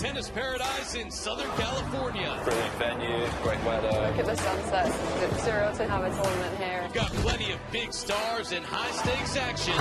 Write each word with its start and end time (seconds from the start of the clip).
Tennis 0.00 0.30
Paradise 0.30 0.94
in 0.94 1.10
Southern 1.10 1.50
California. 1.58 2.40
Brilliant 2.42 2.74
venue, 2.76 3.26
great 3.42 3.62
weather. 3.64 3.88
Look 3.88 4.16
at 4.16 4.24
the 4.24 4.34
sunset. 4.34 4.86
It's 4.86 5.44
surreal 5.44 5.76
to 5.76 5.86
have 5.86 6.04
a 6.04 6.08
tournament 6.08 6.56
here. 6.56 6.80
We've 6.84 6.94
got 6.94 7.12
plenty 7.20 7.52
of 7.52 7.58
big 7.70 7.92
stars 7.92 8.52
and 8.52 8.64
high 8.64 8.90
stakes 8.92 9.36
action. 9.36 9.76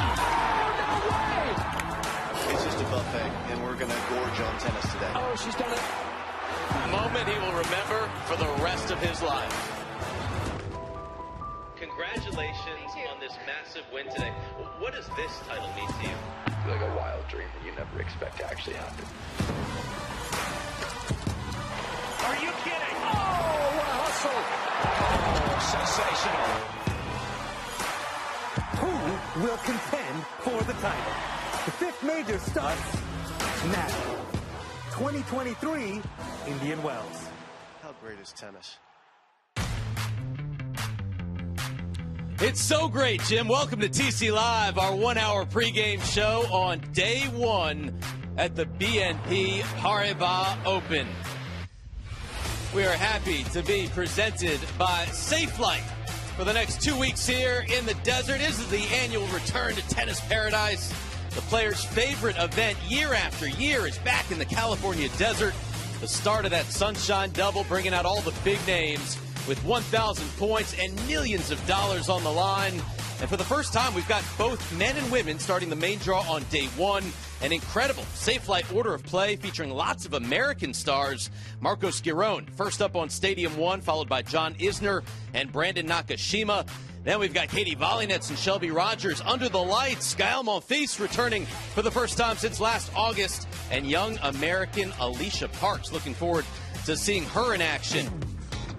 It's 2.52 2.66
just 2.66 2.82
a 2.82 2.84
buffet, 2.92 3.32
and 3.48 3.64
we're 3.64 3.78
going 3.78 3.92
to 3.92 4.02
gorge 4.10 4.40
on 4.42 4.60
tennis 4.60 4.92
today. 4.92 5.10
Oh, 5.16 5.34
she's 5.42 5.56
done 5.56 5.72
it. 5.72 5.80
A 5.80 6.88
moment 6.92 7.30
he 7.30 7.40
will 7.40 7.56
remember 7.56 8.12
for 8.28 8.36
the 8.36 8.50
rest 8.62 8.92
of 8.92 9.00
his 9.00 9.22
life. 9.22 9.86
Congratulations 12.00 12.96
on 13.12 13.20
this 13.20 13.36
massive 13.46 13.84
win 13.92 14.08
today. 14.08 14.32
What 14.80 14.94
does 14.94 15.10
this 15.18 15.38
title 15.50 15.68
mean 15.76 15.86
to 15.86 16.04
you? 16.08 16.16
It's 16.48 16.56
Like 16.66 16.80
a 16.80 16.96
wild 16.96 17.28
dream 17.28 17.44
that 17.54 17.66
you 17.66 17.74
never 17.76 18.00
expect 18.00 18.38
to 18.38 18.46
actually 18.46 18.76
happen. 18.76 19.04
Are 22.24 22.40
you 22.40 22.52
kidding? 22.64 22.96
Oh, 23.04 23.76
what 23.76 23.84
a 23.84 24.00
hustle! 24.00 24.32
Oh, 24.88 25.60
sensational. 25.76 26.48
Who 28.80 28.96
will 29.44 29.60
contend 29.68 30.24
for 30.40 30.64
the 30.72 30.80
title? 30.80 31.14
The 31.66 31.72
fifth 31.84 32.02
major 32.04 32.40
starts 32.40 32.96
now. 33.76 33.92
2023 34.96 36.02
Indian 36.48 36.82
Wells. 36.82 37.28
How 37.84 37.92
great 38.02 38.20
is 38.22 38.32
tennis? 38.32 38.78
It's 42.42 42.62
so 42.62 42.88
great, 42.88 43.22
Jim. 43.24 43.50
Welcome 43.50 43.82
to 43.82 43.90
TC 43.90 44.32
Live, 44.34 44.78
our 44.78 44.96
one 44.96 45.18
hour 45.18 45.44
pregame 45.44 46.02
show 46.02 46.46
on 46.50 46.80
day 46.94 47.24
one 47.34 47.94
at 48.38 48.56
the 48.56 48.66
BNP 48.66 49.60
Paribas 49.82 50.58
Open. 50.66 51.06
We 52.74 52.86
are 52.86 52.94
happy 52.94 53.44
to 53.52 53.62
be 53.62 53.90
presented 53.94 54.62
by 54.78 55.04
Safelite. 55.08 55.84
For 56.38 56.46
the 56.46 56.54
next 56.54 56.82
two 56.82 56.98
weeks 56.98 57.28
here 57.28 57.66
in 57.78 57.86
the 57.86 57.96
desert, 58.06 58.38
this 58.38 58.58
is 58.58 58.70
the 58.70 58.84
annual 58.96 59.28
return 59.28 59.76
to 59.76 59.86
Tennis 59.90 60.22
Paradise. 60.22 60.94
The 61.36 61.42
players' 61.42 61.84
favorite 61.84 62.38
event 62.40 62.78
year 62.88 63.14
after 63.14 63.50
year 63.50 63.86
is 63.86 63.98
back 63.98 64.32
in 64.32 64.40
the 64.40 64.46
California 64.46 65.10
desert. 65.18 65.54
The 66.00 66.08
start 66.08 66.46
of 66.46 66.52
that 66.52 66.68
Sunshine 66.68 67.32
Double, 67.32 67.66
bringing 67.66 67.94
out 67.94 68.06
all 68.06 68.22
the 68.22 68.34
big 68.46 68.66
names 68.66 69.18
with 69.50 69.62
1,000 69.66 70.26
points 70.38 70.76
and 70.80 70.96
millions 71.08 71.50
of 71.50 71.66
dollars 71.66 72.08
on 72.08 72.24
the 72.24 72.32
line. 72.32 72.74
And 73.20 73.28
for 73.28 73.36
the 73.36 73.44
first 73.44 73.74
time, 73.74 73.96
we've 73.96 74.08
got 74.08 74.24
both 74.38 74.62
men 74.78 74.96
and 74.96 75.12
women 75.12 75.40
starting 75.40 75.70
the 75.70 75.76
main 75.76 75.98
draw 75.98 76.22
on 76.22 76.44
day 76.52 76.68
one. 76.78 77.04
An 77.42 77.52
incredible 77.52 78.04
Safelite 78.14 78.74
order 78.74 78.94
of 78.94 79.04
play 79.04 79.36
featuring 79.36 79.72
lots 79.72 80.06
of 80.06 80.14
American 80.14 80.74
stars. 80.74 81.32
Marcos 81.62 82.00
Giron 82.00 82.48
first 82.52 82.82
up 82.82 82.96
on 82.96 83.10
Stadium 83.10 83.58
One, 83.58 83.82
followed 83.82 84.08
by 84.08 84.22
John 84.22 84.54
Isner 84.56 85.04
and 85.34 85.52
Brandon 85.52 85.88
Nakashima. 85.88 86.68
Then 87.04 87.20
we've 87.20 87.34
got 87.34 87.48
Katie 87.48 87.76
Volynets 87.76 88.30
and 88.30 88.38
Shelby 88.38 88.70
Rogers 88.70 89.20
under 89.22 89.50
the 89.50 89.58
lights. 89.58 90.14
Gael 90.14 90.44
Monfils 90.44 91.00
returning 91.00 91.46
for 91.74 91.82
the 91.82 91.92
first 91.92 92.18
time 92.18 92.38
since 92.38 92.60
last 92.60 92.92
August. 92.96 93.48
And 93.72 93.90
young 93.90 94.20
American 94.22 94.92
Alycia 94.92 95.52
Parks. 95.54 95.92
Looking 95.92 96.14
forward 96.14 96.46
to 96.86 96.96
seeing 96.96 97.24
her 97.26 97.56
in 97.56 97.62
action. 97.62 98.08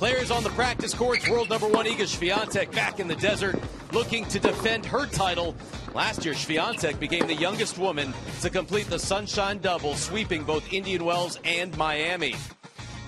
Players 0.00 0.31
on 0.31 0.43
the 0.43 0.49
practice 0.50 0.94
courts, 0.94 1.28
world 1.28 1.50
number 1.50 1.69
one 1.69 1.84
Iga 1.84 2.09
Swiatek 2.09 2.72
back 2.72 3.00
in 3.00 3.06
the 3.06 3.16
desert, 3.16 3.61
looking 3.93 4.25
to 4.28 4.41
defend 4.41 4.87
her 4.87 5.05
title. 5.05 5.55
Last 5.94 6.25
year, 6.25 6.33
Swiatek 6.33 6.99
became 6.99 7.27
the 7.27 7.34
youngest 7.34 7.77
woman 7.77 8.15
to 8.41 8.49
complete 8.49 8.87
the 8.87 8.99
Sunshine 8.99 9.59
Double, 9.59 9.94
sweeping 9.94 10.43
both 10.43 10.72
Indian 10.72 11.05
Wells 11.05 11.38
and 11.44 11.77
Miami. 11.77 12.34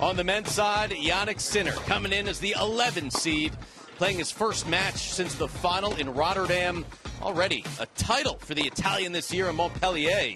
On 0.00 0.16
the 0.16 0.22
men's 0.22 0.50
side, 0.50 0.90
Jannik 0.90 1.40
Sinner 1.40 1.72
coming 1.72 2.12
in 2.12 2.28
as 2.28 2.38
the 2.40 2.54
11 2.60 3.10
seed, 3.10 3.54
playing 3.96 4.18
his 4.18 4.30
first 4.30 4.68
match 4.68 5.12
since 5.12 5.34
the 5.34 5.48
final 5.48 5.94
in 5.94 6.12
Rotterdam. 6.12 6.84
Already 7.22 7.64
a 7.80 7.86
title 7.96 8.36
for 8.40 8.52
the 8.52 8.66
Italian 8.66 9.12
this 9.12 9.32
year 9.32 9.48
in 9.48 9.56
Montpellier. 9.56 10.34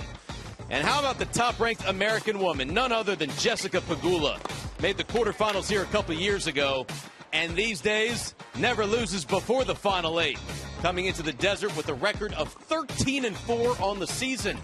And 0.69 0.85
how 0.85 0.99
about 0.99 1.19
the 1.19 1.27
top 1.27 1.61
ranked 1.61 1.87
American 1.87 2.41
woman? 2.41 2.75
None 2.75 2.91
other 2.91 3.15
than 3.15 3.31
Jessica 3.39 3.81
Pegula. 3.81 4.39
Made 4.83 4.97
the 4.97 5.05
quarterfinals 5.05 5.69
here 5.69 5.83
a 5.83 5.87
couple 5.87 6.15
years 6.15 6.49
ago, 6.49 6.87
and 7.33 7.55
these 7.55 7.81
days 7.81 8.35
never 8.59 8.85
loses 8.85 9.25
before 9.25 9.65
the 9.65 9.75
final 9.75 10.21
eight. 10.21 10.39
Coming 10.83 11.07
into 11.07 11.23
the 11.23 11.33
desert 11.33 11.75
with 11.77 11.89
a 11.89 11.95
record 11.95 12.33
of 12.35 12.53
13 12.53 13.25
and 13.25 13.37
4 13.37 13.81
on 13.81 14.01
the 14.01 14.07
season. 14.09 14.59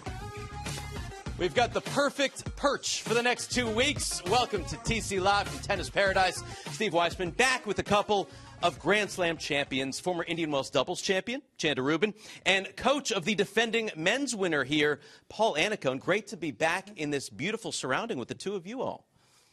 We've 1.39 1.55
got 1.55 1.73
the 1.73 1.81
perfect 1.81 2.55
perch 2.57 3.01
for 3.01 3.13
the 3.13 3.23
next 3.23 3.51
two 3.51 3.67
weeks. 3.67 4.21
Welcome 4.25 4.65
to 4.65 4.75
TC 4.77 5.21
Live 5.21 5.47
from 5.47 5.59
Tennis 5.59 5.89
Paradise. 5.89 6.43
Steve 6.71 6.93
Weissman 6.93 7.31
back 7.31 7.65
with 7.65 7.79
a 7.79 7.83
couple 7.83 8.29
of 8.63 8.79
Grand 8.79 9.11
Slam 9.11 9.35
champions, 9.35 9.99
former 9.99 10.23
Indian 10.23 10.49
Wells 10.49 10.69
doubles 10.69 11.01
champion, 11.01 11.41
Chanda 11.57 11.81
Rubin, 11.81 12.13
and 12.45 12.73
coach 12.77 13.11
of 13.11 13.25
the 13.25 13.35
defending 13.35 13.91
men's 13.95 14.33
winner 14.33 14.63
here, 14.63 15.01
Paul 15.27 15.55
Annacone. 15.55 15.99
Great 15.99 16.27
to 16.27 16.37
be 16.37 16.51
back 16.51 16.87
in 16.95 17.09
this 17.09 17.29
beautiful 17.29 17.73
surrounding 17.73 18.17
with 18.17 18.29
the 18.29 18.35
two 18.35 18.55
of 18.55 18.65
you 18.65 18.81
all. 18.81 19.05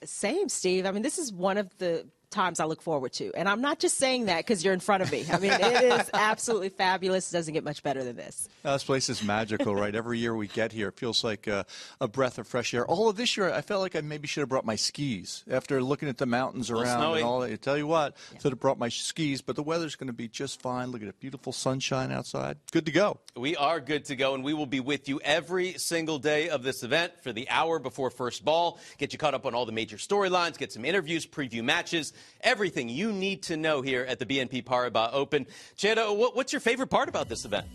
Same, 0.04 0.48
Steve. 0.48 0.86
I 0.86 0.92
mean, 0.92 1.02
this 1.02 1.18
is 1.18 1.32
one 1.32 1.58
of 1.58 1.76
the 1.78 2.06
times 2.30 2.60
I 2.60 2.64
look 2.64 2.82
forward 2.82 3.12
to. 3.14 3.32
And 3.34 3.48
I'm 3.48 3.60
not 3.60 3.78
just 3.78 3.98
saying 3.98 4.26
that 4.26 4.38
because 4.38 4.64
you're 4.64 4.74
in 4.74 4.80
front 4.80 5.02
of 5.02 5.10
me. 5.12 5.24
I 5.30 5.38
mean, 5.38 5.52
it 5.52 5.82
is 5.84 6.10
absolutely 6.14 6.68
fabulous. 6.68 7.30
It 7.32 7.36
doesn't 7.36 7.54
get 7.54 7.64
much 7.64 7.82
better 7.82 8.02
than 8.04 8.16
this. 8.16 8.48
Uh, 8.64 8.74
this 8.74 8.84
place 8.84 9.08
is 9.08 9.22
magical, 9.22 9.74
right? 9.74 9.94
Every 9.94 10.18
year 10.18 10.34
we 10.34 10.46
get 10.46 10.72
here, 10.72 10.88
it 10.88 10.96
feels 10.96 11.24
like 11.24 11.46
a, 11.46 11.66
a, 12.00 12.08
breath 12.08 12.38
of 12.38 12.46
fresh 12.46 12.74
air. 12.74 12.86
All 12.86 13.08
of 13.08 13.16
this 13.16 13.36
year, 13.36 13.52
I 13.52 13.60
felt 13.60 13.80
like 13.80 13.96
I 13.96 14.00
maybe 14.00 14.26
should 14.26 14.40
have 14.40 14.48
brought 14.48 14.64
my 14.64 14.76
skis 14.76 15.44
after 15.50 15.82
looking 15.82 16.08
at 16.08 16.18
the 16.18 16.26
mountains 16.26 16.70
around 16.70 16.98
snowy. 16.98 17.18
and 17.18 17.26
all 17.26 17.40
that. 17.40 17.50
I 17.50 17.56
tell 17.56 17.78
you 17.78 17.86
what, 17.86 18.16
yeah. 18.32 18.40
should 18.40 18.52
have 18.52 18.60
brought 18.60 18.78
my 18.78 18.88
skis, 18.88 19.40
but 19.40 19.56
the 19.56 19.62
weather's 19.62 19.96
going 19.96 20.08
to 20.08 20.12
be 20.12 20.28
just 20.28 20.60
fine. 20.60 20.90
Look 20.90 21.02
at 21.02 21.06
the 21.06 21.14
beautiful 21.14 21.52
sunshine 21.52 22.12
outside. 22.12 22.58
Good 22.72 22.86
to 22.86 22.92
go. 22.92 23.18
We 23.36 23.56
are 23.56 23.80
good 23.80 24.04
to 24.06 24.16
go, 24.16 24.34
and 24.34 24.44
we 24.44 24.54
will 24.54 24.66
be 24.66 24.80
with 24.80 25.08
you 25.08 25.20
every 25.24 25.74
single 25.74 26.18
day 26.18 26.48
of 26.48 26.62
this 26.62 26.82
event 26.82 27.12
for 27.22 27.32
the 27.32 27.48
hour 27.48 27.78
before 27.78 28.10
first 28.10 28.44
ball. 28.44 28.78
Get 28.98 29.12
you 29.12 29.18
caught 29.18 29.34
up 29.34 29.46
on 29.46 29.54
all 29.54 29.66
the 29.66 29.72
major 29.72 29.96
storylines, 29.96 30.58
get 30.58 30.72
some 30.72 30.84
interviews, 30.84 31.26
preview 31.26 31.62
matches, 31.62 32.12
everything 32.42 32.88
you 32.88 33.12
need 33.12 33.42
to 33.44 33.56
know 33.56 33.82
here 33.82 34.04
at 34.08 34.18
the 34.18 34.26
BNP 34.26 34.64
Paribas 34.64 35.10
Open. 35.12 35.46
Chanda, 35.76 36.12
what, 36.12 36.36
what's 36.36 36.52
your 36.52 36.60
favorite 36.60 36.88
part 36.88 37.08
about 37.08 37.28
this 37.28 37.44
event? 37.44 37.66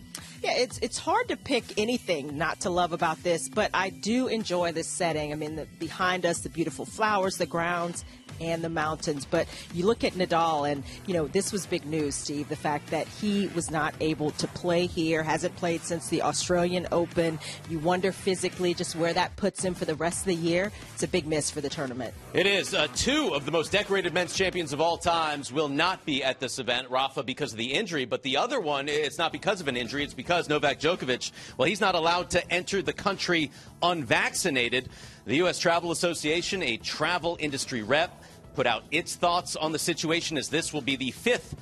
Yeah, 0.44 0.57
it's 0.57 0.78
it's 0.79 0.97
hard 0.97 1.28
to 1.29 1.38
pick 1.38 1.63
anything 1.78 2.38
not 2.38 2.61
to 2.61 2.69
love 2.69 2.94
about 2.94 3.22
this, 3.23 3.50
but 3.50 3.72
I 3.73 3.89
do 3.89 4.28
enjoy 4.28 4.72
this 4.72 4.88
setting. 4.88 5.31
I 5.31 5.35
mean, 5.35 5.55
the, 5.55 5.66
behind 5.79 6.25
us, 6.25 6.39
the 6.41 6.50
beautiful 6.50 6.85
flowers, 6.85 7.38
the 7.38 7.45
grounds, 7.45 8.05
and 8.41 8.63
the 8.63 8.69
mountains. 8.69 9.25
But 9.25 9.47
you 9.73 9.85
look 9.85 10.03
at 10.03 10.13
Nadal, 10.13 10.69
and 10.69 10.84
you 11.06 11.13
know 11.13 11.28
this 11.28 11.52
was 11.52 11.66
big 11.66 11.85
news, 11.85 12.16
Steve. 12.16 12.49
The 12.49 12.55
fact 12.55 12.90
that 12.91 13.08
he 13.08 13.47
was 13.47 13.72
not 13.72 13.93
able 13.99 14.32
to 14.32 14.47
play 14.47 14.85
here, 14.85 15.23
hasn't 15.23 15.55
played 15.55 15.82
since 15.82 16.09
the 16.09 16.22
Australian 16.22 16.87
Open. 16.91 17.40
You 17.70 17.79
wonder 17.79 18.11
physically 18.11 18.73
just 18.73 18.96
where 18.96 19.14
that 19.14 19.35
puts 19.35 19.64
him 19.64 19.73
for 19.73 19.85
the 19.85 19.96
rest 19.96 20.22
of 20.22 20.26
the 20.26 20.35
year. 20.35 20.72
It's 20.93 21.03
a 21.03 21.08
big 21.08 21.28
miss 21.28 21.49
for 21.49 21.61
the 21.61 21.70
tournament. 21.70 22.14
It 22.34 22.47
is. 22.47 22.73
Uh, 22.73 22.87
two 22.96 23.34
of 23.34 23.46
the 23.46 23.52
most 23.52 23.72
decorated 23.72 24.14
men's 24.14 24.34
champions 24.34 24.73
of 24.73 24.82
all 24.82 24.97
times 24.97 25.52
will 25.52 25.70
not 25.70 26.05
be 26.05 26.23
at 26.23 26.40
this 26.40 26.59
event. 26.59 26.90
Rafa 26.90 27.23
because 27.23 27.52
of 27.52 27.58
the 27.58 27.73
injury, 27.73 28.05
but 28.05 28.23
the 28.23 28.37
other 28.37 28.59
one, 28.59 28.87
it's 28.87 29.17
not 29.17 29.32
because 29.32 29.61
of 29.61 29.67
an 29.67 29.78
injury. 29.78 30.03
It's 30.03 30.14
because 30.14 30.49
Novak 30.49 30.79
Djokovic. 30.79 31.32
Well, 31.58 31.67
he's 31.67 31.82
not 31.82 31.96
allowed 31.96 32.29
to 32.32 32.52
enter 32.52 32.82
the 32.82 32.93
country 32.93 33.52
unvaccinated. 33.82 34.90
The 35.25 35.37
U.S. 35.37 35.57
Travel 35.57 35.89
Association, 35.89 36.61
a 36.61 36.77
travel 36.77 37.35
industry 37.39 37.81
rep, 37.81 38.23
put 38.53 38.67
out 38.67 38.83
its 38.91 39.16
thoughts 39.16 39.55
on 39.55 39.72
the 39.72 39.79
situation 39.79 40.37
as 40.37 40.49
this 40.49 40.72
will 40.72 40.81
be 40.81 40.95
the 40.95 41.09
fifth 41.09 41.55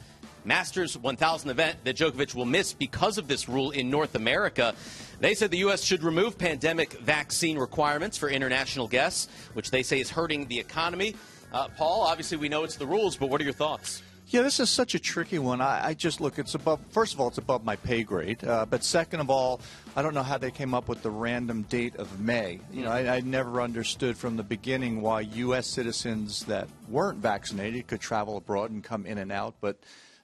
Masters 0.44 0.98
1000 0.98 1.50
event 1.50 1.78
that 1.86 1.96
Djokovic 1.96 2.36
will 2.36 2.44
miss 2.44 2.74
because 2.74 3.18
of 3.18 3.30
this 3.30 3.48
rule 3.48 3.72
in 3.72 3.90
North 3.90 4.16
America. 4.16 4.76
They 5.22 5.34
said 5.34 5.50
the 5.50 5.60
U.S. 5.60 5.82
should 5.82 6.04
remove 6.04 6.38
pandemic 6.38 6.92
vaccine 7.00 7.58
requirements 7.58 8.18
for 8.18 8.28
international 8.28 8.90
guests, 8.90 9.30
which 9.54 9.72
they 9.72 9.82
say 9.82 10.02
is 10.02 10.10
hurting 10.10 10.48
the 10.48 10.60
economy. 10.60 11.16
Uh, 11.54 11.70
Paul, 11.78 12.02
obviously 12.02 12.36
we 12.36 12.50
know 12.50 12.66
it's 12.66 12.76
the 12.76 12.86
rules, 12.86 13.16
but 13.16 13.30
what 13.30 13.40
are 13.40 13.46
your 13.46 13.54
thoughts? 13.54 14.04
Yeah, 14.28 14.42
this 14.42 14.60
is 14.60 14.70
such 14.70 14.96
a 14.96 15.00
tricky 15.00 15.38
one. 15.38 15.62
I, 15.62 15.88
I, 15.88 15.94
just 15.94 16.22
look, 16.22 16.40
it's 16.40 16.56
above, 16.56 16.80
first 16.90 17.14
of 17.14 17.20
all, 17.20 17.28
it's 17.28 17.38
above 17.38 17.64
my 17.64 17.76
pay 17.76 18.04
grade. 18.04 18.44
Uh, 18.44 18.66
but 18.66 18.84
second 18.84 19.20
of 19.20 19.30
all, 19.30 19.62
I 19.96 20.02
don't 20.02 20.14
know 20.14 20.24
how 20.24 20.38
they 20.38 20.50
came 20.50 20.74
up 20.74 20.88
with 20.88 21.04
the 21.04 21.12
random 21.12 21.64
date 21.64 21.96
of 21.98 22.20
May. 22.20 22.60
You 22.72 22.84
know, 22.84 22.92
I, 22.92 23.18
I 23.18 23.20
never 23.20 23.62
understood 23.62 24.18
from 24.18 24.38
the 24.38 24.44
beginning 24.44 25.02
why 25.02 25.22
U.S. 25.22 25.68
citizens 25.68 26.46
that 26.46 26.68
weren't 26.90 27.20
vaccinated 27.20 27.88
could 27.88 28.00
travel 28.00 28.38
abroad 28.38 28.72
and 28.72 28.84
come 28.84 29.06
in 29.06 29.18
and 29.18 29.32
out. 29.32 29.56
But 29.62 29.78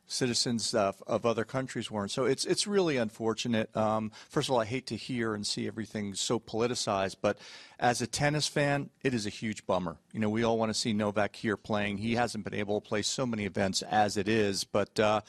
citizens 0.09 0.73
uh, 0.73 0.91
of 1.07 1.25
other 1.25 1.45
countries 1.45 1.89
weren't. 1.89 2.11
So 2.11 2.25
it's 2.25 2.43
it's 2.45 2.67
really 2.67 2.97
unfortunate. 2.97 3.75
Um, 3.77 4.11
first 4.27 4.49
of 4.49 4.53
all, 4.53 4.59
I 4.59 4.65
hate 4.65 4.87
to 4.87 4.95
hear 4.95 5.33
and 5.33 5.47
see 5.47 5.67
everything 5.67 6.15
so 6.15 6.39
politicized, 6.39 7.17
but 7.21 7.37
as 7.79 8.01
a 8.01 8.07
tennis 8.07 8.47
fan, 8.47 8.89
it 9.03 9.13
is 9.13 9.25
a 9.25 9.29
huge 9.29 9.65
bummer. 9.65 9.97
You 10.11 10.19
know, 10.19 10.29
we 10.29 10.43
all 10.43 10.57
want 10.57 10.71
to 10.71 10.77
see 10.77 10.91
Novak 10.91 11.35
here 11.35 11.55
playing. 11.55 11.99
He 11.99 12.15
hasn't 12.15 12.43
been 12.43 12.55
able 12.55 12.81
to 12.81 12.87
play 12.87 13.03
so 13.03 13.25
many 13.25 13.45
events 13.45 13.81
as 13.83 14.17
it 14.17 14.27
is, 14.27 14.65
but. 14.65 14.99
Uh, 14.99 15.21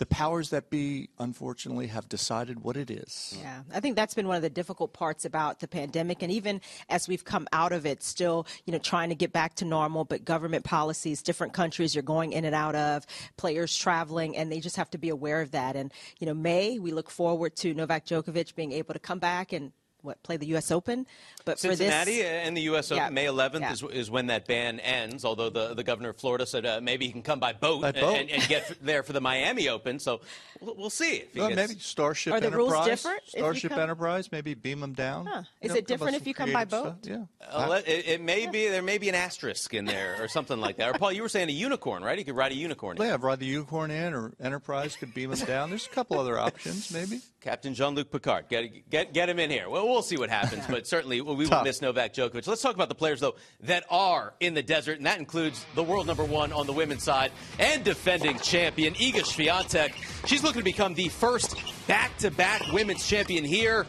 the 0.00 0.06
powers 0.06 0.48
that 0.48 0.70
be, 0.70 1.10
unfortunately, 1.18 1.86
have 1.88 2.08
decided 2.08 2.64
what 2.64 2.74
it 2.74 2.90
is. 2.90 3.36
Yeah, 3.38 3.60
I 3.72 3.80
think 3.80 3.96
that's 3.96 4.14
been 4.14 4.26
one 4.26 4.36
of 4.36 4.42
the 4.42 4.48
difficult 4.48 4.94
parts 4.94 5.26
about 5.26 5.60
the 5.60 5.68
pandemic, 5.68 6.22
and 6.22 6.32
even 6.32 6.62
as 6.88 7.06
we've 7.06 7.22
come 7.22 7.46
out 7.52 7.72
of 7.72 7.84
it, 7.84 8.02
still, 8.02 8.46
you 8.64 8.72
know, 8.72 8.78
trying 8.78 9.10
to 9.10 9.14
get 9.14 9.30
back 9.30 9.56
to 9.56 9.66
normal. 9.66 10.06
But 10.06 10.24
government 10.24 10.64
policies, 10.64 11.22
different 11.22 11.52
countries 11.52 11.94
you're 11.94 12.02
going 12.02 12.32
in 12.32 12.46
and 12.46 12.54
out 12.54 12.74
of, 12.74 13.06
players 13.36 13.76
traveling, 13.76 14.38
and 14.38 14.50
they 14.50 14.58
just 14.58 14.76
have 14.76 14.88
to 14.90 14.98
be 14.98 15.10
aware 15.10 15.42
of 15.42 15.50
that. 15.50 15.76
And 15.76 15.92
you 16.18 16.26
know, 16.26 16.34
May 16.34 16.78
we 16.78 16.92
look 16.92 17.10
forward 17.10 17.54
to 17.56 17.74
Novak 17.74 18.06
Djokovic 18.06 18.54
being 18.54 18.72
able 18.72 18.94
to 18.94 19.00
come 19.00 19.18
back 19.18 19.52
and 19.52 19.72
what 20.02 20.22
play 20.22 20.36
the 20.36 20.46
U.S. 20.46 20.70
Open, 20.70 21.06
but 21.44 21.58
Cincinnati 21.58 22.18
for 22.18 22.22
this, 22.22 22.46
and 22.46 22.56
the 22.56 22.62
U.S. 22.62 22.90
Open, 22.90 23.04
yeah, 23.04 23.10
May 23.10 23.26
11th 23.26 23.60
yeah. 23.60 23.72
is, 23.72 23.82
is 23.82 24.10
when 24.10 24.26
that 24.26 24.46
ban 24.46 24.80
ends. 24.80 25.24
Although 25.24 25.50
the, 25.50 25.74
the 25.74 25.84
governor 25.84 26.10
of 26.10 26.16
Florida 26.16 26.46
said 26.46 26.66
uh, 26.66 26.80
maybe 26.82 27.06
he 27.06 27.12
can 27.12 27.22
come 27.22 27.40
by 27.40 27.52
boat, 27.52 27.82
by 27.82 27.92
boat. 27.92 28.16
And, 28.16 28.30
and, 28.30 28.42
get 28.48 28.76
there 28.82 29.02
for 29.02 29.12
the 29.12 29.20
Miami 29.20 29.68
Open. 29.68 29.98
So 29.98 30.20
we'll, 30.60 30.74
we'll 30.76 30.90
see. 30.90 31.24
Well, 31.34 31.48
gets... 31.48 31.56
maybe 31.56 31.80
Starship 31.80 32.32
Are 32.32 32.40
the 32.40 32.46
Enterprise. 32.46 32.72
rules 32.72 32.86
different? 32.86 33.22
Starship 33.26 33.72
Enterprise, 33.72 34.32
maybe 34.32 34.54
beam 34.54 34.80
them 34.80 34.92
down. 34.92 35.26
Huh. 35.26 35.42
Is 35.60 35.74
it 35.74 35.86
different 35.86 36.16
if 36.16 36.26
you 36.26 36.34
come 36.34 36.52
by 36.52 36.64
boat? 36.64 37.04
Stuff. 37.04 37.28
Yeah. 37.40 37.48
Uh, 37.50 37.80
it, 37.86 38.08
it, 38.08 38.20
may 38.20 38.46
be 38.46 38.68
there 38.68 38.82
may 38.82 38.98
be 38.98 39.08
an 39.08 39.14
asterisk 39.14 39.74
in 39.74 39.84
there 39.84 40.16
or 40.20 40.28
something 40.28 40.60
like 40.60 40.76
that. 40.76 40.94
Or 40.94 40.98
Paul, 40.98 41.12
you 41.12 41.22
were 41.22 41.28
saying 41.28 41.48
a 41.48 41.52
unicorn, 41.52 42.02
right? 42.02 42.18
You 42.18 42.24
could 42.24 42.36
ride 42.36 42.52
a 42.52 42.56
unicorn. 42.56 42.96
Yeah, 42.98 43.16
ride 43.20 43.40
the 43.40 43.46
unicorn 43.46 43.90
in, 43.90 44.14
or 44.14 44.32
Enterprise 44.40 44.96
could 44.96 45.14
beam 45.14 45.30
them 45.30 45.46
down. 45.46 45.70
There's 45.70 45.86
a 45.86 45.90
couple 45.90 46.18
other 46.18 46.38
options, 46.38 46.92
maybe. 46.92 47.20
Captain 47.40 47.72
Jean-Luc 47.72 48.10
Picard, 48.10 48.48
get 48.50 48.90
get 48.90 49.14
get 49.14 49.30
him 49.30 49.38
in 49.38 49.50
here. 49.50 49.70
Well, 49.70 49.88
we'll 49.88 50.02
see 50.02 50.18
what 50.18 50.28
happens 50.28 50.62
but 50.68 50.86
certainly 50.86 51.22
we 51.22 51.46
will 51.46 51.62
miss 51.64 51.80
Novak 51.80 52.12
Djokovic. 52.12 52.46
Let's 52.46 52.60
talk 52.60 52.74
about 52.74 52.90
the 52.90 52.94
players, 52.94 53.20
though, 53.20 53.36
that 53.62 53.84
are 53.88 54.34
in 54.40 54.52
the 54.52 54.62
desert, 54.62 54.98
and 54.98 55.06
that 55.06 55.18
includes 55.18 55.64
the 55.74 55.82
world 55.82 56.06
number 56.06 56.24
one 56.24 56.52
on 56.52 56.66
the 56.66 56.72
women's 56.74 57.02
side 57.02 57.32
and 57.58 57.82
defending 57.82 58.38
champion 58.40 58.92
Iga 58.92 59.22
Swiatek. 59.22 59.94
She's 60.26 60.42
looking 60.42 60.60
to 60.60 60.64
become 60.64 60.92
the 60.92 61.08
first 61.08 61.56
back-to-back 61.86 62.72
women's 62.72 63.08
champion 63.08 63.42
here 63.42 63.86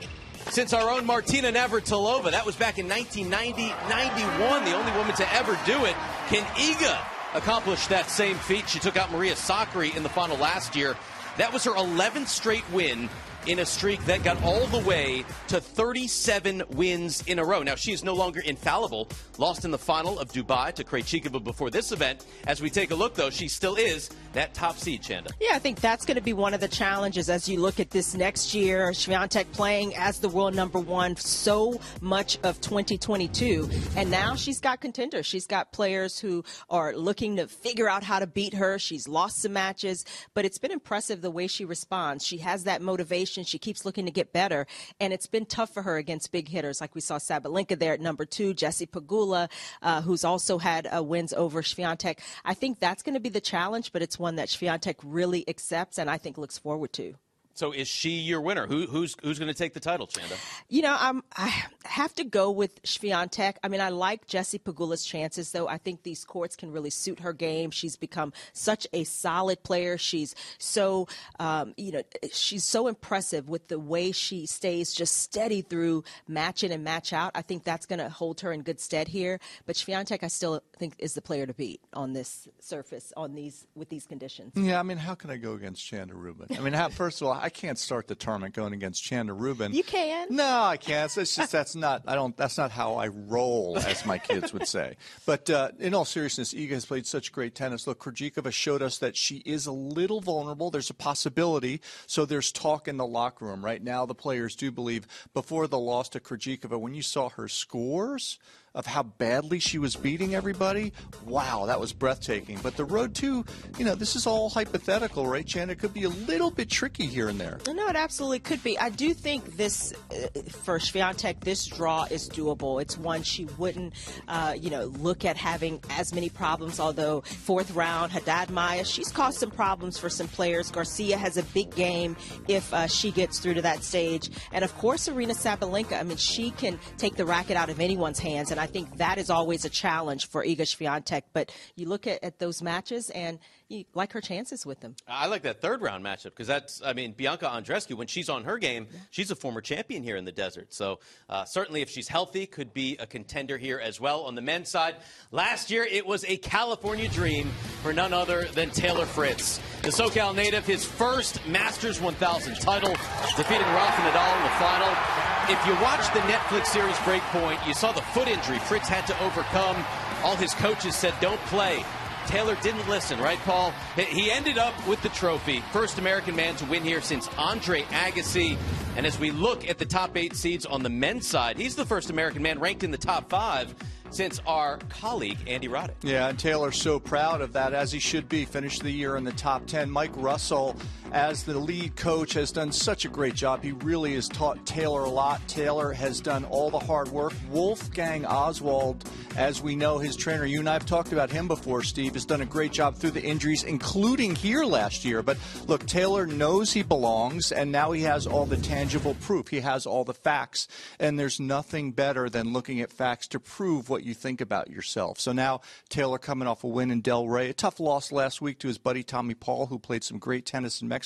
since 0.50 0.72
our 0.72 0.90
own 0.90 1.06
Martina 1.06 1.52
Navratilova. 1.52 2.32
That 2.32 2.46
was 2.46 2.56
back 2.56 2.80
in 2.80 2.88
1990-91, 2.88 4.66
the 4.66 4.76
only 4.76 4.92
woman 4.94 5.14
to 5.18 5.34
ever 5.34 5.60
do 5.66 5.84
it. 5.84 5.96
Can 6.30 6.44
Iga 6.56 6.98
accomplish 7.36 7.88
that 7.88 8.10
same 8.10 8.38
feat? 8.38 8.70
She 8.70 8.80
took 8.80 8.96
out 8.96 9.12
Maria 9.12 9.34
Sakkari 9.34 9.94
in 9.94 10.04
the 10.04 10.10
final 10.10 10.38
last 10.38 10.74
year. 10.74 10.96
That 11.38 11.52
was 11.52 11.64
her 11.64 11.72
11th 11.72 12.28
straight 12.28 12.70
win 12.72 13.10
in 13.48 13.60
a 13.60 13.66
streak 13.66 14.04
that 14.06 14.24
got 14.24 14.42
all 14.44 14.66
the 14.68 14.80
way 14.80 15.26
to 15.48 15.60
37 15.60 16.64
wins 16.70 17.24
in 17.28 17.40
a 17.40 17.44
row. 17.44 17.64
Now, 17.64 17.76
she 17.76 17.92
is 17.92 18.04
no 18.04 18.14
longer 18.14 18.40
infallible. 18.42 19.08
Lost 19.38 19.66
in 19.66 19.72
the 19.72 19.78
final 19.78 20.20
of 20.20 20.32
Dubai 20.32 20.74
to 20.74 20.84
Krejcikova 20.84 21.44
before 21.44 21.70
this 21.70 21.92
event. 21.92 22.26
As 22.46 22.62
we 22.62 22.70
take 22.70 22.92
a 22.92 22.96
look, 22.96 23.16
though, 23.16 23.30
she 23.30 23.48
still 23.48 23.76
is 23.76 24.10
that 24.34 24.54
top 24.54 24.78
seed, 24.78 25.02
Chanda. 25.02 25.32
Yeah, 25.40 25.52
I 25.54 25.60
think 25.60 25.82
that's 25.82 26.06
going 26.06 26.16
to 26.16 26.24
be 26.24 26.34
one 26.34 26.54
of 26.54 26.62
the 26.62 26.68
challenges 26.68 27.30
as 27.30 27.50
you 27.50 27.60
look 27.60 27.80
at 27.80 27.90
this 27.90 28.14
next 28.14 28.54
year. 28.54 28.92
Swiatek 28.92 29.52
playing 29.52 29.96
as 29.96 30.20
the 30.20 30.30
world 30.30 30.56
number 30.56 30.80
one 30.80 31.16
so 31.16 31.80
much 32.00 32.38
of 32.44 32.62
2022. 32.62 33.70
And 33.96 34.12
now 34.12 34.36
she's 34.36 34.60
got 34.60 34.82
contenders. 34.82 35.26
She's 35.26 35.48
got 35.48 35.72
players 35.72 36.20
who 36.20 36.44
are 36.70 36.94
looking 36.96 37.38
to 37.38 37.48
figure 37.48 37.90
out 37.90 38.04
how 38.04 38.20
to 38.20 38.28
beat 38.28 38.54
her. 38.54 38.78
She's 38.78 39.08
lost 39.08 39.42
some 39.42 39.54
matches, 39.54 40.06
but 40.34 40.46
it's 40.46 40.58
been 40.60 40.72
impressive 40.72 41.22
the 41.22 41.32
way 41.32 41.48
she 41.48 41.66
responds. 41.66 42.26
She 42.26 42.38
has 42.38 42.66
that 42.66 42.82
motivation 42.82 43.31
she 43.46 43.58
keeps 43.58 43.86
looking 43.86 44.06
to 44.06 44.12
get 44.12 44.34
better, 44.34 44.68
and 45.00 45.14
it's 45.14 45.28
been 45.28 45.46
tough 45.46 45.74
for 45.74 45.84
her 45.84 45.98
against 45.98 46.32
big 46.32 46.50
hitters 46.50 46.82
like 46.82 46.96
we 46.96 47.02
saw 47.02 47.18
Sabalenka 47.18 47.78
there 47.78 47.94
at 47.94 48.02
number 48.02 48.26
two, 48.26 48.54
Jessie 48.54 48.86
Pegula, 48.88 49.50
uh, 49.82 50.02
who's 50.02 50.24
also 50.24 50.58
had 50.58 50.88
uh, 50.94 51.02
wins 51.02 51.34
over 51.34 51.62
Swiatek. 51.62 52.20
I 52.44 52.54
think 52.54 52.80
that's 52.80 53.04
going 53.04 53.14
to 53.14 53.20
be 53.20 53.30
the 53.30 53.42
challenge, 53.42 53.94
but 53.94 54.02
it's 54.02 54.20
one 54.20 54.36
that 54.36 54.50
Swiatek 54.50 54.96
really 55.04 55.48
accepts 55.48 55.98
and 55.98 56.10
I 56.10 56.18
think 56.18 56.38
looks 56.38 56.58
forward 56.58 56.94
to. 56.94 57.16
So 57.54 57.72
is 57.72 57.88
she 57.88 58.12
your 58.12 58.42
winner? 58.42 58.68
Who, 58.68 58.86
who's 58.88 59.16
who's 59.22 59.38
going 59.38 59.52
to 59.52 59.58
take 59.58 59.74
the 59.74 59.80
title, 59.80 60.08
Chanda? 60.08 60.36
You 60.70 60.82
know, 60.82 60.96
I'm, 60.98 61.24
I 61.36 61.64
have 61.86 62.14
to 62.16 62.24
go 62.24 62.50
with 62.52 62.82
Swiatek. 62.84 63.56
I 63.64 63.68
mean, 63.68 63.82
I 63.82 63.90
like 63.90 64.28
Jessie 64.28 64.60
Pegula's 64.60 65.04
chances, 65.04 65.52
though. 65.52 65.68
I 65.68 65.78
think 65.78 66.04
these 66.04 66.24
courts 66.24 66.56
can 66.56 66.72
really 66.72 66.90
suit 66.90 67.20
her 67.20 67.34
game. 67.34 67.72
She's 67.72 67.96
become 67.96 68.34
such 68.54 68.88
a 68.94 69.04
solid 69.04 69.64
player. 69.64 69.98
She's 69.98 70.34
so, 70.58 71.08
um, 71.40 71.74
you 71.78 71.92
know, 71.92 72.04
she's 72.32 72.64
so 72.64 72.88
impressive 72.88 73.50
with 73.50 73.68
the 73.68 73.80
way 73.80 74.12
she 74.12 74.46
stays 74.46 74.94
just 74.94 75.18
steady 75.18 75.62
through 75.62 76.04
match 76.28 76.64
in 76.64 76.72
and 76.72 76.84
match 76.84 77.14
out. 77.14 77.32
I 77.36 77.42
think 77.42 77.64
that's 77.64 77.86
going 77.86 78.00
to 78.00 78.10
hold 78.10 78.42
her 78.42 78.52
in 78.52 78.62
good 78.62 78.80
stead 78.80 79.08
here. 79.08 79.40
But 79.66 79.76
Swiatek, 79.76 80.24
I 80.24 80.28
still 80.28 80.62
think 80.78 80.96
is 81.00 81.14
the 81.14 81.22
player 81.22 81.46
to 81.46 81.54
beat 81.54 81.82
on 81.94 82.14
this 82.14 82.48
surface, 82.60 83.12
on 83.18 83.36
these 83.36 83.68
with 83.76 83.90
these 83.90 84.06
conditions. 84.06 84.54
Yeah, 84.56 84.80
I 84.80 84.84
mean, 84.84 84.98
how 84.98 85.16
can 85.16 85.30
I 85.30 85.38
go 85.38 85.54
against 85.54 85.86
Chanda 85.86 86.16
Rubin? 86.16 86.56
I 86.58 86.62
mean, 86.62 86.74
how, 86.74 86.90
first 86.90 87.22
of 87.22 87.28
all, 87.28 87.41
I 87.42 87.50
can't 87.50 87.78
start 87.78 88.08
the 88.08 88.16
tournament 88.16 88.54
going 88.54 88.74
against 88.74 89.04
Chanda 89.04 89.34
Rubin. 89.34 89.74
You 89.74 89.84
can. 89.84 90.28
No, 90.30 90.62
I 90.62 90.78
can't. 90.78 91.16
It's 91.18 91.36
just 91.36 91.52
that's 91.52 91.76
not. 91.76 92.04
I 92.08 92.16
don't. 92.16 92.38
That's 92.38 92.58
not 92.58 92.72
how 92.72 92.96
I 92.96 93.08
roll, 93.08 93.78
as 93.78 94.06
my 94.06 94.18
kids 94.18 94.54
would 94.54 94.68
say. 94.68 94.98
But 95.26 95.50
uh, 95.50 95.72
in 95.80 95.94
all 95.94 96.06
seriousness, 96.06 96.54
Iga 96.54 96.72
has 96.72 96.86
played 96.86 97.06
such 97.08 97.32
great 97.32 97.56
tennis. 97.56 97.88
Look, 97.88 98.00
Krejcikova 98.00 98.52
showed 98.52 98.82
us 98.82 99.00
that 99.00 99.18
she 99.18 99.38
is 99.38 99.66
a 99.66 99.72
little 99.72 100.22
vulnerable. 100.22 100.70
There's 100.70 100.90
a 100.90 100.96
possibility. 100.96 101.82
So 102.06 102.26
there's 102.26 102.52
talk 102.52 102.88
in 102.88 102.98
the 102.98 103.08
locker 103.08 103.46
room 103.46 103.66
right 103.66 103.84
now. 103.84 104.06
The 104.06 104.16
players 104.16 104.56
do 104.56 104.72
believe 104.72 105.08
before 105.34 105.68
the 105.68 105.80
loss 105.80 106.10
to 106.10 106.20
Krejcikova, 106.20 106.80
when 106.80 106.94
you 106.94 107.02
saw 107.02 107.30
her 107.30 107.48
scores 107.48 108.38
of 108.74 108.86
how 108.86 109.04
badly 109.04 109.60
she 109.60 109.78
was 109.78 109.96
beating 109.96 110.34
everybody, 110.34 110.94
wow, 111.26 111.66
that 111.66 111.80
was 111.80 111.92
breathtaking. 111.92 112.58
But 112.64 112.78
the 112.78 112.86
road 112.86 113.14
to, 113.16 113.44
you 113.78 113.86
know, 113.86 113.96
this 113.96 114.16
is 114.16 114.26
all 114.26 114.50
hypothetical, 114.50 115.28
right, 115.28 115.46
Jan? 115.46 115.70
It 115.70 115.80
could 115.80 115.94
be 115.94 116.04
a 116.04 116.10
little 116.10 116.52
bit 116.52 116.70
tricky 116.70 117.06
here 117.06 117.28
and 117.28 117.40
there. 117.40 117.60
No, 117.68 117.88
it 117.88 117.98
absolutely 117.98 118.40
could 118.40 118.64
be. 118.64 118.80
I 118.80 118.90
do 118.90 119.14
think 119.14 119.58
this, 119.58 119.94
uh, 120.12 120.28
for 120.64 120.80
Swiatek, 120.80 121.42
this 121.42 121.66
draw 121.66 122.06
is 122.10 122.30
doable. 122.30 122.82
It's 122.82 122.98
one 122.98 123.24
she 123.24 123.46
wouldn't, 123.58 123.94
uh, 124.30 124.56
you 124.58 124.70
know, 124.70 124.86
look 124.86 125.26
at 125.26 125.36
having 125.36 125.82
as 125.90 126.14
many 126.14 126.30
problems, 126.30 126.80
although 126.80 127.22
fourth 127.22 127.72
round, 127.72 128.14
Haddad 128.14 128.50
Maia, 128.52 128.86
she's 128.86 129.12
caused 129.12 129.40
some 129.40 129.52
problems 129.52 129.98
for 129.98 130.10
some 130.10 130.30
players. 130.30 130.72
Garcia 130.72 131.18
has 131.18 131.36
a 131.36 131.44
big 131.44 131.76
game 131.76 132.16
if 132.48 132.74
uh, 132.74 132.88
she 132.88 133.12
gets 133.12 133.40
through 133.40 133.56
to 133.56 133.62
that 133.64 133.84
stage. 133.84 134.30
And 134.54 134.64
of 134.64 134.74
course, 134.78 135.10
Aryna 135.10 135.32
Sabalenka, 135.32 136.00
I 136.00 136.04
mean, 136.04 136.18
she 136.18 136.52
can 136.52 136.80
take 136.98 137.16
the 137.16 137.26
racket 137.26 137.58
out 137.58 137.70
of 137.70 137.82
anyone's 137.82 138.20
hands. 138.20 138.52
And 138.52 138.61
I 138.62 138.68
think 138.68 138.98
that 138.98 139.18
is 139.18 139.32
always 139.32 139.66
a 139.66 139.70
challenge 139.70 140.28
for 140.28 140.46
Iga 140.46 140.62
Swiatek. 140.62 141.24
But 141.34 141.52
you 141.76 141.88
look 141.88 142.06
at, 142.06 142.24
at 142.24 142.38
those 142.38 142.62
matches 142.62 143.10
and 143.10 143.40
you 143.72 143.86
like 143.94 144.12
her 144.14 144.22
chances 144.22 144.66
with 144.66 144.80
them. 144.82 144.96
I 145.08 145.28
like 145.28 145.44
that 145.44 145.62
third 145.62 145.82
round 145.82 146.04
matchup 146.04 146.26
because 146.26 146.48
that's, 146.48 146.82
I 146.84 146.94
mean, 146.94 147.14
Bianca 147.14 147.46
Andreescu, 147.46 147.96
when 147.96 148.08
she's 148.08 148.30
on 148.30 148.44
her 148.44 148.58
game, 148.58 148.88
yeah. 148.92 149.00
she's 149.10 149.32
a 149.32 149.36
former 149.36 149.62
champion 149.62 150.04
here 150.04 150.18
in 150.18 150.26
the 150.26 150.32
desert. 150.32 150.74
So 150.74 151.00
uh, 151.30 151.46
certainly 151.46 151.82
if 151.82 151.90
she's 151.90 152.08
healthy, 152.08 152.46
could 152.46 152.74
be 152.74 152.98
a 153.00 153.08
contender 153.08 153.58
here 153.58 153.80
as 153.80 154.00
well. 154.00 154.22
On 154.22 154.36
the 154.36 154.42
men's 154.42 154.70
side, 154.70 154.96
last 155.32 155.72
year 155.72 155.88
it 155.90 156.06
was 156.06 156.26
a 156.26 156.38
California 156.38 157.08
dream 157.10 157.50
for 157.82 157.94
none 157.94 158.14
other 158.14 158.44
than 158.54 158.70
Taylor 158.70 159.06
Fritz. 159.06 159.60
The 159.84 159.90
SoCal 159.90 160.36
native, 160.36 160.66
his 160.66 160.86
first 160.86 161.46
Masters 161.48 162.02
1000 162.02 162.56
title, 162.56 162.92
defeating 163.38 163.62
Rafa 163.62 164.02
Nadal 164.02 164.38
in 164.38 164.44
the 164.44 164.50
final. 164.60 165.22
If 165.50 165.66
you 165.66 165.74
watch 165.84 166.06
the 166.14 166.20
Netflix 166.32 166.68
series 166.68 166.96
Breakpoint, 166.98 167.66
you 167.66 167.74
saw 167.74 167.92
the 167.92 168.02
foot 168.02 168.28
injury 168.28 168.60
Fritz 168.60 168.88
had 168.88 169.08
to 169.08 169.24
overcome. 169.24 169.84
All 170.24 170.36
his 170.36 170.54
coaches 170.54 170.96
said, 170.96 171.14
don't 171.20 171.40
play. 171.46 171.84
Taylor 172.32 172.56
didn't 172.64 172.88
listen, 172.88 173.20
right, 173.20 173.38
Paul? 173.40 173.74
He 173.98 174.32
ended 174.32 174.58
up 174.58 174.74
with 174.88 175.02
the 175.02 175.10
trophy. 175.10 175.60
First 175.74 176.00
American 176.00 176.34
man 176.34 176.56
to 176.56 176.66
win 176.66 176.82
here 176.82 177.02
since 177.02 177.28
Andre 177.38 177.82
Agassi. 177.82 178.58
And 178.96 179.06
as 179.06 179.20
we 179.20 179.32
look 179.32 179.68
at 179.68 179.78
the 179.78 179.86
top 179.86 180.16
eight 180.16 180.38
seeds 180.38 180.66
on 180.66 180.82
the 180.82 180.90
men's 180.90 181.28
side, 181.28 181.58
he's 181.58 181.76
the 181.76 181.84
first 181.86 182.10
American 182.10 182.42
man 182.42 182.58
ranked 182.58 182.86
in 182.86 182.92
the 182.92 182.98
top 182.98 183.30
five 183.30 183.76
since 184.12 184.40
our 184.48 184.78
colleague 184.88 185.40
Andy 185.46 185.68
Roddick. 185.68 185.96
Yeah, 186.04 186.30
and 186.30 186.40
Taylor's 186.40 186.82
so 186.82 187.02
proud 187.02 187.42
of 187.42 187.52
that, 187.52 187.74
as 187.74 187.92
he 187.92 188.00
should 188.00 188.30
be. 188.30 188.46
Finished 188.46 188.82
the 188.82 188.92
year 188.92 189.18
in 189.18 189.26
the 189.26 189.34
top 189.34 189.68
10. 189.68 189.90
Mike 189.92 190.16
Russell, 190.16 190.78
as 191.12 191.44
the 191.44 191.58
lead 191.58 191.96
coach, 191.96 192.34
has 192.34 192.52
done 192.52 192.72
such 192.72 193.06
a 193.06 193.10
great 193.10 193.36
job. 193.36 193.64
He 193.64 193.72
really 193.74 194.16
has 194.16 194.28
taught 194.28 194.66
Taylor 194.66 195.04
a 195.04 195.10
lot. 195.10 195.46
Taylor 195.48 195.92
has 195.92 196.22
done 196.22 196.46
all 196.46 196.70
the 196.70 196.80
hard 196.80 197.10
work. 197.10 197.34
Wolfgang 197.50 198.26
Oswald, 198.26 199.04
as 199.36 199.62
we 199.62 199.76
know, 199.76 199.98
his 199.98 200.16
trainer, 200.16 200.46
you 200.46 200.60
and 200.60 200.70
I 200.70 200.74
have 200.74 200.86
talked 200.86 201.12
about 201.12 201.30
him 201.30 201.48
before, 201.48 201.84
Steve, 201.84 202.14
has 202.14 202.26
done 202.26 202.42
a 202.42 202.46
great 202.46 202.72
job 202.72 202.96
through 202.96 203.12
the 203.12 203.24
injuries, 203.24 203.64
including 203.64 204.36
here 204.36 204.64
last 204.64 205.04
year. 205.06 205.22
But 205.22 205.38
look, 205.68 205.86
Taylor 205.86 206.26
knows 206.26 206.72
he 206.72 206.84
belongs, 206.84 207.52
and 207.52 207.72
now 207.72 207.92
he 207.92 208.04
has 208.04 208.26
all 208.26 208.46
the 208.46 208.58
tangible 208.58 209.16
proof. 209.16 209.50
He 209.50 209.60
has 209.60 209.86
all 209.86 210.04
the 210.04 210.14
facts, 210.14 210.68
and 211.00 211.20
there's 211.20 211.40
nothing 211.40 211.92
better 211.92 212.30
than 212.30 212.54
looking 212.54 212.82
at 212.82 212.92
facts 212.92 213.28
to 213.30 213.40
prove 213.40 213.90
what 213.90 214.04
you 214.04 214.14
think 214.14 214.42
about 214.42 214.70
yourself. 214.70 215.20
So 215.20 215.32
now 215.32 215.62
Taylor 215.90 216.18
coming 216.18 216.48
off 216.48 216.64
a 216.64 216.68
win 216.68 216.92
in 216.92 217.02
Delray, 217.02 217.50
a 217.50 217.54
tough 217.54 217.80
loss 217.80 218.12
last 218.12 218.42
week 218.42 218.60
to 218.60 218.68
his 218.68 218.78
buddy 218.78 219.04
Tommy 219.04 219.34
Paul, 219.34 219.68
who 219.68 219.78
played 219.78 220.04
some 220.04 220.18
great 220.18 220.46
tennis 220.46 220.82
in 220.82 220.88
Mexico, 220.88 221.01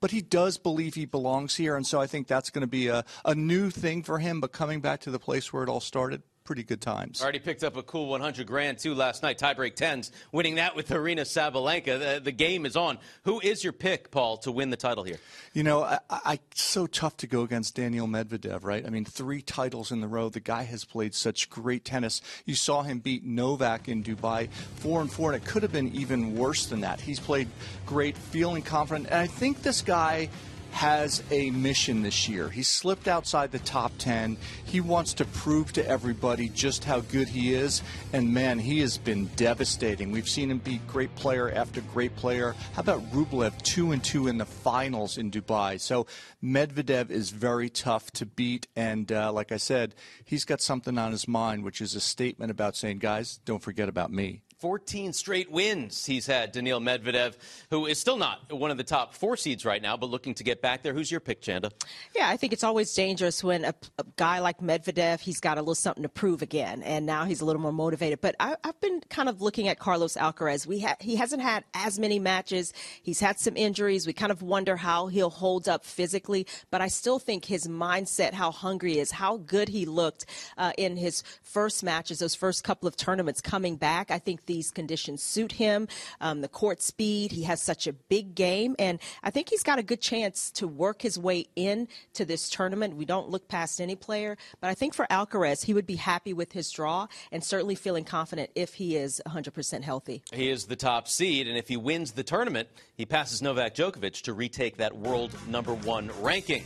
but 0.00 0.10
he 0.10 0.20
does 0.20 0.58
believe 0.58 0.94
he 0.94 1.06
belongs 1.06 1.56
here, 1.56 1.76
and 1.76 1.86
so 1.86 2.00
I 2.00 2.06
think 2.06 2.26
that's 2.26 2.50
going 2.50 2.62
to 2.62 2.66
be 2.66 2.88
a, 2.88 3.04
a 3.24 3.34
new 3.34 3.70
thing 3.70 4.02
for 4.02 4.18
him. 4.18 4.40
But 4.40 4.52
coming 4.52 4.80
back 4.80 5.00
to 5.00 5.10
the 5.10 5.18
place 5.18 5.52
where 5.52 5.62
it 5.62 5.68
all 5.68 5.80
started, 5.80 6.22
pretty 6.52 6.64
good 6.64 6.82
times. 6.82 7.22
Already 7.22 7.38
picked 7.38 7.64
up 7.64 7.78
a 7.78 7.82
cool 7.82 8.08
100 8.08 8.46
grand 8.46 8.76
too 8.76 8.94
last 8.94 9.22
night. 9.22 9.38
Tiebreak 9.38 9.74
tens, 9.74 10.12
winning 10.32 10.56
that 10.56 10.76
with 10.76 10.90
Aryna 10.90 11.22
Sabalenka. 11.22 11.98
The, 11.98 12.20
the, 12.22 12.30
game 12.30 12.66
is 12.66 12.76
on. 12.76 12.98
Who 13.24 13.40
is 13.40 13.64
your 13.64 13.72
pick, 13.72 14.10
Paul, 14.10 14.36
to 14.38 14.52
win 14.52 14.68
the 14.68 14.76
title 14.76 15.02
here? 15.02 15.16
You 15.54 15.62
know, 15.62 15.82
I, 15.82 16.00
I 16.10 16.38
so 16.54 16.86
tough 16.86 17.16
to 17.18 17.26
go 17.26 17.40
against 17.40 17.74
Daniil 17.74 18.06
Medvedev, 18.06 18.64
right? 18.64 18.84
I 18.84 18.90
mean, 18.90 19.06
three 19.06 19.40
titles 19.40 19.90
in 19.92 20.02
the 20.02 20.08
row. 20.08 20.28
The 20.28 20.40
guy 20.40 20.64
has 20.64 20.84
played 20.84 21.14
such 21.14 21.48
great 21.48 21.86
tennis. 21.86 22.20
You 22.44 22.54
saw 22.54 22.82
him 22.82 22.98
beat 22.98 23.24
Novak 23.24 23.88
in 23.88 24.04
Dubai, 24.04 24.50
four 24.50 25.00
and 25.00 25.10
four, 25.10 25.32
and 25.32 25.42
it 25.42 25.48
could 25.48 25.62
have 25.62 25.72
been 25.72 25.88
even 25.94 26.36
worse 26.36 26.66
than 26.66 26.82
that. 26.82 27.00
He's 27.00 27.18
played 27.18 27.48
great, 27.86 28.18
feeling 28.18 28.62
confident, 28.62 29.06
and 29.06 29.20
I 29.20 29.26
think 29.26 29.62
this 29.62 29.80
guy 29.80 30.28
has 30.72 31.22
a 31.30 31.50
mission 31.50 32.02
this 32.02 32.28
year. 32.28 32.48
He 32.48 32.62
slipped 32.62 33.06
outside 33.06 33.52
the 33.52 33.58
top 33.60 33.92
10. 33.98 34.36
He 34.64 34.80
wants 34.80 35.14
to 35.14 35.24
prove 35.26 35.72
to 35.74 35.86
everybody 35.86 36.48
just 36.48 36.84
how 36.84 37.00
good 37.00 37.28
he 37.28 37.54
is. 37.54 37.82
And 38.12 38.32
man, 38.34 38.58
he 38.58 38.80
has 38.80 38.98
been 38.98 39.26
devastating. 39.36 40.10
We've 40.10 40.28
seen 40.28 40.50
him 40.50 40.58
beat 40.58 40.86
great 40.86 41.14
player 41.14 41.50
after 41.50 41.80
great 41.82 42.16
player. 42.16 42.54
How 42.74 42.80
about 42.80 43.02
Rublev, 43.12 43.60
2 43.62 43.92
and 43.92 44.02
2 44.02 44.28
in 44.28 44.38
the 44.38 44.46
finals 44.46 45.18
in 45.18 45.30
Dubai? 45.30 45.78
So 45.78 46.06
Medvedev 46.42 47.10
is 47.10 47.30
very 47.30 47.68
tough 47.68 48.10
to 48.12 48.26
beat. 48.26 48.66
And 48.74 49.12
uh, 49.12 49.32
like 49.32 49.52
I 49.52 49.58
said, 49.58 49.94
he's 50.24 50.44
got 50.44 50.60
something 50.60 50.98
on 50.98 51.12
his 51.12 51.28
mind, 51.28 51.64
which 51.64 51.80
is 51.80 51.94
a 51.94 52.00
statement 52.00 52.50
about 52.50 52.76
saying, 52.76 52.98
guys, 52.98 53.38
don't 53.44 53.62
forget 53.62 53.88
about 53.88 54.10
me. 54.10 54.42
14 54.62 55.12
straight 55.12 55.50
wins 55.50 56.06
he's 56.06 56.24
had, 56.24 56.52
Daniil 56.52 56.78
Medvedev, 56.78 57.34
who 57.70 57.86
is 57.86 57.98
still 57.98 58.16
not 58.16 58.52
one 58.52 58.70
of 58.70 58.76
the 58.76 58.84
top 58.84 59.12
four 59.12 59.36
seeds 59.36 59.64
right 59.64 59.82
now, 59.82 59.96
but 59.96 60.08
looking 60.08 60.34
to 60.34 60.44
get 60.44 60.62
back 60.62 60.84
there. 60.84 60.94
Who's 60.94 61.10
your 61.10 61.18
pick, 61.18 61.40
Chanda? 61.40 61.72
Yeah, 62.14 62.28
I 62.28 62.36
think 62.36 62.52
it's 62.52 62.62
always 62.62 62.94
dangerous 62.94 63.42
when 63.42 63.64
a, 63.64 63.74
a 63.98 64.04
guy 64.14 64.38
like 64.38 64.58
Medvedev, 64.58 65.18
he's 65.18 65.40
got 65.40 65.58
a 65.58 65.60
little 65.60 65.74
something 65.74 66.04
to 66.04 66.08
prove 66.08 66.42
again, 66.42 66.84
and 66.84 67.04
now 67.04 67.24
he's 67.24 67.40
a 67.40 67.44
little 67.44 67.60
more 67.60 67.72
motivated. 67.72 68.20
But 68.20 68.36
I, 68.38 68.54
have 68.62 68.80
been 68.80 69.00
kind 69.10 69.28
of 69.28 69.42
looking 69.42 69.66
at 69.66 69.80
Carlos 69.80 70.14
Alcaraz. 70.14 70.64
We 70.64 70.78
ha- 70.78 70.94
he 71.00 71.16
hasn't 71.16 71.42
had 71.42 71.64
as 71.74 71.98
many 71.98 72.20
matches. 72.20 72.72
He's 73.02 73.18
had 73.18 73.40
some 73.40 73.56
injuries. 73.56 74.06
We 74.06 74.12
kind 74.12 74.30
of 74.30 74.42
wonder 74.42 74.76
how 74.76 75.08
he'll 75.08 75.30
hold 75.30 75.68
up 75.68 75.84
physically, 75.84 76.46
but 76.70 76.80
I 76.80 76.86
still 76.86 77.18
think 77.18 77.46
his 77.46 77.66
mindset, 77.66 78.32
how 78.32 78.52
hungry 78.52 78.92
he 78.92 79.00
is, 79.00 79.10
how 79.10 79.38
good 79.38 79.68
he 79.68 79.86
looked 79.86 80.26
uh, 80.56 80.70
in 80.78 80.96
his 80.96 81.24
first 81.42 81.82
matches, 81.82 82.20
those 82.20 82.36
first 82.36 82.62
couple 82.62 82.86
of 82.86 82.96
tournaments 82.96 83.40
coming 83.40 83.74
back. 83.74 84.12
I 84.12 84.20
think 84.20 84.46
these 84.52 84.70
conditions 84.70 85.22
suit 85.22 85.52
him. 85.52 85.88
Um, 86.20 86.42
the 86.42 86.48
court 86.48 86.82
speed, 86.82 87.32
he 87.32 87.44
has 87.44 87.62
such 87.62 87.86
a 87.86 87.92
big 87.94 88.34
game, 88.34 88.76
and 88.78 88.98
I 89.22 89.30
think 89.30 89.48
he's 89.48 89.62
got 89.62 89.78
a 89.78 89.82
good 89.82 90.02
chance 90.02 90.50
to 90.52 90.68
work 90.68 91.00
his 91.00 91.18
way 91.18 91.46
in 91.56 91.88
to 92.12 92.26
this 92.26 92.50
tournament. 92.50 92.96
We 92.96 93.06
don't 93.06 93.30
look 93.30 93.48
past 93.48 93.80
any 93.80 93.96
player, 93.96 94.36
but 94.60 94.68
I 94.68 94.74
think 94.74 94.92
for 94.92 95.06
Alcaraz, 95.10 95.64
he 95.64 95.72
would 95.72 95.86
be 95.86 95.96
happy 95.96 96.34
with 96.34 96.52
his 96.52 96.70
draw 96.70 97.06
and 97.30 97.42
certainly 97.42 97.74
feeling 97.74 98.04
confident 98.04 98.50
if 98.54 98.74
he 98.74 98.96
is 98.96 99.22
100% 99.26 99.82
healthy. 99.82 100.22
He 100.32 100.50
is 100.50 100.66
the 100.66 100.76
top 100.76 101.08
seed, 101.08 101.48
and 101.48 101.56
if 101.56 101.68
he 101.68 101.78
wins 101.78 102.12
the 102.12 102.22
tournament, 102.22 102.68
he 102.94 103.06
passes 103.06 103.40
Novak 103.40 103.74
Djokovic 103.74 104.20
to 104.22 104.34
retake 104.34 104.76
that 104.76 104.94
world 104.94 105.34
number 105.48 105.72
one 105.72 106.10
ranking. 106.20 106.64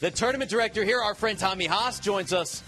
The 0.00 0.10
tournament 0.10 0.50
director 0.50 0.84
here, 0.84 1.02
our 1.02 1.14
friend 1.14 1.38
Tommy 1.38 1.66
Haas, 1.66 2.00
joins 2.00 2.32
us 2.32 2.62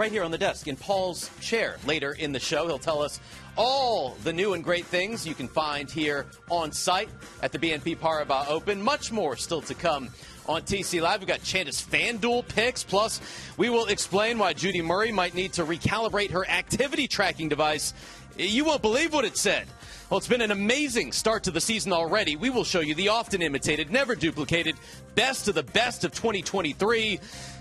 right 0.00 0.12
here 0.12 0.24
on 0.24 0.30
the 0.30 0.38
desk 0.38 0.66
in 0.66 0.76
Paul's 0.76 1.30
chair 1.42 1.76
later 1.86 2.12
in 2.12 2.32
the 2.32 2.40
show. 2.40 2.66
He'll 2.66 2.78
tell 2.78 3.02
us 3.02 3.20
all 3.54 4.16
the 4.24 4.32
new 4.32 4.54
and 4.54 4.64
great 4.64 4.86
things 4.86 5.26
you 5.26 5.34
can 5.34 5.46
find 5.46 5.90
here 5.90 6.24
on 6.48 6.72
site 6.72 7.10
at 7.42 7.52
the 7.52 7.58
BNP 7.58 7.98
Paribas 7.98 8.48
Open. 8.48 8.80
Much 8.80 9.12
more 9.12 9.36
still 9.36 9.60
to 9.60 9.74
come 9.74 10.08
on 10.48 10.62
TC 10.62 11.02
Live. 11.02 11.20
We've 11.20 11.28
got 11.28 11.40
Chanda's 11.40 11.82
FanDuel 11.82 12.48
picks. 12.48 12.82
Plus, 12.82 13.20
we 13.58 13.68
will 13.68 13.88
explain 13.88 14.38
why 14.38 14.54
Judy 14.54 14.80
Murray 14.80 15.12
might 15.12 15.34
need 15.34 15.52
to 15.52 15.66
recalibrate 15.66 16.30
her 16.30 16.48
activity 16.48 17.06
tracking 17.06 17.50
device. 17.50 17.92
You 18.38 18.64
won't 18.64 18.80
believe 18.80 19.12
what 19.12 19.26
it 19.26 19.36
said. 19.36 19.66
Well, 20.08 20.16
it's 20.16 20.26
been 20.26 20.40
an 20.40 20.50
amazing 20.50 21.12
start 21.12 21.44
to 21.44 21.50
the 21.50 21.60
season 21.60 21.92
already. 21.92 22.36
We 22.36 22.48
will 22.48 22.64
show 22.64 22.80
you 22.80 22.94
the 22.94 23.10
often 23.10 23.42
imitated, 23.42 23.92
never 23.92 24.16
duplicated, 24.16 24.76
best 25.14 25.46
of 25.46 25.54
the 25.54 25.62
best 25.62 26.04
of 26.04 26.12
2023. 26.12 27.20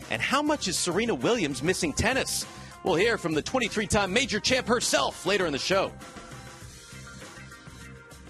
And 0.10 0.22
how 0.22 0.42
much 0.42 0.68
is 0.68 0.78
Serena 0.78 1.14
Williams 1.14 1.62
missing 1.62 1.94
tennis? 1.94 2.46
We'll 2.84 2.96
hear 2.96 3.18
from 3.18 3.34
the 3.34 3.42
23 3.42 3.88
time 3.88 4.14
major 4.14 4.40
champ 4.40 4.68
herself 4.68 5.26
later 5.26 5.46
in 5.46 5.52
the 5.52 5.60
show. 5.60 5.92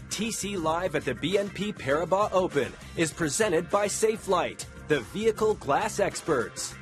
TC 0.09 0.61
Live 0.61 0.95
at 0.95 1.05
the 1.05 1.13
BNP 1.13 1.73
Paribas 1.75 2.29
Open 2.33 2.73
is 2.97 3.13
presented 3.13 3.69
by 3.69 3.87
Safelite, 3.87 4.65
the 4.89 4.99
vehicle 4.99 5.53
glass 5.55 5.99
experts. 5.99 6.75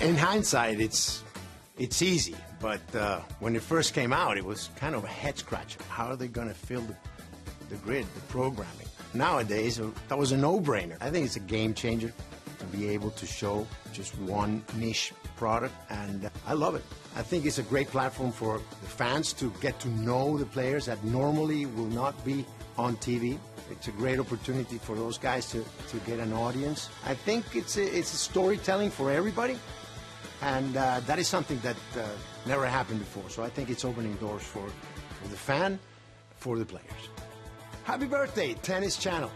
In 0.00 0.14
hindsight, 0.14 0.78
it's 0.78 1.24
it's 1.78 2.02
easy, 2.02 2.36
but 2.60 2.80
uh, 2.94 3.20
when 3.40 3.56
it 3.56 3.62
first 3.62 3.94
came 3.94 4.12
out, 4.12 4.38
it 4.38 4.44
was 4.44 4.70
kind 4.76 4.94
of 4.94 5.02
a 5.02 5.08
head 5.08 5.36
scratcher. 5.36 5.80
How 5.88 6.06
are 6.06 6.16
they 6.16 6.28
going 6.28 6.48
to 6.48 6.54
fill 6.54 6.82
the, 6.82 6.94
the 7.70 7.76
grid, 7.76 8.06
the 8.14 8.20
programming? 8.28 8.85
Nowadays, 9.16 9.80
that 10.08 10.18
was 10.18 10.32
a 10.32 10.36
no-brainer. 10.36 10.98
I 11.00 11.10
think 11.10 11.24
it's 11.24 11.36
a 11.36 11.40
game 11.40 11.72
changer 11.72 12.12
to 12.58 12.64
be 12.66 12.88
able 12.88 13.10
to 13.12 13.24
show 13.24 13.66
just 13.92 14.18
one 14.18 14.62
niche 14.74 15.14
product, 15.36 15.74
and 15.88 16.30
I 16.46 16.52
love 16.52 16.74
it. 16.74 16.84
I 17.16 17.22
think 17.22 17.46
it's 17.46 17.58
a 17.58 17.62
great 17.62 17.88
platform 17.88 18.30
for 18.30 18.58
the 18.58 18.88
fans 18.88 19.32
to 19.34 19.50
get 19.62 19.80
to 19.80 19.88
know 19.88 20.36
the 20.36 20.44
players 20.44 20.84
that 20.86 21.02
normally 21.02 21.64
will 21.64 21.86
not 21.86 22.22
be 22.26 22.44
on 22.76 22.96
TV. 22.96 23.38
It's 23.70 23.88
a 23.88 23.92
great 23.92 24.18
opportunity 24.18 24.76
for 24.76 24.94
those 24.94 25.16
guys 25.16 25.48
to, 25.50 25.64
to 25.88 25.96
get 26.04 26.18
an 26.18 26.34
audience. 26.34 26.90
I 27.06 27.14
think 27.14 27.56
it's 27.56 27.78
a, 27.78 27.98
it's 27.98 28.12
a 28.12 28.18
storytelling 28.18 28.90
for 28.90 29.10
everybody, 29.10 29.58
and 30.42 30.76
uh, 30.76 31.00
that 31.06 31.18
is 31.18 31.26
something 31.26 31.58
that 31.60 31.76
uh, 31.98 32.06
never 32.44 32.66
happened 32.66 32.98
before. 32.98 33.30
So 33.30 33.42
I 33.42 33.48
think 33.48 33.70
it's 33.70 33.84
opening 33.84 34.14
doors 34.16 34.42
for, 34.42 34.68
for 35.22 35.28
the 35.28 35.36
fan, 35.36 35.78
for 36.36 36.58
the 36.58 36.66
players. 36.66 37.08
Happy 37.86 38.06
birthday, 38.06 38.52
Tennis 38.54 38.96
Channel. 38.96 39.30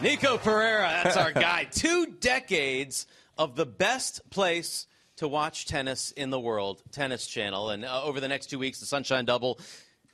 Nico 0.00 0.38
Pereira, 0.38 1.00
that's 1.02 1.16
our 1.16 1.32
guy. 1.32 1.64
Two 1.64 2.06
decades 2.20 3.08
of 3.36 3.56
the 3.56 3.66
best 3.66 4.30
place 4.30 4.86
to 5.16 5.26
watch 5.26 5.66
tennis 5.66 6.12
in 6.12 6.30
the 6.30 6.38
world, 6.38 6.84
Tennis 6.92 7.26
Channel. 7.26 7.70
And 7.70 7.84
uh, 7.84 8.04
over 8.04 8.20
the 8.20 8.28
next 8.28 8.46
two 8.46 8.60
weeks, 8.60 8.78
the 8.78 8.86
Sunshine 8.86 9.24
Double 9.24 9.58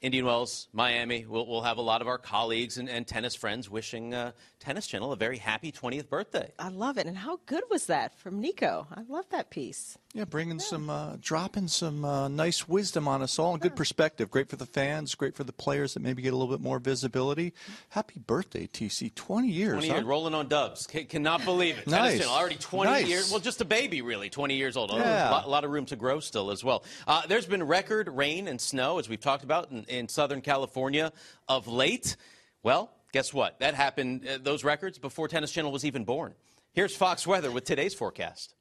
Indian 0.00 0.24
Wells, 0.24 0.68
Miami. 0.72 1.26
We'll, 1.28 1.46
we'll 1.46 1.60
have 1.60 1.76
a 1.76 1.82
lot 1.82 2.00
of 2.00 2.08
our 2.08 2.16
colleagues 2.16 2.78
and, 2.78 2.88
and 2.88 3.06
tennis 3.06 3.34
friends 3.34 3.68
wishing 3.68 4.14
uh, 4.14 4.32
Tennis 4.60 4.86
Channel 4.86 5.12
a 5.12 5.16
very 5.16 5.38
happy 5.38 5.72
20th 5.72 6.10
birthday. 6.10 6.52
I 6.58 6.68
love 6.68 6.98
it. 6.98 7.06
And 7.06 7.16
how 7.16 7.40
good 7.46 7.64
was 7.70 7.86
that 7.86 8.18
from 8.18 8.40
Nico? 8.40 8.86
I 8.94 9.00
love 9.08 9.24
that 9.30 9.48
piece. 9.48 9.96
Yeah, 10.12 10.26
bringing 10.26 10.58
yeah. 10.58 10.64
some, 10.64 10.90
uh, 10.90 11.16
dropping 11.18 11.68
some 11.68 12.04
uh, 12.04 12.28
nice 12.28 12.68
wisdom 12.68 13.08
on 13.08 13.22
us 13.22 13.38
all 13.38 13.54
and 13.54 13.62
good 13.62 13.74
perspective. 13.74 14.30
Great 14.30 14.50
for 14.50 14.56
the 14.56 14.66
fans, 14.66 15.14
great 15.14 15.34
for 15.34 15.44
the 15.44 15.52
players 15.52 15.94
that 15.94 16.00
maybe 16.00 16.20
get 16.20 16.34
a 16.34 16.36
little 16.36 16.54
bit 16.54 16.62
more 16.62 16.78
visibility. 16.78 17.54
Happy 17.88 18.18
birthday, 18.18 18.66
TC. 18.66 19.14
20 19.14 19.48
years. 19.48 19.72
20 19.72 19.88
huh? 19.88 19.94
years, 19.94 20.04
rolling 20.04 20.34
on 20.34 20.46
dubs. 20.48 20.86
C- 20.90 21.04
cannot 21.04 21.42
believe 21.46 21.78
it. 21.78 21.86
nice. 21.86 22.00
Tennis 22.00 22.20
Channel, 22.20 22.34
already 22.34 22.56
20 22.56 22.90
nice. 22.90 23.06
years. 23.08 23.30
Well, 23.30 23.40
just 23.40 23.62
a 23.62 23.64
baby, 23.64 24.02
really, 24.02 24.28
20 24.28 24.56
years 24.56 24.76
old. 24.76 24.90
Yeah. 24.92 25.30
A 25.30 25.32
lot, 25.32 25.48
lot, 25.48 25.64
of 25.64 25.70
room 25.70 25.86
to 25.86 25.96
grow 25.96 26.20
still 26.20 26.50
as 26.50 26.62
well. 26.62 26.84
Uh, 27.06 27.22
there's 27.26 27.46
been 27.46 27.62
record 27.62 28.08
rain 28.08 28.46
and 28.46 28.60
snow, 28.60 28.98
as 28.98 29.08
we've 29.08 29.20
talked 29.20 29.44
about, 29.44 29.70
in, 29.70 29.84
in 29.84 30.08
Southern 30.08 30.42
California 30.42 31.12
of 31.48 31.66
late. 31.66 32.16
Well, 32.62 32.90
guess 33.12 33.32
what? 33.34 33.58
That 33.60 33.74
happened, 33.74 34.26
uh, 34.26 34.38
those 34.42 34.64
records, 34.64 34.98
before 34.98 35.28
Tennis 35.28 35.52
Channel 35.52 35.72
was 35.72 35.84
even 35.84 36.04
born. 36.04 36.34
Here's 36.72 36.94
Fox 36.94 37.26
Weather 37.26 37.50
with 37.50 37.64
today's 37.64 37.94
forecast. 37.94 38.54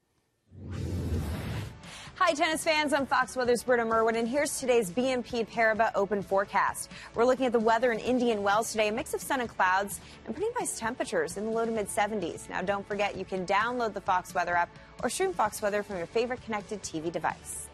Hi, 2.16 2.34
tennis 2.34 2.66
fans. 2.66 2.92
I'm 2.92 3.06
Fox 3.06 3.38
Weather's 3.38 3.64
Britta 3.64 3.86
Merwin, 3.86 4.18
and 4.18 4.28
here's 4.28 4.60
today's 4.60 4.92
BNP 4.92 5.48
Paribas 5.48 5.92
Open 5.96 6.22
forecast. 6.22 6.92
We're 7.16 7.24
looking 7.24 7.46
at 7.46 7.54
the 7.54 7.60
weather 7.60 7.94
in 7.94 8.00
Indian 8.00 8.44
Wells 8.44 8.72
today, 8.72 8.90
a 8.90 8.92
mix 8.92 9.14
of 9.14 9.22
sun 9.22 9.40
and 9.40 9.50
clouds, 9.50 10.02
and 10.26 10.36
pretty 10.36 10.52
nice 10.60 10.78
temperatures 10.78 11.38
in 11.38 11.46
the 11.46 11.52
low 11.52 11.66
to 11.66 11.72
mid 11.72 11.88
70s. 11.88 12.50
Now, 12.50 12.62
don't 12.62 12.86
forget, 12.86 13.16
you 13.16 13.24
can 13.24 13.46
download 13.46 13.94
the 13.94 14.02
Fox 14.02 14.34
Weather 14.36 14.54
app 14.54 14.70
or 15.02 15.10
stream 15.10 15.32
Fox 15.32 15.62
Weather 15.62 15.82
from 15.82 15.96
your 15.96 16.08
favorite 16.08 16.44
connected 16.44 16.84
TV 16.84 17.10
device. 17.10 17.69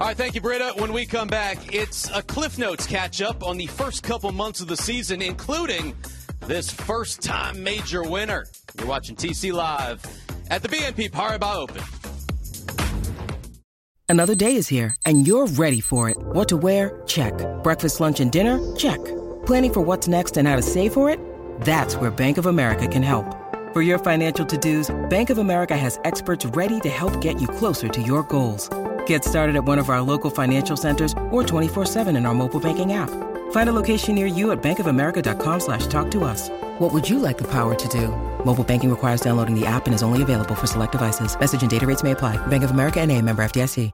All 0.00 0.06
right, 0.06 0.16
thank 0.16 0.34
you, 0.34 0.40
Britta. 0.40 0.72
When 0.78 0.94
we 0.94 1.04
come 1.04 1.28
back, 1.28 1.74
it's 1.74 2.08
a 2.08 2.22
Cliff 2.22 2.56
Notes 2.56 2.86
catch 2.86 3.20
up 3.20 3.46
on 3.46 3.58
the 3.58 3.66
first 3.66 4.02
couple 4.02 4.32
months 4.32 4.62
of 4.62 4.66
the 4.66 4.76
season, 4.76 5.20
including 5.20 5.94
this 6.46 6.70
first 6.70 7.20
time 7.20 7.62
major 7.62 8.02
winner. 8.02 8.46
You're 8.78 8.86
watching 8.86 9.14
TC 9.14 9.52
Live 9.52 10.02
at 10.48 10.62
the 10.62 10.68
BNP 10.68 11.10
Paribas 11.10 11.54
Open. 11.54 11.82
Another 14.08 14.34
day 14.34 14.56
is 14.56 14.68
here, 14.68 14.96
and 15.04 15.26
you're 15.26 15.46
ready 15.46 15.82
for 15.82 16.08
it. 16.08 16.16
What 16.18 16.48
to 16.48 16.56
wear? 16.56 17.02
Check. 17.06 17.34
Breakfast, 17.62 18.00
lunch, 18.00 18.20
and 18.20 18.32
dinner? 18.32 18.58
Check. 18.76 19.04
Planning 19.44 19.74
for 19.74 19.80
what's 19.82 20.08
next 20.08 20.38
and 20.38 20.48
how 20.48 20.56
to 20.56 20.62
save 20.62 20.94
for 20.94 21.10
it? 21.10 21.20
That's 21.60 21.94
where 21.96 22.10
Bank 22.10 22.38
of 22.38 22.46
America 22.46 22.88
can 22.88 23.02
help. 23.02 23.36
For 23.74 23.82
your 23.82 23.98
financial 23.98 24.46
to 24.46 24.56
dos, 24.56 24.90
Bank 25.10 25.28
of 25.28 25.36
America 25.36 25.76
has 25.76 26.00
experts 26.04 26.46
ready 26.46 26.80
to 26.80 26.88
help 26.88 27.20
get 27.20 27.38
you 27.38 27.46
closer 27.46 27.88
to 27.90 28.00
your 28.00 28.22
goals. 28.22 28.70
Get 29.10 29.24
started 29.24 29.56
at 29.56 29.64
one 29.64 29.80
of 29.80 29.90
our 29.90 30.00
local 30.00 30.30
financial 30.30 30.76
centers 30.76 31.14
or 31.32 31.42
24-7 31.42 32.16
in 32.16 32.26
our 32.26 32.32
mobile 32.32 32.60
banking 32.60 32.92
app. 32.92 33.10
Find 33.50 33.68
a 33.68 33.72
location 33.72 34.14
near 34.14 34.28
you 34.28 34.52
at 34.52 34.62
bankofamerica.com 34.62 35.58
slash 35.58 35.88
talk 35.88 36.12
to 36.12 36.22
us. 36.22 36.48
What 36.78 36.92
would 36.92 37.10
you 37.10 37.18
like 37.18 37.36
the 37.36 37.48
power 37.48 37.74
to 37.74 37.88
do? 37.88 38.06
Mobile 38.44 38.62
banking 38.62 38.88
requires 38.88 39.20
downloading 39.20 39.58
the 39.58 39.66
app 39.66 39.86
and 39.86 39.94
is 39.96 40.04
only 40.04 40.22
available 40.22 40.54
for 40.54 40.68
select 40.68 40.92
devices. 40.92 41.36
Message 41.40 41.62
and 41.62 41.68
data 41.68 41.86
rates 41.88 42.04
may 42.04 42.12
apply. 42.12 42.36
Bank 42.46 42.62
of 42.62 42.70
America 42.70 43.00
and 43.00 43.10
a 43.10 43.20
member 43.20 43.42
FDIC. 43.42 43.90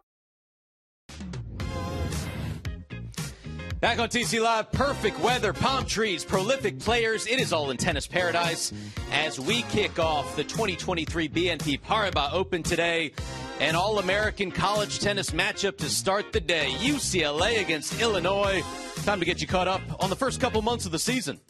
Back 3.80 3.98
on 3.98 4.08
TC 4.10 4.42
Live, 4.42 4.70
perfect 4.72 5.18
weather, 5.20 5.54
palm 5.54 5.86
trees, 5.86 6.24
prolific 6.24 6.78
players. 6.78 7.26
It 7.26 7.38
is 7.40 7.54
all 7.54 7.70
in 7.70 7.78
tennis 7.78 8.06
paradise 8.06 8.72
as 9.12 9.40
we 9.40 9.62
kick 9.62 9.98
off 9.98 10.36
the 10.36 10.44
2023 10.44 11.28
BNP 11.28 11.80
Paribas 11.80 12.32
Open 12.32 12.62
today. 12.62 13.12
An 13.58 13.74
All 13.74 13.98
American 13.98 14.50
college 14.50 14.98
tennis 14.98 15.30
matchup 15.30 15.78
to 15.78 15.88
start 15.88 16.30
the 16.30 16.40
day. 16.40 16.74
UCLA 16.78 17.62
against 17.62 17.98
Illinois. 18.02 18.62
Time 19.04 19.18
to 19.18 19.24
get 19.24 19.40
you 19.40 19.46
caught 19.46 19.66
up 19.66 19.80
on 19.98 20.10
the 20.10 20.16
first 20.16 20.42
couple 20.42 20.60
months 20.60 20.84
of 20.84 20.92
the 20.92 20.98
season. 20.98 21.40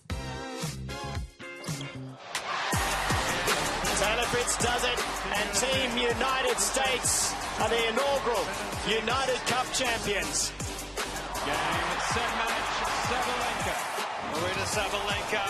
Taylor 3.98 4.28
Fritz 4.30 4.56
does 4.58 4.84
it, 4.84 5.02
and 5.34 5.52
Team 5.58 5.98
United 5.98 6.58
States 6.60 7.34
are 7.58 7.68
the 7.68 7.88
inaugural 7.88 8.44
United 8.86 9.40
Cup 9.50 9.66
champions. 9.72 10.52
Game 11.42 11.90
set 12.14 12.30
match, 12.38 12.70
Sabalenka. 13.10 13.74
Aryna 14.30 14.66
Sabalenka 14.70 15.44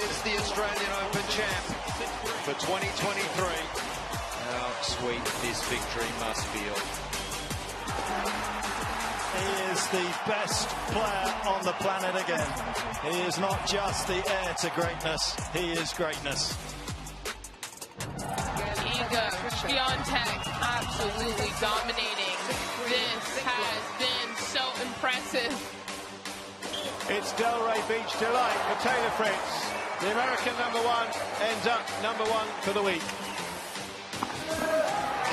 is 0.00 0.22
the 0.22 0.32
Australian 0.40 0.92
Open 1.04 1.28
champ 1.28 1.64
for 2.44 2.54
2023. 2.54 3.93
How 4.54 4.70
sweet 4.82 5.24
this 5.42 5.60
victory 5.66 6.06
must 6.20 6.46
feel. 6.54 6.78
He 9.34 9.48
is 9.72 9.82
the 9.88 10.06
best 10.30 10.68
player 10.94 11.34
on 11.44 11.64
the 11.64 11.72
planet 11.82 12.14
again. 12.14 12.46
He 13.02 13.20
is 13.26 13.36
not 13.40 13.66
just 13.66 14.06
the 14.06 14.22
heir 14.30 14.54
to 14.60 14.70
greatness, 14.78 15.34
he 15.52 15.72
is 15.72 15.92
greatness. 15.94 16.56
Iga 17.98 19.26
Swiatek 19.58 20.42
absolutely 20.62 21.50
dominating. 21.60 22.38
This 22.86 23.38
has 23.42 23.82
been 23.98 24.30
so 24.38 24.62
impressive. 24.86 25.50
It's 27.10 27.32
Delray 27.32 27.82
Beach 27.88 28.18
delight 28.20 28.60
for 28.70 28.88
Taylor 28.88 29.10
Fritz. 29.18 29.74
The 30.00 30.12
American 30.12 30.54
number 30.58 30.78
one 30.86 31.08
ends 31.42 31.66
up 31.66 31.82
number 32.02 32.24
one 32.30 32.46
for 32.62 32.72
the 32.72 32.82
week. 32.82 33.02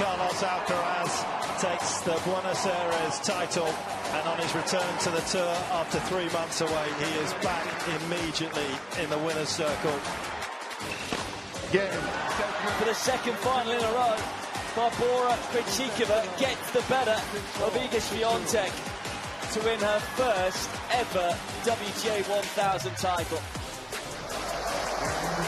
Carlos 0.01 0.41
Alcaraz 0.41 1.61
takes 1.61 2.01
the 2.01 2.19
Buenos 2.25 2.65
Aires 2.65 3.19
title 3.19 3.67
and 3.67 4.27
on 4.27 4.39
his 4.39 4.55
return 4.55 4.97
to 4.97 5.11
the 5.11 5.21
tour 5.29 5.53
after 5.77 5.99
three 6.09 6.27
months 6.29 6.61
away, 6.61 6.87
he 6.97 7.19
is 7.21 7.31
back 7.45 7.67
immediately 8.01 8.65
in 8.99 9.07
the 9.11 9.17
winner's 9.19 9.49
circle. 9.49 9.93
Game. 11.71 12.01
For 12.79 12.85
the 12.85 12.95
second 12.95 13.37
final 13.45 13.73
in 13.73 13.77
a 13.77 13.91
row, 13.93 14.17
Barbora 14.73 15.37
Krejcikova 15.53 16.25
gets 16.39 16.71
the 16.71 16.81
better 16.89 17.21
of 17.61 17.71
Iga 17.75 18.01
Swiatek 18.01 18.73
to 19.53 19.59
win 19.59 19.79
her 19.81 19.99
first 20.17 20.69
ever 20.93 21.37
WTA 21.61 22.27
1000 22.27 22.97
title. 22.97 23.41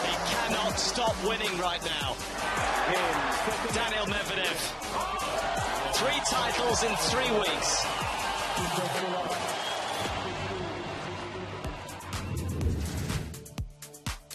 He 0.05 0.15
cannot 0.29 0.77
stop 0.77 1.15
winning 1.25 1.57
right 1.57 1.83
now. 1.83 3.32
Daniil 3.43 4.05
Medvedev. 4.05 4.55
Three 5.95 6.21
titles 6.29 6.83
in 6.83 6.95
three 6.95 7.29
weeks. 7.37 7.85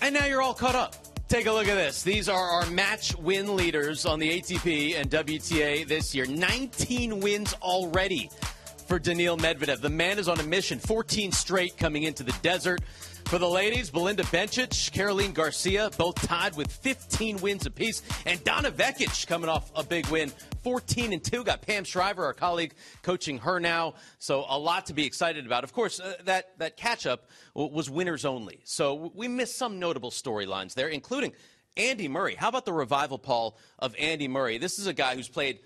And 0.03 0.13
now 0.13 0.27
you're 0.27 0.43
all 0.43 0.53
caught 0.53 0.75
up. 0.75 0.95
Take 1.29 1.47
a 1.47 1.53
look 1.53 1.69
at 1.69 1.75
this. 1.75 2.03
These 2.03 2.29
are 2.29 2.39
our 2.39 2.67
match 2.67 3.17
win 3.17 3.57
leaders 3.57 4.05
on 4.05 4.19
the 4.19 4.29
ATP 4.29 5.01
and 5.01 5.11
WTA 5.11 5.87
this 5.87 6.15
year. 6.15 6.27
19 6.27 7.21
wins 7.21 7.55
already 7.63 8.29
for 8.87 8.99
Daniil 8.99 9.39
Medvedev. 9.39 9.81
The 9.81 9.89
man 9.89 10.19
is 10.19 10.29
on 10.29 10.39
a 10.39 10.43
mission, 10.43 10.79
14 10.79 11.33
straight 11.33 11.79
coming 11.79 12.03
into 12.03 12.23
the 12.25 12.33
desert. 12.43 12.83
For 13.29 13.39
the 13.39 13.47
ladies, 13.47 13.91
Belinda 13.91 14.23
Bencic, 14.23 14.91
Caroline 14.91 15.33
Garcia, 15.33 15.91
both 15.99 16.15
tied 16.27 16.57
with 16.57 16.73
15 16.73 17.37
wins 17.43 17.67
apiece. 17.67 18.01
And 18.25 18.43
Donna 18.43 18.71
Vekic 18.71 19.27
coming 19.27 19.51
off 19.51 19.71
a 19.77 19.85
big 19.85 20.07
win, 20.07 20.33
14 20.65 21.13
and 21.13 21.23
2. 21.23 21.45
Got 21.45 21.61
Pam 21.61 21.85
Shriver, 21.85 22.25
our 22.25 22.33
colleague, 22.33 22.73
coaching 23.03 23.37
her 23.37 23.61
now. 23.61 23.97
So 24.19 24.47
a 24.49 24.59
lot 24.59 24.87
to 24.87 24.95
be 24.95 25.05
excited 25.05 25.45
about. 25.45 25.63
Of 25.63 25.75
course, 25.75 26.01
uh, 26.01 26.15
that, 26.25 26.59
that 26.59 26.79
catch 26.79 27.05
up 27.05 27.29
was 27.53 27.91
winners 27.91 28.25
only. 28.25 28.61
So 28.65 29.13
we 29.15 29.29
missed 29.29 29.59
some 29.59 29.79
notable 29.79 30.11
storylines 30.11 30.73
there, 30.73 30.89
including 30.89 31.35
Andy 31.77 32.09
Murray. 32.09 32.35
How 32.35 32.49
about 32.49 32.65
the 32.65 32.73
revival, 32.73 33.19
Paul, 33.19 33.59
of 33.79 33.95
Andy 33.99 34.27
Murray? 34.27 34.57
This 34.57 34.79
is 34.79 34.87
a 34.87 34.95
guy 34.95 35.15
who's 35.15 35.29
played 35.29 35.59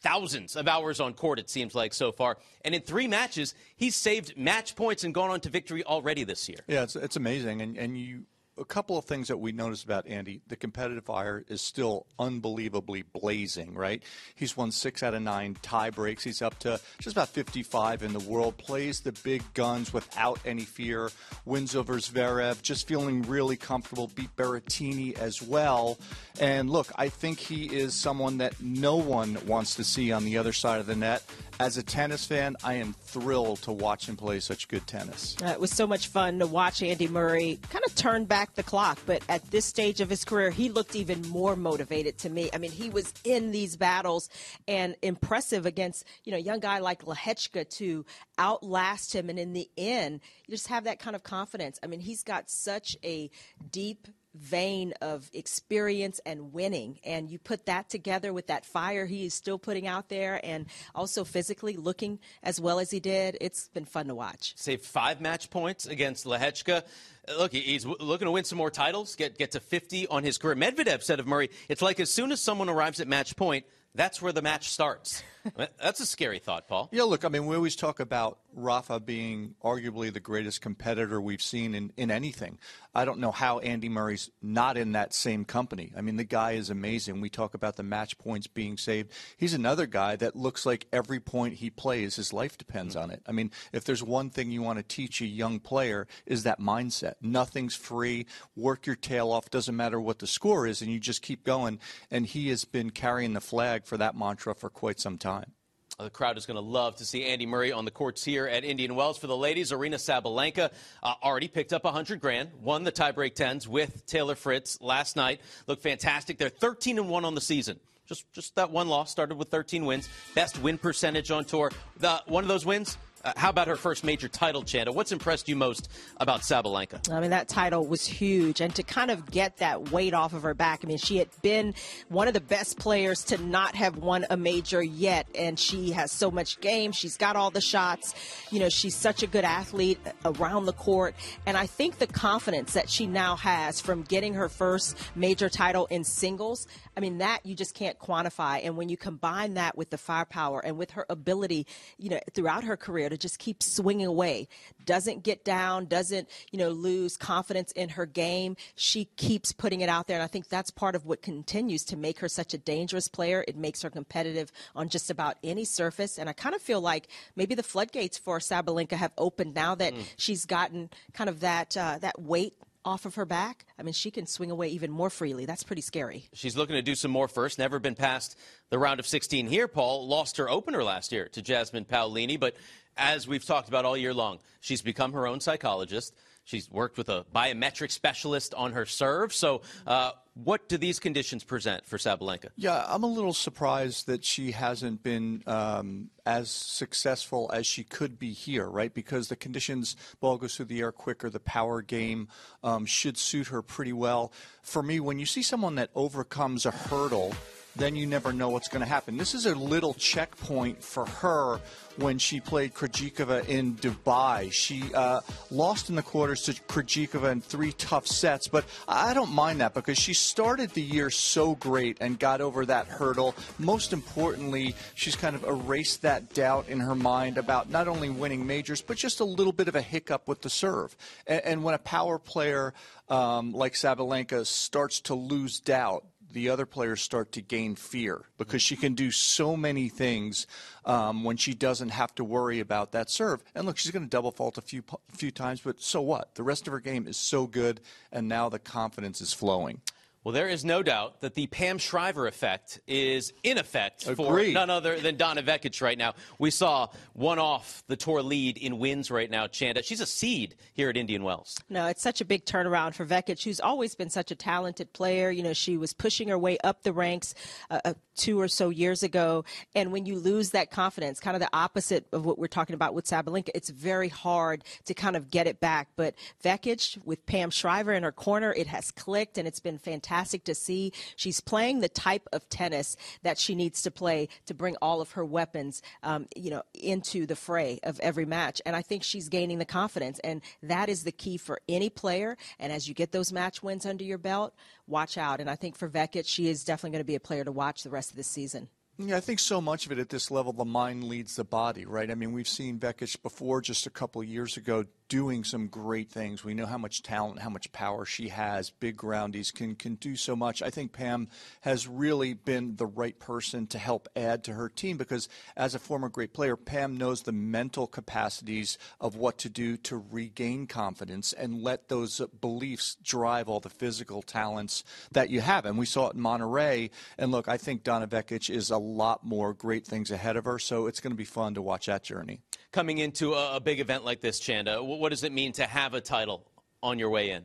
thousands 0.00 0.56
of 0.56 0.68
hours 0.68 1.00
on 1.00 1.14
court, 1.14 1.38
it 1.38 1.50
seems 1.50 1.74
like, 1.74 1.92
so 1.92 2.12
far. 2.12 2.38
And 2.64 2.74
in 2.74 2.82
three 2.82 3.06
matches, 3.06 3.54
he's 3.76 3.96
saved 3.96 4.36
match 4.36 4.76
points 4.76 5.04
and 5.04 5.14
gone 5.14 5.30
on 5.30 5.40
to 5.40 5.50
victory 5.50 5.84
already 5.84 6.24
this 6.24 6.48
year. 6.48 6.60
Yeah, 6.66 6.82
it's, 6.82 6.96
it's 6.96 7.16
amazing. 7.16 7.62
And, 7.62 7.76
and 7.76 7.98
you 7.98 8.22
a 8.58 8.64
couple 8.64 8.98
of 8.98 9.04
things 9.04 9.28
that 9.28 9.38
we 9.38 9.52
noticed 9.52 9.84
about 9.84 10.06
Andy. 10.06 10.40
The 10.48 10.56
competitive 10.56 11.04
fire 11.04 11.44
is 11.48 11.60
still 11.60 12.06
unbelievably 12.18 13.02
blazing, 13.12 13.74
right? 13.74 14.02
He's 14.34 14.56
won 14.56 14.70
six 14.70 15.02
out 15.02 15.14
of 15.14 15.22
nine 15.22 15.56
tie 15.62 15.90
breaks. 15.90 16.24
He's 16.24 16.42
up 16.42 16.58
to 16.60 16.80
just 16.98 17.14
about 17.16 17.28
55 17.28 18.02
in 18.02 18.12
the 18.12 18.20
world, 18.20 18.56
plays 18.58 19.00
the 19.00 19.12
big 19.12 19.42
guns 19.54 19.92
without 19.92 20.40
any 20.44 20.64
fear, 20.64 21.10
wins 21.44 21.74
over 21.76 21.94
Zverev, 21.94 22.62
just 22.62 22.86
feeling 22.88 23.22
really 23.22 23.56
comfortable, 23.56 24.10
beat 24.14 24.34
Berrettini 24.36 25.16
as 25.18 25.40
well. 25.40 25.98
And 26.40 26.70
look, 26.70 26.92
I 26.96 27.08
think 27.08 27.38
he 27.38 27.66
is 27.66 27.94
someone 27.94 28.38
that 28.38 28.60
no 28.60 28.96
one 28.96 29.38
wants 29.46 29.74
to 29.76 29.84
see 29.84 30.12
on 30.12 30.24
the 30.24 30.38
other 30.38 30.52
side 30.52 30.80
of 30.80 30.86
the 30.86 30.96
net. 30.96 31.22
As 31.60 31.76
a 31.76 31.82
tennis 31.82 32.24
fan, 32.24 32.56
I 32.62 32.74
am 32.74 32.92
thrilled 32.92 33.62
to 33.62 33.72
watch 33.72 34.08
him 34.08 34.16
play 34.16 34.38
such 34.38 34.68
good 34.68 34.86
tennis. 34.86 35.36
Uh, 35.42 35.46
it 35.46 35.60
was 35.60 35.72
so 35.72 35.86
much 35.86 36.08
fun 36.08 36.38
to 36.38 36.46
watch 36.46 36.82
Andy 36.82 37.08
Murray 37.08 37.58
kind 37.70 37.84
of 37.84 37.94
turn 37.96 38.24
back 38.24 38.47
the 38.54 38.62
clock, 38.62 38.98
but 39.06 39.22
at 39.28 39.50
this 39.50 39.64
stage 39.64 40.00
of 40.00 40.10
his 40.10 40.24
career, 40.24 40.50
he 40.50 40.68
looked 40.68 40.96
even 40.96 41.22
more 41.28 41.56
motivated 41.56 42.18
to 42.18 42.30
me. 42.30 42.50
I 42.52 42.58
mean, 42.58 42.70
he 42.70 42.90
was 42.90 43.12
in 43.24 43.50
these 43.50 43.76
battles 43.76 44.28
and 44.66 44.96
impressive 45.02 45.66
against, 45.66 46.04
you 46.24 46.32
know, 46.32 46.38
young 46.38 46.60
guy 46.60 46.78
like 46.78 47.04
Lehecka 47.04 47.68
to 47.76 48.04
outlast 48.38 49.14
him. 49.14 49.30
And 49.30 49.38
in 49.38 49.52
the 49.52 49.70
end, 49.76 50.20
you 50.46 50.52
just 50.52 50.68
have 50.68 50.84
that 50.84 50.98
kind 50.98 51.14
of 51.14 51.22
confidence. 51.22 51.78
I 51.82 51.86
mean, 51.86 52.00
he's 52.00 52.22
got 52.22 52.50
such 52.50 52.96
a 53.04 53.30
deep 53.70 54.08
vein 54.38 54.94
of 55.00 55.30
experience 55.32 56.20
and 56.24 56.52
winning. 56.52 56.98
And 57.04 57.30
you 57.30 57.38
put 57.38 57.66
that 57.66 57.88
together 57.88 58.32
with 58.32 58.46
that 58.48 58.64
fire 58.64 59.06
he 59.06 59.26
is 59.26 59.34
still 59.34 59.58
putting 59.58 59.86
out 59.86 60.08
there 60.08 60.40
and 60.44 60.66
also 60.94 61.24
physically 61.24 61.76
looking 61.76 62.18
as 62.42 62.60
well 62.60 62.78
as 62.78 62.90
he 62.90 63.00
did. 63.00 63.36
It's 63.40 63.68
been 63.68 63.84
fun 63.84 64.08
to 64.08 64.14
watch. 64.14 64.54
Saved 64.56 64.84
five 64.84 65.20
match 65.20 65.50
points 65.50 65.86
against 65.86 66.24
Lehecka. 66.24 66.82
Uh, 67.28 67.38
look, 67.38 67.52
he's 67.52 67.84
looking 67.84 68.26
to 68.26 68.30
win 68.30 68.44
some 68.44 68.58
more 68.58 68.70
titles, 68.70 69.14
get, 69.16 69.38
get 69.38 69.52
to 69.52 69.60
50 69.60 70.08
on 70.08 70.22
his 70.24 70.38
career. 70.38 70.56
Medvedev 70.56 71.02
said 71.02 71.20
of 71.20 71.26
Murray, 71.26 71.50
it's 71.68 71.82
like 71.82 72.00
as 72.00 72.10
soon 72.10 72.32
as 72.32 72.40
someone 72.40 72.68
arrives 72.68 73.00
at 73.00 73.08
match 73.08 73.36
point, 73.36 73.64
that's 73.94 74.22
where 74.22 74.32
the 74.32 74.42
match 74.42 74.70
starts. 74.70 75.22
That's 75.80 75.98
a 76.00 76.06
scary 76.06 76.38
thought, 76.38 76.68
Paul. 76.68 76.90
Yeah, 76.92 77.04
look, 77.04 77.24
I 77.24 77.28
mean, 77.28 77.46
we 77.46 77.56
always 77.56 77.74
talk 77.74 78.00
about 78.00 78.38
Rafa 78.58 79.00
being 79.00 79.54
arguably 79.62 80.12
the 80.12 80.20
greatest 80.20 80.60
competitor 80.60 81.20
we've 81.20 81.42
seen 81.42 81.74
in, 81.74 81.92
in 81.96 82.10
anything. 82.10 82.58
I 82.94 83.04
don't 83.04 83.20
know 83.20 83.30
how 83.30 83.58
Andy 83.60 83.88
Murray's 83.88 84.30
not 84.42 84.76
in 84.76 84.92
that 84.92 85.14
same 85.14 85.44
company. 85.44 85.92
I 85.96 86.00
mean, 86.00 86.16
the 86.16 86.24
guy 86.24 86.52
is 86.52 86.70
amazing. 86.70 87.20
We 87.20 87.30
talk 87.30 87.54
about 87.54 87.76
the 87.76 87.82
match 87.82 88.18
points 88.18 88.46
being 88.46 88.76
saved. 88.76 89.12
He's 89.36 89.54
another 89.54 89.86
guy 89.86 90.16
that 90.16 90.34
looks 90.34 90.66
like 90.66 90.86
every 90.92 91.20
point 91.20 91.54
he 91.54 91.70
plays, 91.70 92.16
his 92.16 92.32
life 92.32 92.58
depends 92.58 92.94
mm-hmm. 92.94 93.04
on 93.04 93.10
it. 93.10 93.22
I 93.26 93.32
mean, 93.32 93.50
if 93.72 93.84
there's 93.84 94.02
one 94.02 94.30
thing 94.30 94.50
you 94.50 94.62
want 94.62 94.78
to 94.78 94.82
teach 94.82 95.20
a 95.20 95.26
young 95.26 95.60
player 95.60 96.06
is 96.26 96.42
that 96.42 96.60
mindset. 96.60 97.14
Nothing's 97.22 97.76
free. 97.76 98.26
Work 98.56 98.86
your 98.86 98.96
tail 98.96 99.30
off. 99.30 99.50
Doesn't 99.50 99.76
matter 99.76 100.00
what 100.00 100.18
the 100.18 100.26
score 100.26 100.66
is, 100.66 100.82
and 100.82 100.90
you 100.90 100.98
just 100.98 101.22
keep 101.22 101.44
going. 101.44 101.78
And 102.10 102.26
he 102.26 102.48
has 102.48 102.64
been 102.64 102.90
carrying 102.90 103.34
the 103.34 103.40
flag 103.40 103.86
for 103.86 103.96
that 103.96 104.16
mantra 104.16 104.54
for 104.54 104.70
quite 104.70 104.98
some 104.98 105.18
time. 105.18 105.52
The 106.00 106.10
crowd 106.10 106.38
is 106.38 106.46
going 106.46 106.54
to 106.54 106.60
love 106.60 106.94
to 106.98 107.04
see 107.04 107.24
Andy 107.24 107.44
Murray 107.44 107.72
on 107.72 107.84
the 107.84 107.90
courts 107.90 108.24
here 108.24 108.46
at 108.46 108.62
Indian 108.62 108.94
Wells. 108.94 109.18
For 109.18 109.26
the 109.26 109.36
ladies, 109.36 109.72
Aryna 109.72 109.96
Sabalenka 109.96 110.70
uh, 111.02 111.14
already 111.24 111.48
picked 111.48 111.72
up 111.72 111.82
100 111.82 112.20
grand, 112.20 112.50
won 112.62 112.84
the 112.84 112.92
tiebreak 112.92 113.34
tens 113.34 113.66
with 113.66 114.06
Taylor 114.06 114.36
Fritz 114.36 114.80
last 114.80 115.16
night. 115.16 115.40
Looked 115.66 115.82
fantastic. 115.82 116.38
They're 116.38 116.50
13 116.50 116.98
and 117.00 117.08
one 117.08 117.24
on 117.24 117.34
the 117.34 117.40
season. 117.40 117.80
Just 118.06 118.32
just 118.32 118.54
that 118.54 118.70
one 118.70 118.86
loss 118.86 119.10
started 119.10 119.38
with 119.38 119.48
13 119.48 119.84
wins. 119.84 120.08
Best 120.36 120.62
win 120.62 120.78
percentage 120.78 121.32
on 121.32 121.44
tour. 121.44 121.72
The, 121.98 122.22
one 122.26 122.44
of 122.44 122.48
those 122.48 122.64
wins 122.64 122.96
uh, 122.96 123.07
Uh, 123.28 123.32
how 123.36 123.50
about 123.50 123.68
her 123.68 123.76
first 123.76 124.04
major 124.04 124.26
title, 124.26 124.62
Chanda? 124.62 124.90
What's 124.90 125.12
impressed 125.12 125.50
you 125.50 125.56
most 125.56 125.90
about 126.16 126.40
Sabalenka? 126.40 127.12
I 127.12 127.20
mean, 127.20 127.28
that 127.30 127.46
title 127.46 127.86
was 127.86 128.06
huge. 128.06 128.62
And 128.62 128.74
to 128.74 128.82
kind 128.82 129.10
of 129.10 129.30
get 129.30 129.58
that 129.58 129.92
weight 129.92 130.14
off 130.14 130.32
of 130.32 130.44
her 130.44 130.54
back, 130.54 130.80
I 130.82 130.86
mean, 130.86 130.96
she 130.96 131.18
had 131.18 131.28
been 131.42 131.74
one 132.08 132.26
of 132.26 132.32
the 132.32 132.40
best 132.40 132.78
players 132.78 133.24
to 133.24 133.36
not 133.36 133.74
have 133.74 133.98
won 133.98 134.24
a 134.30 134.36
major 134.38 134.82
yet. 134.82 135.26
And 135.34 135.58
she 135.58 135.90
has 135.90 136.10
so 136.10 136.30
much 136.30 136.58
game. 136.60 136.90
She's 136.90 137.18
got 137.18 137.36
all 137.36 137.50
the 137.50 137.60
shots. 137.60 138.14
You 138.50 138.60
know, 138.60 138.70
she's 138.70 138.96
such 138.96 139.22
a 139.22 139.26
good 139.26 139.44
athlete 139.44 140.00
around 140.24 140.64
the 140.64 140.72
court. 140.72 141.14
And 141.44 141.54
I 141.58 141.66
think 141.66 141.98
the 141.98 142.06
confidence 142.06 142.72
that 142.72 142.88
she 142.88 143.06
now 143.06 143.36
has 143.36 143.78
from 143.78 144.04
getting 144.04 144.32
her 144.34 144.48
first 144.48 144.96
major 145.14 145.50
title 145.50 145.84
in 145.90 146.02
singles, 146.02 146.66
I 146.98 147.00
mean, 147.00 147.18
that 147.18 147.46
you 147.46 147.54
just 147.54 147.76
can't 147.76 147.96
quantify. 147.96 148.60
And 148.64 148.76
when 148.76 148.88
you 148.88 148.96
combine 148.96 149.54
that 149.54 149.78
with 149.78 149.90
the 149.90 149.98
firepower 149.98 150.58
and 150.58 150.76
with 150.76 150.90
her 150.90 151.06
ability, 151.08 151.64
you 151.96 152.10
know, 152.10 152.18
throughout 152.34 152.64
her 152.64 152.76
career 152.76 153.08
to 153.08 153.16
just 153.16 153.38
keep 153.38 153.62
swinging 153.62 154.06
away, 154.06 154.48
doesn't 154.84 155.22
get 155.22 155.44
down, 155.44 155.86
doesn't, 155.86 156.28
you 156.50 156.58
know, 156.58 156.70
lose 156.70 157.16
confidence 157.16 157.70
in 157.70 157.90
her 157.90 158.04
game. 158.04 158.56
She 158.74 159.04
keeps 159.16 159.52
putting 159.52 159.80
it 159.80 159.88
out 159.88 160.08
there. 160.08 160.16
And 160.16 160.24
I 160.24 160.26
think 160.26 160.48
that's 160.48 160.72
part 160.72 160.96
of 160.96 161.06
what 161.06 161.22
continues 161.22 161.84
to 161.84 161.96
make 161.96 162.18
her 162.18 162.28
such 162.28 162.52
a 162.52 162.58
dangerous 162.58 163.06
player. 163.06 163.44
It 163.46 163.56
makes 163.56 163.82
her 163.82 163.90
competitive 163.90 164.50
on 164.74 164.88
just 164.88 165.08
about 165.08 165.36
any 165.44 165.64
surface. 165.64 166.18
And 166.18 166.28
I 166.28 166.32
kind 166.32 166.56
of 166.56 166.60
feel 166.60 166.80
like 166.80 167.06
maybe 167.36 167.54
the 167.54 167.62
floodgates 167.62 168.18
for 168.18 168.40
Sabalenka 168.40 168.94
have 168.94 169.12
opened 169.16 169.54
now 169.54 169.76
that 169.76 169.94
mm. 169.94 170.02
she's 170.16 170.46
gotten 170.46 170.90
kind 171.12 171.30
of 171.30 171.38
that, 171.40 171.76
uh, 171.76 171.98
that 171.98 172.20
weight 172.20 172.54
off 172.88 173.04
of 173.04 173.16
her 173.16 173.26
back, 173.26 173.66
I 173.78 173.82
mean, 173.82 173.92
she 173.92 174.10
can 174.10 174.26
swing 174.26 174.50
away 174.50 174.68
even 174.68 174.90
more 174.90 175.10
freely. 175.10 175.44
That's 175.44 175.62
pretty 175.62 175.82
scary. 175.82 176.24
She's 176.32 176.56
looking 176.56 176.74
to 176.74 176.82
do 176.82 176.94
some 176.94 177.10
more 177.10 177.28
first. 177.28 177.58
Never 177.58 177.78
been 177.78 177.94
past 177.94 178.36
the 178.70 178.78
round 178.78 178.98
of 178.98 179.06
16 179.06 179.46
here. 179.46 179.68
Paul 179.68 180.08
lost 180.08 180.38
her 180.38 180.48
opener 180.48 180.82
last 180.82 181.12
year 181.12 181.28
to 181.28 181.42
Jasmine 181.42 181.84
Paolini, 181.84 182.40
but 182.40 182.56
as 182.96 183.28
we've 183.28 183.44
talked 183.44 183.68
about 183.68 183.84
all 183.84 183.96
year 183.96 184.14
long, 184.14 184.38
she's 184.60 184.80
become 184.80 185.12
her 185.12 185.26
own 185.26 185.40
psychologist. 185.40 186.14
She's 186.48 186.70
worked 186.70 186.96
with 186.96 187.10
a 187.10 187.26
biometric 187.36 187.90
specialist 187.90 188.54
on 188.54 188.72
her 188.72 188.86
serve. 188.86 189.34
So, 189.34 189.60
uh, 189.86 190.12
what 190.32 190.66
do 190.66 190.78
these 190.78 190.98
conditions 190.98 191.44
present 191.44 191.84
for 191.84 191.98
Sabalenka? 191.98 192.48
Yeah, 192.56 192.86
I'm 192.88 193.02
a 193.02 193.06
little 193.06 193.34
surprised 193.34 194.06
that 194.06 194.24
she 194.24 194.52
hasn't 194.52 195.02
been 195.02 195.42
um, 195.46 196.08
as 196.24 196.50
successful 196.50 197.50
as 197.52 197.66
she 197.66 197.84
could 197.84 198.18
be 198.18 198.32
here, 198.32 198.66
right? 198.66 198.94
Because 198.94 199.28
the 199.28 199.36
conditions, 199.36 199.94
ball 200.20 200.38
goes 200.38 200.56
through 200.56 200.66
the 200.66 200.80
air 200.80 200.92
quicker, 200.92 201.28
the 201.28 201.38
power 201.38 201.82
game 201.82 202.28
um, 202.64 202.86
should 202.86 203.18
suit 203.18 203.48
her 203.48 203.60
pretty 203.60 203.92
well. 203.92 204.32
For 204.62 204.82
me, 204.82 205.00
when 205.00 205.18
you 205.18 205.26
see 205.26 205.42
someone 205.42 205.74
that 205.74 205.90
overcomes 205.94 206.64
a 206.64 206.70
hurdle, 206.70 207.34
then 207.78 207.96
you 207.96 208.06
never 208.06 208.32
know 208.32 208.50
what's 208.50 208.68
going 208.68 208.80
to 208.80 208.88
happen. 208.88 209.16
This 209.16 209.34
is 209.34 209.46
a 209.46 209.54
little 209.54 209.94
checkpoint 209.94 210.82
for 210.82 211.06
her 211.06 211.60
when 211.96 212.18
she 212.18 212.40
played 212.40 212.74
Krejcikova 212.74 213.48
in 213.48 213.74
Dubai. 213.76 214.52
She 214.52 214.82
uh, 214.94 215.20
lost 215.50 215.88
in 215.88 215.96
the 215.96 216.02
quarters 216.02 216.42
to 216.42 216.52
Krejcikova 216.52 217.32
in 217.32 217.40
three 217.40 217.72
tough 217.72 218.06
sets, 218.06 218.48
but 218.48 218.64
I 218.86 219.14
don't 219.14 219.32
mind 219.32 219.60
that 219.60 219.74
because 219.74 219.98
she 219.98 220.14
started 220.14 220.70
the 220.70 220.82
year 220.82 221.10
so 221.10 221.54
great 221.56 221.98
and 222.00 222.18
got 222.18 222.40
over 222.40 222.66
that 222.66 222.86
hurdle. 222.86 223.34
Most 223.58 223.92
importantly, 223.92 224.74
she's 224.94 225.16
kind 225.16 225.34
of 225.34 225.44
erased 225.44 226.02
that 226.02 226.34
doubt 226.34 226.68
in 226.68 226.80
her 226.80 226.94
mind 226.94 227.38
about 227.38 227.70
not 227.70 227.88
only 227.88 228.10
winning 228.10 228.46
majors, 228.46 228.80
but 228.80 228.96
just 228.96 229.20
a 229.20 229.24
little 229.24 229.52
bit 229.52 229.68
of 229.68 229.74
a 229.74 229.82
hiccup 229.82 230.28
with 230.28 230.42
the 230.42 230.50
serve. 230.50 230.96
And, 231.26 231.44
and 231.44 231.64
when 231.64 231.74
a 231.74 231.78
power 231.78 232.18
player 232.18 232.74
um, 233.08 233.52
like 233.52 233.72
Sabalenka 233.72 234.46
starts 234.46 235.00
to 235.02 235.14
lose 235.14 235.60
doubt, 235.60 236.04
the 236.32 236.50
other 236.50 236.66
players 236.66 237.00
start 237.00 237.32
to 237.32 237.40
gain 237.40 237.74
fear 237.74 238.22
because 238.36 238.62
she 238.62 238.76
can 238.76 238.94
do 238.94 239.10
so 239.10 239.56
many 239.56 239.88
things 239.88 240.46
um, 240.84 241.24
when 241.24 241.36
she 241.36 241.54
doesn't 241.54 241.90
have 241.90 242.14
to 242.16 242.24
worry 242.24 242.60
about 242.60 242.92
that 242.92 243.10
serve. 243.10 243.42
And 243.54 243.66
look, 243.66 243.78
she's 243.78 243.92
going 243.92 244.04
to 244.04 244.08
double 244.08 244.30
fault 244.30 244.58
a 244.58 244.62
few 244.62 244.82
a 245.12 245.16
few 245.16 245.30
times, 245.30 245.60
but 245.60 245.80
so 245.80 246.00
what? 246.00 246.34
The 246.34 246.42
rest 246.42 246.66
of 246.66 246.72
her 246.72 246.80
game 246.80 247.06
is 247.06 247.16
so 247.16 247.46
good, 247.46 247.80
and 248.12 248.28
now 248.28 248.48
the 248.48 248.58
confidence 248.58 249.20
is 249.20 249.32
flowing. 249.32 249.80
Well, 250.28 250.34
there 250.34 250.50
is 250.50 250.62
no 250.62 250.82
doubt 250.82 251.22
that 251.22 251.32
the 251.32 251.46
Pam 251.46 251.78
Shriver 251.78 252.26
effect 252.26 252.80
is 252.86 253.32
in 253.44 253.56
effect 253.56 254.06
Agreed. 254.06 254.48
for 254.48 254.52
none 254.52 254.68
other 254.68 255.00
than 255.00 255.16
Donna 255.16 255.42
Vekic 255.42 255.80
right 255.80 255.96
now. 255.96 256.12
We 256.38 256.50
saw 256.50 256.88
one 257.14 257.38
off 257.38 257.82
the 257.86 257.96
tour 257.96 258.20
lead 258.20 258.58
in 258.58 258.78
wins 258.78 259.10
right 259.10 259.30
now, 259.30 259.46
Chanda. 259.46 259.82
She's 259.82 260.02
a 260.02 260.06
seed 260.06 260.56
here 260.74 260.90
at 260.90 260.98
Indian 260.98 261.22
Wells. 261.24 261.56
No, 261.70 261.86
it's 261.86 262.02
such 262.02 262.20
a 262.20 262.26
big 262.26 262.44
turnaround 262.44 262.92
for 262.92 263.06
Vekic, 263.06 263.42
who's 263.42 263.58
always 263.58 263.94
been 263.94 264.10
such 264.10 264.30
a 264.30 264.34
talented 264.34 264.92
player. 264.92 265.30
You 265.30 265.42
know, 265.42 265.54
she 265.54 265.78
was 265.78 265.94
pushing 265.94 266.28
her 266.28 266.38
way 266.38 266.58
up 266.62 266.82
the 266.82 266.92
ranks 266.92 267.34
uh, 267.70 267.80
uh, 267.86 267.94
two 268.18 268.38
or 268.40 268.48
so 268.48 268.68
years 268.68 269.02
ago. 269.02 269.44
And 269.74 269.92
when 269.92 270.04
you 270.04 270.18
lose 270.18 270.50
that 270.50 270.70
confidence, 270.70 271.20
kind 271.20 271.36
of 271.36 271.40
the 271.40 271.48
opposite 271.52 272.06
of 272.12 272.26
what 272.26 272.38
we're 272.38 272.48
talking 272.48 272.74
about 272.74 272.92
with 272.92 273.06
Sabalenka, 273.06 273.50
it's 273.54 273.70
very 273.70 274.08
hard 274.08 274.64
to 274.84 274.94
kind 274.94 275.16
of 275.16 275.30
get 275.30 275.46
it 275.46 275.60
back. 275.60 275.88
But 275.96 276.14
Vekic, 276.44 276.98
with 277.04 277.24
Pam 277.24 277.50
Shriver 277.50 277.92
in 277.92 278.02
her 278.02 278.12
corner, 278.12 278.52
it 278.52 278.66
has 278.66 278.90
clicked 278.90 279.38
and 279.38 279.48
it's 279.48 279.60
been 279.60 279.78
fantastic 279.78 280.44
to 280.44 280.54
see. 280.54 280.92
She's 281.16 281.40
playing 281.40 281.80
the 281.80 281.88
type 281.88 282.28
of 282.32 282.48
tennis 282.48 282.96
that 283.22 283.38
she 283.38 283.54
needs 283.54 283.82
to 283.82 283.90
play 283.90 284.28
to 284.46 284.54
bring 284.54 284.76
all 284.82 285.00
of 285.00 285.12
her 285.12 285.24
weapons, 285.24 285.80
um, 286.02 286.26
you 286.36 286.50
know, 286.50 286.62
into 286.74 287.24
the 287.24 287.36
fray 287.36 287.78
of 287.84 288.00
every 288.00 288.26
match. 288.26 288.60
And 288.66 288.74
I 288.74 288.82
think 288.82 289.04
she's 289.04 289.28
gaining 289.28 289.58
the 289.58 289.64
confidence, 289.64 290.18
and 290.24 290.42
that 290.62 290.88
is 290.88 291.04
the 291.04 291.12
key 291.12 291.38
for 291.38 291.60
any 291.68 291.88
player. 291.88 292.36
And 292.58 292.72
as 292.72 292.88
you 292.88 292.94
get 292.94 293.12
those 293.12 293.32
match 293.32 293.62
wins 293.62 293.86
under 293.86 294.04
your 294.04 294.18
belt, 294.18 294.54
watch 294.88 295.18
out. 295.18 295.40
And 295.40 295.48
I 295.48 295.54
think 295.54 295.76
for 295.76 295.88
Vekic, 295.88 296.26
she 296.26 296.48
is 296.48 296.64
definitely 296.64 296.90
going 296.90 297.04
to 297.04 297.06
be 297.06 297.14
a 297.14 297.20
player 297.20 297.44
to 297.44 297.52
watch 297.52 297.82
the 297.82 297.90
rest 297.90 298.07
of 298.10 298.16
the 298.16 298.22
season. 298.22 298.68
Yeah, 298.98 299.16
I 299.16 299.20
think 299.20 299.38
so 299.38 299.60
much 299.60 299.86
of 299.86 299.92
it 299.92 299.98
at 300.00 300.08
this 300.08 300.30
level, 300.30 300.52
the 300.52 300.64
mind 300.64 301.04
leads 301.04 301.36
the 301.36 301.44
body, 301.44 301.84
right? 301.86 302.10
I 302.10 302.16
mean, 302.16 302.32
we've 302.32 302.48
seen 302.48 302.80
Vekic 302.80 303.22
before 303.22 303.60
just 303.60 303.86
a 303.86 303.90
couple 303.90 304.20
of 304.20 304.26
years 304.26 304.56
ago 304.56 304.86
doing 305.08 305.44
some 305.44 305.68
great 305.68 306.10
things. 306.10 306.44
We 306.44 306.54
know 306.54 306.66
how 306.66 306.78
much 306.78 307.02
talent, 307.02 307.40
how 307.40 307.50
much 307.50 307.72
power 307.72 308.04
she 308.04 308.28
has. 308.28 308.70
Big 308.70 308.96
groundies 308.96 309.52
can 309.52 309.74
can 309.74 309.94
do 309.94 310.16
so 310.16 310.36
much. 310.36 310.62
I 310.62 310.70
think 310.70 310.92
Pam 310.92 311.28
has 311.62 311.88
really 311.88 312.34
been 312.34 312.76
the 312.76 312.86
right 312.86 313.18
person 313.18 313.66
to 313.68 313.78
help 313.78 314.08
add 314.14 314.44
to 314.44 314.52
her 314.52 314.68
team 314.68 314.96
because 314.96 315.28
as 315.56 315.74
a 315.74 315.78
former 315.78 316.08
great 316.08 316.32
player, 316.32 316.56
Pam 316.56 316.96
knows 316.96 317.22
the 317.22 317.32
mental 317.32 317.86
capacities 317.86 318.78
of 319.00 319.16
what 319.16 319.38
to 319.38 319.48
do 319.48 319.76
to 319.78 320.02
regain 320.10 320.66
confidence 320.66 321.32
and 321.32 321.62
let 321.62 321.88
those 321.88 322.20
beliefs 322.40 322.96
drive 323.02 323.48
all 323.48 323.60
the 323.60 323.70
physical 323.70 324.22
talents 324.22 324.84
that 325.12 325.30
you 325.30 325.40
have. 325.40 325.64
And 325.64 325.78
we 325.78 325.86
saw 325.86 326.08
it 326.08 326.14
in 326.14 326.20
Monterrey. 326.20 326.90
And 327.16 327.30
look, 327.30 327.48
I 327.48 327.56
think 327.56 327.82
Donna 327.82 328.06
Vekic 328.06 328.50
is 328.50 328.70
a 328.70 328.78
lot 328.78 329.24
more 329.24 329.54
great 329.54 329.86
things 329.86 330.10
ahead 330.10 330.36
of 330.36 330.44
her, 330.44 330.58
so 330.58 330.86
it's 330.86 331.00
going 331.00 331.12
to 331.12 331.16
be 331.16 331.24
fun 331.24 331.54
to 331.54 331.62
watch 331.62 331.86
that 331.86 332.02
journey. 332.02 332.40
Coming 332.70 332.98
into 332.98 333.32
a, 333.32 333.56
a 333.56 333.60
big 333.60 333.80
event 333.80 334.04
like 334.04 334.20
this, 334.20 334.38
Chanda, 334.38 334.82
what 334.82 335.08
does 335.08 335.24
it 335.24 335.32
mean 335.32 335.52
to 335.52 335.64
have 335.64 335.94
a 335.94 336.00
title 336.00 336.46
on 336.82 336.98
your 336.98 337.08
way 337.10 337.30
in? 337.30 337.44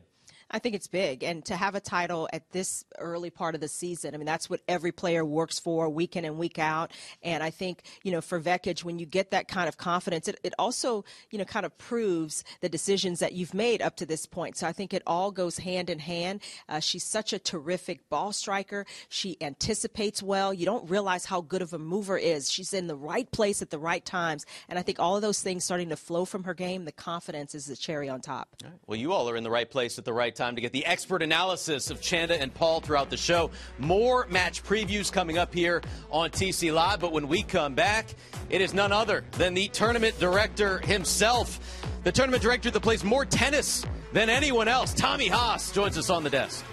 I 0.50 0.58
think 0.58 0.74
it's 0.74 0.86
big. 0.86 1.22
And 1.22 1.44
to 1.46 1.56
have 1.56 1.74
a 1.74 1.80
title 1.80 2.28
at 2.32 2.50
this 2.52 2.84
early 2.98 3.30
part 3.30 3.54
of 3.54 3.60
the 3.60 3.68
season, 3.68 4.14
I 4.14 4.18
mean, 4.18 4.26
that's 4.26 4.48
what 4.48 4.60
every 4.68 4.92
player 4.92 5.24
works 5.24 5.58
for 5.58 5.88
week 5.88 6.16
in 6.16 6.24
and 6.24 6.38
week 6.38 6.58
out. 6.58 6.92
And 7.22 7.42
I 7.42 7.50
think, 7.50 7.82
you 8.02 8.12
know, 8.12 8.20
for 8.20 8.40
Vekic, 8.40 8.84
when 8.84 8.98
you 8.98 9.06
get 9.06 9.30
that 9.30 9.48
kind 9.48 9.68
of 9.68 9.76
confidence, 9.76 10.28
it, 10.28 10.38
it 10.42 10.54
also, 10.58 11.04
you 11.30 11.38
know, 11.38 11.44
kind 11.44 11.66
of 11.66 11.76
proves 11.78 12.44
the 12.60 12.68
decisions 12.68 13.20
that 13.20 13.32
you've 13.32 13.54
made 13.54 13.82
up 13.82 13.96
to 13.96 14.06
this 14.06 14.26
point. 14.26 14.56
So 14.56 14.66
I 14.66 14.72
think 14.72 14.94
it 14.94 15.02
all 15.06 15.30
goes 15.30 15.58
hand 15.58 15.90
in 15.90 15.98
hand. 15.98 16.40
Uh, 16.68 16.80
she's 16.80 17.04
such 17.04 17.32
a 17.32 17.38
terrific 17.38 18.08
ball 18.08 18.32
striker. 18.32 18.86
She 19.08 19.36
anticipates 19.40 20.22
well. 20.22 20.52
You 20.52 20.66
don't 20.66 20.88
realize 20.88 21.24
how 21.24 21.40
good 21.40 21.62
of 21.62 21.72
a 21.72 21.78
mover 21.78 22.18
is. 22.18 22.50
She's 22.50 22.74
in 22.74 22.86
the 22.86 22.96
right 22.96 23.30
place 23.30 23.62
at 23.62 23.70
the 23.70 23.78
right 23.78 24.04
times. 24.04 24.46
And 24.68 24.78
I 24.78 24.82
think 24.82 25.00
all 25.00 25.16
of 25.16 25.22
those 25.22 25.40
things 25.40 25.64
starting 25.64 25.88
to 25.90 25.96
flow 25.96 26.24
from 26.24 26.44
her 26.44 26.54
game, 26.54 26.84
the 26.84 26.92
confidence 26.92 27.54
is 27.54 27.66
the 27.66 27.76
cherry 27.76 28.08
on 28.08 28.20
top. 28.20 28.48
Well, 28.86 28.98
you 28.98 29.12
all 29.12 29.28
are 29.28 29.36
in 29.36 29.44
the 29.44 29.50
right 29.50 29.70
place 29.70 29.98
at 29.98 30.04
the 30.04 30.12
right 30.12 30.33
right 30.34 30.46
time 30.46 30.54
to 30.56 30.60
get 30.60 30.72
the 30.72 30.84
expert 30.84 31.22
analysis 31.22 31.90
of 31.90 32.00
Chanda 32.00 32.40
and 32.40 32.52
Paul 32.52 32.80
throughout 32.80 33.08
the 33.08 33.16
show. 33.16 33.50
More 33.78 34.26
match 34.28 34.64
previews 34.64 35.12
coming 35.12 35.38
up 35.38 35.54
here 35.54 35.80
on 36.10 36.30
TC 36.30 36.72
Live, 36.74 37.00
but 37.00 37.12
when 37.12 37.28
we 37.28 37.42
come 37.42 37.74
back, 37.74 38.06
it 38.50 38.60
is 38.60 38.74
none 38.74 38.90
other 38.90 39.24
than 39.32 39.54
the 39.54 39.68
tournament 39.68 40.18
director 40.18 40.78
himself, 40.78 41.60
the 42.02 42.10
tournament 42.10 42.42
director 42.42 42.70
that 42.70 42.80
plays 42.80 43.04
more 43.04 43.24
tennis 43.24 43.86
than 44.12 44.28
anyone 44.28 44.66
else. 44.66 44.92
Tommy 44.92 45.28
Haas 45.28 45.70
joins 45.70 45.96
us 45.96 46.10
on 46.10 46.24
the 46.24 46.30
desk. 46.30 46.64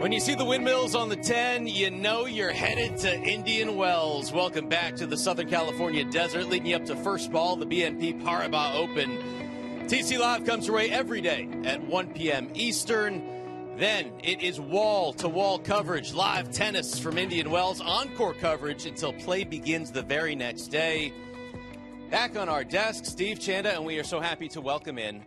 When 0.00 0.12
you 0.12 0.20
see 0.20 0.34
the 0.34 0.46
windmills 0.46 0.94
on 0.94 1.10
the 1.10 1.16
10, 1.16 1.66
you 1.66 1.90
know 1.90 2.24
you're 2.24 2.52
headed 2.52 2.96
to 3.00 3.20
Indian 3.20 3.76
Wells. 3.76 4.32
Welcome 4.32 4.66
back 4.66 4.96
to 4.96 5.06
the 5.06 5.14
Southern 5.14 5.50
California 5.50 6.06
desert, 6.06 6.46
leading 6.46 6.68
you 6.68 6.76
up 6.76 6.86
to 6.86 6.96
first 6.96 7.30
ball, 7.30 7.54
the 7.54 7.66
BNP 7.66 8.22
Paribas 8.22 8.74
Open. 8.76 9.18
TC 9.88 10.18
Live 10.18 10.46
comes 10.46 10.66
your 10.66 10.76
way 10.76 10.88
every 10.88 11.20
day 11.20 11.50
at 11.66 11.86
1 11.86 12.14
p.m. 12.14 12.48
Eastern. 12.54 13.76
Then 13.76 14.10
it 14.24 14.40
is 14.40 14.58
wall 14.58 15.12
to 15.12 15.28
wall 15.28 15.58
coverage, 15.58 16.14
live 16.14 16.50
tennis 16.50 16.98
from 16.98 17.18
Indian 17.18 17.50
Wells, 17.50 17.82
encore 17.82 18.32
coverage 18.32 18.86
until 18.86 19.12
play 19.12 19.44
begins 19.44 19.92
the 19.92 20.00
very 20.00 20.34
next 20.34 20.68
day. 20.68 21.12
Back 22.08 22.38
on 22.38 22.48
our 22.48 22.64
desk, 22.64 23.04
Steve 23.04 23.38
Chanda, 23.38 23.74
and 23.74 23.84
we 23.84 23.98
are 23.98 24.04
so 24.04 24.18
happy 24.18 24.48
to 24.48 24.62
welcome 24.62 24.96
in 24.96 25.26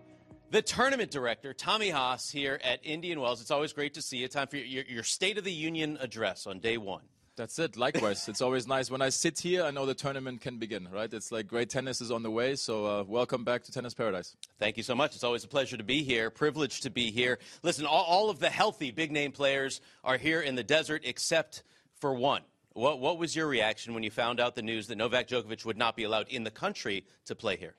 the 0.53 0.61
tournament 0.61 1.09
director, 1.09 1.51
Tommy 1.51 1.89
Haas, 1.89 2.29
here 2.29 2.59
at 2.63 2.79
Indian 2.83 3.19
Wells. 3.19 3.41
It's 3.41 3.49
always 3.49 3.73
great 3.73 3.95
to 3.95 4.03
see 4.03 4.17
you. 4.17 4.27
Time 4.27 4.45
for 4.45 4.57
your, 4.57 4.83
your 4.83 5.01
State 5.01 5.39
of 5.39 5.43
the 5.43 5.51
Union 5.51 5.97
address 5.99 6.45
on 6.45 6.59
day 6.59 6.77
one. 6.77 7.01
That's 7.35 7.57
it. 7.57 7.75
Likewise, 7.75 8.27
it's 8.27 8.39
always 8.39 8.67
nice 8.67 8.91
when 8.91 9.01
I 9.01 9.09
sit 9.09 9.39
here. 9.39 9.63
I 9.63 9.71
know 9.71 9.87
the 9.87 9.95
tournament 9.95 10.41
can 10.41 10.59
begin. 10.59 10.87
Right? 10.93 11.11
It's 11.11 11.31
like 11.31 11.47
great 11.47 11.71
tennis 11.71 12.01
is 12.01 12.11
on 12.11 12.21
the 12.21 12.29
way. 12.29 12.55
So 12.55 12.85
uh, 12.85 13.03
welcome 13.07 13.43
back 13.43 13.63
to 13.63 13.71
Tennis 13.71 13.95
Paradise. 13.95 14.35
Thank 14.59 14.77
you 14.77 14.83
so 14.83 14.93
much. 14.93 15.15
It's 15.15 15.23
always 15.23 15.43
a 15.43 15.47
pleasure 15.47 15.75
to 15.75 15.83
be 15.83 16.03
here. 16.03 16.29
Privileged 16.29 16.83
to 16.83 16.91
be 16.91 17.09
here. 17.09 17.39
Listen, 17.63 17.87
all, 17.87 18.03
all 18.03 18.29
of 18.29 18.37
the 18.37 18.51
healthy 18.51 18.91
big 18.91 19.11
name 19.11 19.31
players 19.31 19.81
are 20.03 20.19
here 20.19 20.39
in 20.39 20.53
the 20.53 20.63
desert, 20.63 21.01
except 21.03 21.63
for 21.99 22.13
one. 22.13 22.43
What, 22.73 22.99
what 22.99 23.17
was 23.17 23.35
your 23.35 23.47
reaction 23.47 23.95
when 23.95 24.03
you 24.03 24.11
found 24.11 24.39
out 24.39 24.53
the 24.53 24.61
news 24.61 24.85
that 24.85 24.97
Novak 24.97 25.29
Djokovic 25.29 25.65
would 25.65 25.77
not 25.77 25.95
be 25.95 26.03
allowed 26.03 26.27
in 26.27 26.43
the 26.43 26.51
country 26.51 27.05
to 27.25 27.33
play 27.33 27.57
here? 27.57 27.73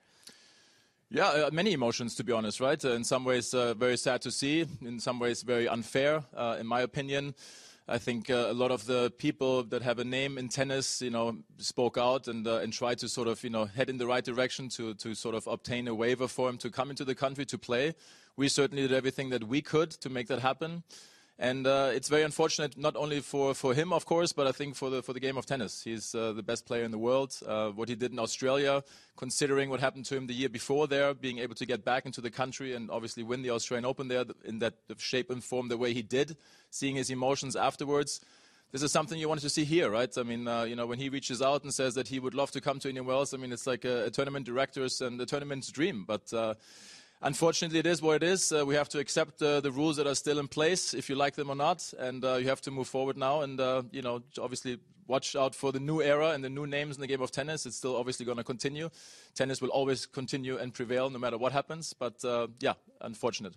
Yeah, 1.15 1.29
uh, 1.29 1.51
many 1.53 1.75
emotions, 1.75 2.17
to 2.17 2.25
be 2.25 2.33
honest, 2.33 2.59
right? 2.59 2.85
Uh, 2.85 2.91
in 2.95 3.05
some 3.05 3.25
ways, 3.25 3.55
uh, 3.55 3.75
very 3.75 3.97
sad 3.97 4.21
to 4.23 4.33
see. 4.33 4.67
In 4.83 4.99
some 4.99 5.21
ways, 5.21 5.43
very 5.43 5.69
unfair, 5.69 6.25
uh, 6.37 6.57
in 6.59 6.67
my 6.67 6.81
opinion. 6.81 7.37
I 7.87 7.99
think 7.99 8.31
uh, 8.31 8.47
a 8.49 8.53
lot 8.53 8.73
of 8.73 8.85
the 8.87 9.13
people 9.17 9.63
that 9.63 9.83
have 9.83 10.01
a 10.01 10.05
name 10.05 10.39
in 10.39 10.49
tennis, 10.49 11.01
you 11.01 11.11
know, 11.11 11.37
spoke 11.59 11.99
out 11.99 12.27
and 12.27 12.45
uh, 12.49 12.57
and 12.57 12.73
tried 12.73 12.99
to 12.99 13.09
sort 13.09 13.29
of, 13.29 13.45
you 13.45 13.51
know, 13.51 13.65
head 13.65 13.91
in 13.91 13.99
the 13.99 14.09
right 14.09 14.25
direction 14.25 14.69
to 14.71 14.95
to 14.95 15.15
sort 15.15 15.37
of 15.37 15.47
obtain 15.47 15.87
a 15.87 15.95
waiver 15.95 16.27
for 16.27 16.49
him 16.49 16.59
to 16.59 16.69
come 16.69 16.91
into 16.91 17.05
the 17.05 17.15
country 17.15 17.47
to 17.47 17.59
play. 17.59 17.95
We 18.37 18.49
certainly 18.49 18.83
did 18.83 18.93
everything 18.93 19.31
that 19.31 19.45
we 19.45 19.63
could 19.63 19.93
to 20.01 20.11
make 20.11 20.27
that 20.27 20.41
happen. 20.41 20.83
And 21.37 21.67
uh, 21.67 21.91
it's 21.93 22.09
very 22.09 22.23
unfortunate, 22.23 22.79
not 22.79 22.95
only 22.95 23.19
for, 23.19 23.55
for 23.55 23.75
him, 23.75 23.93
of 23.93 24.07
course, 24.07 24.33
but 24.33 24.47
I 24.47 24.53
think 24.53 24.77
for 24.77 24.89
the, 24.89 25.03
for 25.03 25.13
the 25.13 25.19
game 25.19 25.37
of 25.37 25.47
tennis. 25.47 25.83
He's 25.83 26.15
uh, 26.15 26.33
the 26.33 26.45
best 26.45 26.65
player 26.65 26.85
in 26.85 26.93
the 26.93 26.99
world. 26.99 27.37
Uh, 27.45 27.71
what 27.71 27.89
he 27.89 27.97
did 27.97 28.13
in 28.13 28.21
Australia, 28.21 28.85
considering 29.17 29.69
what 29.69 29.81
happened 29.81 30.05
to 30.07 30.17
him 30.17 30.29
the 30.29 30.33
year 30.33 30.49
before 30.49 30.87
there, 30.87 31.13
being 31.13 31.41
able 31.41 31.57
to 31.57 31.67
get 31.67 31.85
back 31.85 32.07
into 32.07 32.21
the 32.21 32.31
country 32.31 32.75
and 32.75 32.89
obviously 32.89 33.25
win 33.25 33.43
the 33.43 33.51
Australian 33.51 33.85
Open 33.85 34.07
there 34.07 34.25
in 34.45 34.61
that 34.61 34.75
shape 34.99 35.29
and 35.29 35.43
form 35.43 35.69
the 35.69 35.77
way 35.77 35.93
he 35.93 36.03
did, 36.03 36.37
seeing 36.71 36.95
his 36.95 37.11
emotions 37.11 37.57
afterwards. 37.57 38.21
This 38.71 38.83
is 38.83 38.93
something 38.93 39.19
you 39.19 39.29
wanted 39.29 39.43
to 39.43 39.51
see 39.51 39.65
here, 39.65 39.91
right? 39.91 40.17
I 40.17 40.23
mean, 40.23 40.47
uh, 40.47 40.65
you 40.65 40.77
know, 40.77 40.87
when 40.87 40.99
he 41.01 41.09
reaches 41.09 41.43
out 41.43 41.65
and 41.65 41.75
says 41.75 41.95
that 41.95 42.09
he 42.09 42.21
would 42.21 42.35
love 42.35 42.53
to 42.53 42.61
come 42.61 42.79
to 42.81 42.89
Indian 42.89 43.07
Wells, 43.07 43.35
I 43.35 43.39
mean, 43.39 43.53
it's 43.53 43.67
like 43.67 43.85
a, 43.85 44.07
a 44.07 44.11
tournament 44.11 44.47
director's 44.47 45.01
and 45.01 45.21
a 45.21 45.27
tournament's 45.27 45.69
dream. 45.71 46.05
But 46.07 46.33
uh, 46.33 46.55
unfortunately, 47.23 47.79
it 47.79 47.87
is 47.87 48.03
what 48.03 48.17
it 48.17 48.23
is. 48.23 48.53
Uh, 48.53 48.65
we 48.67 48.75
have 48.75 48.89
to 48.91 48.99
accept 48.99 49.43
uh, 49.43 49.61
the 49.61 49.71
rules 49.71 49.97
that 49.97 50.07
are 50.07 50.15
still 50.15 50.39
in 50.39 50.49
place, 50.49 50.95
if 50.95 51.09
you 51.09 51.17
like 51.17 51.35
them 51.35 51.51
or 51.51 51.57
not, 51.57 51.93
and 51.99 52.25
uh, 52.25 52.35
you 52.35 52.49
have 52.49 52.61
to 52.63 52.71
move 52.71 52.89
forward 52.89 53.17
now. 53.17 53.43
And 53.43 53.61
uh, 53.61 53.83
you 53.91 54.03
know, 54.03 54.23
obviously, 54.41 54.79
watch 55.07 55.37
out 55.37 55.55
for 55.55 55.73
the 55.73 55.81
new 55.81 56.03
era 56.03 56.31
and 56.31 56.43
the 56.43 56.51
new 56.51 56.67
names 56.67 56.97
in 56.97 57.01
the 57.01 57.07
game 57.07 57.23
of 57.23 57.31
tennis. 57.31 57.67
It's 57.67 57.77
still 57.77 57.97
obviously 57.97 58.27
going 58.27 58.39
to 58.39 58.45
continue. 58.45 58.91
Tennis 59.35 59.61
will 59.61 59.71
always 59.71 60.07
continue 60.07 60.57
and 60.57 60.73
prevail, 60.73 61.11
no 61.11 61.19
matter 61.19 61.39
what 61.39 61.53
happens. 61.53 61.93
But 61.93 62.25
uh, 62.25 62.49
yeah, 62.61 62.75
unfortunate. 63.01 63.55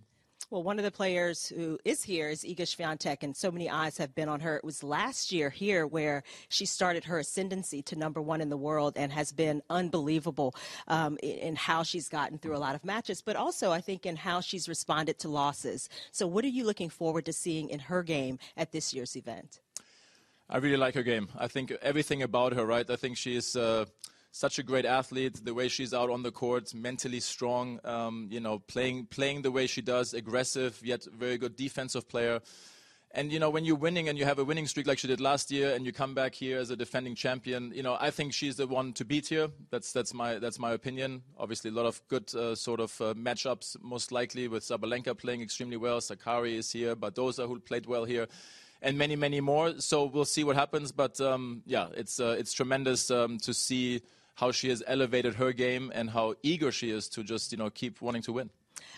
Well, 0.50 0.64
one 0.64 0.80
of 0.80 0.86
the 0.86 0.92
players 0.92 1.48
who 1.50 1.78
is 1.84 2.04
here 2.04 2.30
is 2.30 2.46
Iga 2.46 2.62
Swiatek, 2.62 3.22
and 3.22 3.36
so 3.36 3.52
many 3.52 3.70
eyes 3.70 3.98
have 3.98 4.16
been 4.16 4.30
on 4.30 4.40
her. 4.40 4.56
It 4.56 4.64
was 4.64 4.82
last 4.82 5.30
year 5.30 5.50
here 5.50 5.86
where 5.86 6.24
she 6.48 6.66
started 6.66 7.04
her 7.04 7.20
ascendancy 7.20 7.82
to 7.82 7.98
number 7.98 8.22
one 8.22 8.40
in 8.40 8.48
the 8.48 8.56
world 8.56 8.94
and 8.96 9.12
has 9.12 9.34
been 9.34 9.62
unbelievable 9.70 10.56
um, 10.88 11.18
in, 11.22 11.58
how 11.58 11.84
she's 11.84 12.08
gotten 12.08 12.38
through 12.38 12.56
a 12.56 12.60
lot 12.60 12.76
of 12.76 12.86
matches, 12.86 13.22
but 13.22 13.36
also 13.36 13.74
I 13.74 13.82
think 13.82 14.06
in 14.06 14.16
how 14.16 14.40
she's 14.40 14.70
responded 14.70 15.20
to 15.20 15.28
losses. 15.28 15.90
So, 16.14 16.26
what 16.26 16.46
are 16.46 16.50
you 16.50 16.64
looking 16.64 16.90
forward 16.90 17.26
to 17.26 17.34
seeing 17.34 17.70
in 17.70 17.80
her 17.80 18.02
game 18.02 18.40
at 18.56 18.72
this 18.72 18.94
year's 18.94 19.18
event? 19.18 19.60
I 20.50 20.60
really 20.60 20.78
like 20.78 20.96
her 20.96 21.04
game. 21.04 21.28
I 21.38 21.50
think 21.50 21.74
everything 21.82 22.24
about 22.24 22.54
her, 22.54 22.66
right? 22.66 22.90
I 22.90 22.96
think 22.96 23.18
she 23.18 23.36
is. 23.36 23.58
Uh, 23.58 23.86
such 24.32 24.60
a 24.60 24.64
great 24.64 24.86
athlete. 24.86 25.44
The 25.44 25.54
way 25.54 25.68
she's 25.68 25.94
out 25.94 26.10
on 26.10 26.24
the 26.24 26.32
court, 26.32 26.74
mentally 26.74 27.20
strong. 27.20 27.80
Um, 27.84 28.28
you 28.32 28.40
know, 28.40 28.60
playing 28.60 29.08
playing 29.08 29.42
the 29.42 29.52
way 29.52 29.68
she 29.68 29.82
does, 29.82 30.14
aggressive 30.14 30.80
yet 30.84 31.06
very 31.06 31.38
good 31.38 31.56
defensive 31.56 32.08
player. 32.08 32.42
And 33.12 33.32
you 33.32 33.40
know, 33.40 33.50
when 33.50 33.64
you're 33.64 33.78
winning 33.78 34.10
and 34.10 34.18
you 34.18 34.26
have 34.26 34.38
a 34.38 34.44
winning 34.44 34.68
streak 34.68 34.86
like 34.86 35.00
she 35.00 35.08
did 35.08 35.22
last 35.22 35.50
year, 35.50 35.74
and 35.74 35.86
you 35.86 35.94
come 35.94 36.14
back 36.14 36.36
here 36.36 36.60
as 36.60 36.70
a 36.70 36.76
defending 36.76 37.16
champion, 37.16 37.72
you 37.74 37.82
know, 37.82 37.98
I 38.00 38.12
think 38.12 38.34
she's 38.34 38.58
the 38.58 38.68
one 38.68 38.94
to 38.94 39.06
beat 39.06 39.28
here. 39.28 39.48
That's 39.72 39.92
that's 39.94 40.14
my 40.14 40.40
that's 40.40 40.60
my 40.60 40.74
opinion. 40.74 41.24
Obviously, 41.38 41.72
a 41.72 41.74
lot 41.74 41.86
of 41.86 42.02
good 42.10 42.34
uh, 42.36 42.54
sort 42.54 42.80
of 42.80 43.00
uh, 43.02 43.14
matchups, 43.14 43.82
most 43.82 44.12
likely 44.12 44.48
with 44.48 44.64
Sabalenka 44.64 45.18
playing 45.18 45.42
extremely 45.42 45.78
well. 45.78 46.00
Sakkari 46.00 46.56
is 46.56 46.72
here, 46.72 46.96
Badosa 46.96 47.48
who 47.48 47.60
played 47.60 47.86
well 47.86 48.06
here 48.06 48.28
and 48.82 48.98
many, 48.98 49.16
many 49.16 49.42
more. 49.42 49.80
So 49.80 50.06
we'll 50.06 50.26
see 50.26 50.44
what 50.44 50.56
happens. 50.56 50.92
But 50.92 51.20
um, 51.20 51.64
yeah, 51.66 51.88
it's 51.96 52.20
uh, 52.20 52.36
it's 52.38 52.54
tremendous 52.54 53.10
um, 53.10 53.38
to 53.40 53.54
see 53.54 54.02
how 54.38 54.52
she 54.52 54.70
has 54.70 54.82
elevated 54.88 55.36
her 55.36 55.52
game 55.52 55.92
and 55.94 56.12
how 56.12 56.36
eager 56.44 56.72
she 56.72 56.92
is 56.92 57.10
to 57.10 57.24
just 57.24 57.52
you 57.52 57.58
know 57.58 57.70
keep 57.70 58.02
wanting 58.02 58.22
to 58.22 58.32
win. 58.32 58.50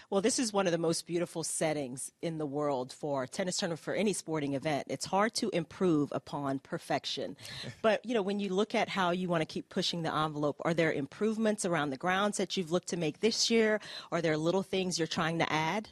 Well, 0.10 0.22
this 0.22 0.40
is 0.40 0.52
one 0.52 0.66
of 0.66 0.72
the 0.72 0.78
most 0.78 1.08
beautiful 1.08 1.44
settings 1.44 2.12
in 2.22 2.38
the 2.38 2.46
world 2.46 2.92
for 2.92 3.26
tennis 3.28 3.58
tournament 3.58 3.80
for 3.80 3.94
any 3.94 4.12
sporting 4.12 4.54
event. 4.54 4.88
It's 4.90 5.06
hard 5.06 5.34
to 5.36 5.50
improve 5.52 6.12
upon 6.12 6.60
perfection. 6.60 7.38
but, 7.82 8.04
you 8.06 8.14
know, 8.14 8.22
when 8.22 8.40
you 8.40 8.50
look 8.50 8.76
at 8.76 8.90
how 8.90 9.12
you 9.12 9.30
want 9.30 9.42
to 9.42 9.46
keep 9.46 9.70
pushing 9.70 10.02
the 10.02 10.14
envelope, 10.14 10.58
are 10.66 10.74
there 10.74 10.92
improvements 10.92 11.64
around 11.64 11.92
the 11.92 11.98
grounds 11.98 12.38
that 12.38 12.58
you've 12.58 12.72
looked 12.72 12.90
to 12.90 12.98
make 12.98 13.20
this 13.20 13.50
year? 13.50 13.80
Are 14.12 14.22
there 14.22 14.36
little 14.36 14.64
things 14.64 14.98
you're 14.98 15.08
trying 15.08 15.38
to 15.40 15.54
add? 15.54 15.90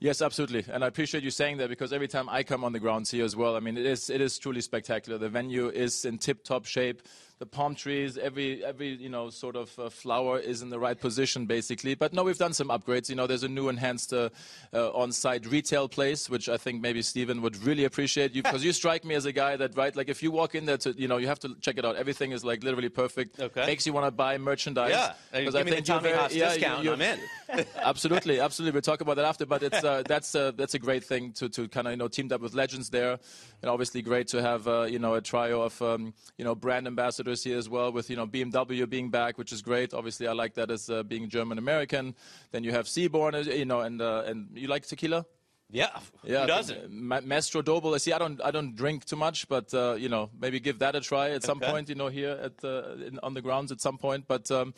Yes, 0.00 0.20
absolutely, 0.20 0.64
and 0.70 0.84
I 0.84 0.88
appreciate 0.88 1.22
you 1.22 1.30
saying 1.30 1.58
that 1.58 1.70
because 1.70 1.92
every 1.92 2.08
time 2.08 2.28
I 2.28 2.42
come 2.42 2.64
on 2.64 2.72
the 2.72 2.80
grounds 2.80 3.10
here 3.10 3.24
as 3.24 3.36
well, 3.36 3.56
I 3.56 3.60
mean, 3.60 3.78
it 3.78 3.86
is 3.86 4.10
it 4.10 4.20
is 4.20 4.38
truly 4.38 4.60
spectacular. 4.60 5.18
The 5.18 5.30
venue 5.30 5.70
is 5.70 6.04
in 6.04 6.18
tip-top 6.18 6.66
shape 6.66 7.00
the 7.38 7.46
palm 7.46 7.74
trees, 7.74 8.16
every 8.16 8.64
every 8.64 8.94
you 8.94 9.08
know 9.08 9.28
sort 9.30 9.56
of 9.56 9.76
uh, 9.78 9.90
flower 9.90 10.38
is 10.38 10.62
in 10.62 10.70
the 10.70 10.78
right 10.78 10.98
position 10.98 11.46
basically. 11.46 11.94
But 11.94 12.12
no, 12.12 12.22
we've 12.22 12.38
done 12.38 12.52
some 12.52 12.68
upgrades. 12.68 13.08
You 13.08 13.16
know, 13.16 13.26
there's 13.26 13.42
a 13.42 13.48
new 13.48 13.68
enhanced 13.68 14.12
uh, 14.12 14.30
uh, 14.72 14.90
on-site 14.92 15.46
retail 15.46 15.88
place, 15.88 16.30
which 16.30 16.48
I 16.48 16.56
think 16.56 16.80
maybe 16.80 17.02
Stephen 17.02 17.42
would 17.42 17.56
really 17.64 17.84
appreciate 17.84 18.34
you 18.34 18.42
because 18.48 18.64
you 18.64 18.72
strike 18.72 19.04
me 19.04 19.14
as 19.14 19.24
a 19.24 19.32
guy 19.32 19.56
that 19.56 19.76
right, 19.76 19.94
like 19.94 20.08
if 20.08 20.22
you 20.22 20.30
walk 20.30 20.54
in 20.54 20.66
there, 20.66 20.78
to, 20.78 20.92
you 20.92 21.08
know, 21.08 21.16
you 21.16 21.26
have 21.26 21.40
to 21.40 21.56
check 21.60 21.76
it 21.76 21.84
out. 21.84 21.96
Everything 21.96 22.32
is 22.32 22.44
like 22.44 22.62
literally 22.62 22.88
perfect. 22.88 23.40
Okay. 23.40 23.66
Makes 23.66 23.86
you 23.86 23.92
want 23.92 24.06
to 24.06 24.10
buy 24.10 24.38
merchandise. 24.38 24.90
Yeah, 24.90 25.12
because 25.32 25.54
I 25.56 25.64
think 25.64 25.76
the 25.76 25.82
Tommy 25.82 26.10
very, 26.10 26.34
yeah, 26.34 26.50
discount. 26.50 26.84
You, 26.84 26.92
I'm 26.92 27.02
in. 27.02 27.18
absolutely, 27.76 28.40
absolutely. 28.40 28.72
We'll 28.72 28.82
talk 28.82 29.00
about 29.00 29.16
that 29.16 29.24
after. 29.24 29.44
But 29.44 29.62
it's 29.64 29.82
uh, 29.82 30.02
that's 30.06 30.34
uh, 30.34 30.52
that's 30.52 30.74
a 30.74 30.78
great 30.78 31.04
thing 31.04 31.32
to 31.32 31.48
to 31.48 31.68
kind 31.68 31.88
of 31.88 31.92
you 31.92 31.96
know 31.96 32.08
teamed 32.08 32.32
up 32.32 32.40
with 32.40 32.54
legends 32.54 32.90
there, 32.90 33.18
and 33.60 33.70
obviously 33.70 34.02
great 34.02 34.28
to 34.28 34.40
have 34.40 34.68
uh, 34.68 34.82
you 34.82 34.98
know 34.98 35.14
a 35.14 35.20
trio 35.20 35.62
of 35.62 35.80
um, 35.82 36.14
you 36.38 36.44
know 36.44 36.54
brand 36.54 36.86
ambassadors 36.86 37.23
here 37.32 37.58
as 37.58 37.68
well, 37.68 37.92
with 37.92 38.10
you 38.10 38.16
know 38.16 38.26
BMW 38.26 38.88
being 38.88 39.10
back, 39.10 39.38
which 39.38 39.52
is 39.52 39.62
great. 39.62 39.94
Obviously, 39.94 40.26
I 40.26 40.32
like 40.32 40.54
that 40.54 40.70
as 40.70 40.90
uh, 40.90 41.02
being 41.02 41.28
German 41.28 41.58
American. 41.58 42.14
Then 42.52 42.64
you 42.64 42.72
have 42.72 42.86
Seaborn, 42.88 43.34
you 43.46 43.64
know, 43.64 43.80
and 43.80 44.00
uh, 44.00 44.24
and 44.26 44.48
you 44.54 44.68
like 44.68 44.86
tequila. 44.86 45.26
Yeah, 45.70 45.88
yeah. 46.22 46.42
Who 46.42 46.46
doesn't? 46.46 46.90
Ma- 46.90 47.20
Maestro 47.22 47.62
Dobel. 47.62 47.98
See, 47.98 48.12
I 48.12 48.18
don't, 48.18 48.40
I 48.44 48.50
don't 48.50 48.76
drink 48.76 49.06
too 49.06 49.16
much, 49.16 49.48
but 49.48 49.72
uh, 49.74 49.94
you 49.98 50.08
know, 50.08 50.30
maybe 50.38 50.60
give 50.60 50.78
that 50.80 50.94
a 50.94 51.00
try 51.00 51.30
at 51.30 51.42
some 51.42 51.58
Okay. 51.58 51.70
point. 51.70 51.88
You 51.88 51.94
know, 51.96 52.08
here 52.08 52.38
at 52.40 52.62
uh, 52.62 52.92
in, 53.06 53.18
on 53.22 53.34
the 53.34 53.40
grounds 53.42 53.72
at 53.72 53.80
some 53.80 53.98
point. 53.98 54.26
But 54.28 54.50
um, 54.50 54.74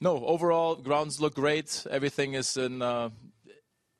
no, 0.00 0.24
overall, 0.24 0.76
grounds 0.76 1.20
look 1.20 1.34
great. 1.34 1.86
Everything 1.90 2.34
is 2.34 2.56
in. 2.56 2.82
Uh, 2.82 3.10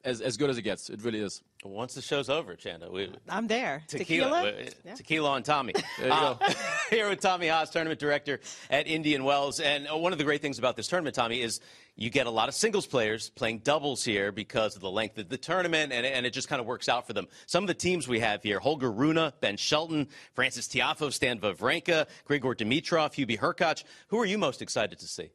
as, 0.04 0.20
as 0.20 0.36
good 0.36 0.50
as 0.50 0.56
it 0.56 0.62
gets. 0.62 0.88
It 0.88 1.02
really 1.02 1.20
is. 1.20 1.42
Once 1.64 1.94
the 1.94 2.02
show's 2.02 2.28
over, 2.28 2.54
Chanda, 2.54 2.90
we, 2.90 3.10
I'm 3.28 3.46
there. 3.48 3.82
tequila, 3.88 4.42
Tequila? 4.42 4.66
uh, 4.66 4.70
Yeah. 4.84 4.94
tequila 4.94 5.30
on 5.30 5.42
Tommy. 5.42 5.72
There 5.98 6.06
you 6.08 6.12
go. 6.12 6.38
here 6.90 7.08
with 7.08 7.20
Tommy 7.20 7.48
Haas, 7.48 7.70
tournament 7.70 7.98
director 7.98 8.40
at 8.70 8.86
Indian 8.86 9.24
Wells. 9.24 9.58
And 9.58 9.88
uh, 9.90 9.96
one 9.96 10.12
of 10.12 10.18
the 10.18 10.24
great 10.24 10.42
things 10.42 10.58
about 10.58 10.76
this 10.76 10.86
tournament, 10.86 11.16
Tommy, 11.16 11.40
is 11.40 11.60
you 11.96 12.10
get 12.10 12.26
a 12.26 12.30
lot 12.30 12.48
of 12.48 12.54
singles 12.54 12.86
players 12.86 13.30
playing 13.30 13.60
doubles 13.60 14.04
here 14.04 14.30
because 14.30 14.76
of 14.76 14.82
the 14.82 14.90
length 14.90 15.18
of 15.18 15.28
the 15.28 15.38
tournament, 15.38 15.92
and, 15.92 16.04
and 16.06 16.26
it 16.26 16.32
just 16.34 16.46
kind 16.48 16.60
of 16.60 16.66
works 16.66 16.88
out 16.88 17.06
for 17.06 17.14
them. 17.14 17.26
Some 17.46 17.64
of 17.64 17.68
the 17.68 17.74
teams 17.74 18.06
we 18.06 18.20
have 18.20 18.42
here 18.42 18.60
Holger 18.60 18.92
Rune, 18.92 19.32
Ben 19.40 19.56
Shelton, 19.56 20.08
Frances 20.34 20.68
Tiafoe, 20.68 21.12
Stan 21.12 21.40
Wawrinka, 21.40 22.06
Grigor 22.28 22.54
Dimitrov, 22.54 23.14
Hubie 23.14 23.38
Hurkacz. 23.38 23.82
Who 24.08 24.18
are 24.20 24.26
you 24.26 24.38
most 24.38 24.60
excited 24.62 24.98
to 24.98 25.06
see? 25.06 25.30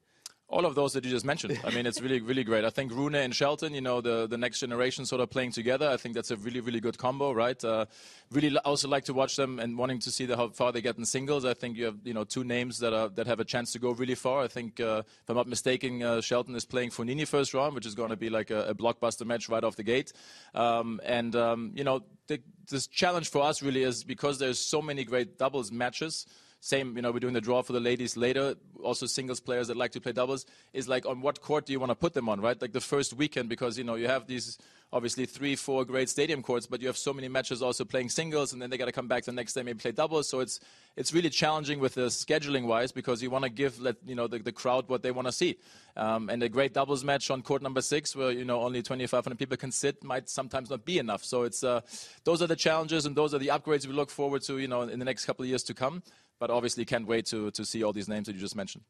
All 0.51 0.65
of 0.65 0.75
those 0.75 0.91
that 0.93 1.05
you 1.05 1.09
just 1.09 1.25
mentioned. 1.25 1.57
I 1.63 1.69
mean, 1.73 1.85
it's 1.85 2.01
really, 2.01 2.19
really 2.19 2.43
great. 2.43 2.65
I 2.65 2.69
think 2.69 2.91
Rune 2.91 3.15
and 3.15 3.33
Shelton, 3.33 3.73
you 3.73 3.79
know, 3.79 4.01
the, 4.01 4.27
the 4.27 4.37
next 4.37 4.59
generation 4.59 5.05
sort 5.05 5.21
of 5.21 5.29
playing 5.29 5.53
together. 5.53 5.87
I 5.87 5.95
think 5.95 6.13
that's 6.13 6.29
a 6.29 6.35
really, 6.35 6.59
really 6.59 6.81
good 6.81 6.97
combo, 6.97 7.31
right? 7.31 7.63
Uh, 7.63 7.85
really 8.31 8.57
also 8.57 8.89
like 8.89 9.05
to 9.05 9.13
watch 9.13 9.37
them 9.37 9.59
and 9.59 9.77
wanting 9.77 9.99
to 9.99 10.11
see 10.11 10.25
the, 10.25 10.35
how 10.35 10.49
far 10.49 10.73
they 10.73 10.81
get 10.81 10.97
in 10.97 11.05
singles. 11.05 11.45
I 11.45 11.53
think 11.53 11.77
you 11.77 11.85
have, 11.85 11.99
you 12.03 12.13
know, 12.13 12.25
two 12.25 12.43
names 12.43 12.79
that 12.79 12.93
are 12.93 13.07
that 13.09 13.27
have 13.27 13.39
a 13.39 13.45
chance 13.45 13.71
to 13.71 13.79
go 13.79 13.91
really 13.91 14.15
far. 14.15 14.43
I 14.43 14.49
think, 14.49 14.81
uh, 14.81 15.03
if 15.05 15.29
I'm 15.29 15.37
not 15.37 15.47
mistaken, 15.47 16.03
uh, 16.03 16.19
Shelton 16.19 16.53
is 16.55 16.65
playing 16.65 16.89
Fognini 16.89 17.25
first 17.25 17.53
round, 17.53 17.73
which 17.73 17.85
is 17.85 17.95
going 17.95 18.09
to 18.09 18.17
be 18.17 18.29
like 18.29 18.51
a, 18.51 18.63
a 18.65 18.75
blockbuster 18.75 19.25
match 19.25 19.47
right 19.47 19.63
off 19.63 19.77
the 19.77 19.83
gate. 19.83 20.11
Um, 20.53 20.99
and 21.05 21.33
um, 21.33 21.71
you 21.75 21.85
know, 21.85 22.03
the, 22.27 22.41
this 22.69 22.87
challenge 22.87 23.29
for 23.29 23.41
us 23.41 23.63
really 23.63 23.83
is 23.83 24.03
because 24.03 24.37
there's 24.37 24.59
so 24.59 24.81
many 24.81 25.05
great 25.05 25.37
doubles 25.37 25.71
matches. 25.71 26.25
Same, 26.63 26.95
you 26.95 27.01
know, 27.01 27.11
we're 27.11 27.19
doing 27.19 27.33
the 27.33 27.41
draw 27.41 27.63
for 27.63 27.73
the 27.73 27.79
ladies 27.79 28.15
later. 28.15 28.53
Also, 28.83 29.07
singles 29.07 29.39
players 29.39 29.67
that 29.67 29.75
like 29.75 29.91
to 29.93 29.99
play 29.99 30.11
doubles 30.11 30.45
is 30.73 30.87
like 30.87 31.07
on 31.07 31.19
what 31.19 31.41
court 31.41 31.65
do 31.65 31.73
you 31.73 31.79
want 31.79 31.89
to 31.89 31.95
put 31.95 32.13
them 32.13 32.29
on, 32.29 32.39
right? 32.39 32.61
Like 32.61 32.71
the 32.71 32.79
first 32.79 33.13
weekend, 33.13 33.49
because 33.49 33.79
you 33.79 33.83
know 33.83 33.95
you 33.95 34.07
have 34.07 34.27
these 34.27 34.59
obviously 34.93 35.25
three, 35.25 35.55
four 35.55 35.85
great 35.85 36.07
stadium 36.07 36.43
courts, 36.43 36.67
but 36.67 36.79
you 36.79 36.85
have 36.85 36.97
so 36.97 37.13
many 37.13 37.27
matches 37.27 37.63
also 37.63 37.83
playing 37.83 38.09
singles, 38.09 38.53
and 38.53 38.61
then 38.61 38.69
they 38.69 38.77
got 38.77 38.85
to 38.85 38.91
come 38.91 39.07
back 39.07 39.23
the 39.23 39.31
next 39.31 39.53
day 39.53 39.63
maybe 39.63 39.79
play 39.79 39.91
doubles. 39.91 40.29
So 40.29 40.39
it's 40.39 40.59
it's 40.95 41.11
really 41.11 41.31
challenging 41.31 41.79
with 41.79 41.95
the 41.95 42.07
scheduling 42.07 42.67
wise 42.67 42.91
because 42.91 43.23
you 43.23 43.31
want 43.31 43.43
to 43.43 43.49
give 43.49 43.81
let 43.81 43.95
you 44.05 44.13
know 44.13 44.27
the, 44.27 44.37
the 44.37 44.51
crowd 44.51 44.87
what 44.87 45.01
they 45.01 45.09
want 45.09 45.27
to 45.27 45.31
see. 45.31 45.57
Um, 45.97 46.29
and 46.29 46.43
a 46.43 46.49
great 46.49 46.75
doubles 46.75 47.03
match 47.03 47.31
on 47.31 47.41
court 47.41 47.63
number 47.63 47.81
six, 47.81 48.15
where 48.15 48.29
you 48.29 48.45
know 48.45 48.61
only 48.61 48.83
2,500 48.83 49.35
people 49.39 49.57
can 49.57 49.71
sit, 49.71 50.03
might 50.03 50.29
sometimes 50.29 50.69
not 50.69 50.85
be 50.85 50.99
enough. 50.99 51.23
So 51.23 51.41
it's 51.41 51.63
uh, 51.63 51.81
those 52.23 52.43
are 52.43 52.47
the 52.47 52.55
challenges 52.55 53.07
and 53.07 53.15
those 53.15 53.33
are 53.33 53.39
the 53.39 53.47
upgrades 53.47 53.87
we 53.87 53.93
look 53.93 54.11
forward 54.11 54.43
to, 54.43 54.59
you 54.59 54.67
know, 54.67 54.83
in 54.83 54.99
the 54.99 55.05
next 55.05 55.25
couple 55.25 55.41
of 55.41 55.49
years 55.49 55.63
to 55.63 55.73
come. 55.73 56.03
But 56.41 56.49
obviously, 56.49 56.85
can't 56.85 57.05
wait 57.05 57.27
to 57.27 57.51
to 57.51 57.63
see 57.63 57.83
all 57.83 57.93
these 57.93 58.09
names 58.09 58.25
that 58.25 58.33
you 58.33 58.41
just 58.41 58.55
mentioned. 58.55 58.83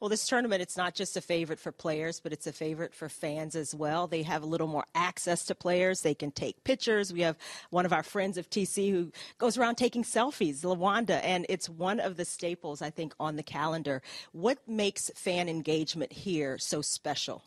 Well, 0.00 0.08
this 0.08 0.26
tournament, 0.26 0.62
it's 0.62 0.76
not 0.76 0.94
just 0.94 1.18
a 1.18 1.20
favorite 1.20 1.60
for 1.60 1.70
players, 1.70 2.18
but 2.18 2.32
it's 2.32 2.46
a 2.46 2.52
favorite 2.52 2.94
for 2.94 3.10
fans 3.10 3.54
as 3.54 3.74
well. 3.74 4.06
They 4.06 4.22
have 4.22 4.42
a 4.42 4.46
little 4.46 4.66
more 4.66 4.86
access 4.94 5.44
to 5.46 5.54
players. 5.54 6.00
They 6.00 6.14
can 6.14 6.30
take 6.30 6.64
pictures. 6.64 7.12
We 7.12 7.20
have 7.20 7.36
one 7.68 7.84
of 7.84 7.92
our 7.92 8.02
friends 8.02 8.38
of 8.38 8.48
TC 8.48 8.90
who 8.90 9.12
goes 9.36 9.58
around 9.58 9.74
taking 9.74 10.02
selfies, 10.02 10.64
Lawanda, 10.64 11.20
and 11.22 11.44
it's 11.50 11.68
one 11.68 12.00
of 12.00 12.16
the 12.16 12.24
staples, 12.24 12.80
I 12.80 12.88
think, 12.88 13.14
on 13.20 13.36
the 13.36 13.42
calendar. 13.42 14.00
What 14.32 14.66
makes 14.66 15.10
fan 15.14 15.46
engagement 15.46 16.10
here 16.10 16.56
so 16.56 16.80
special? 16.80 17.42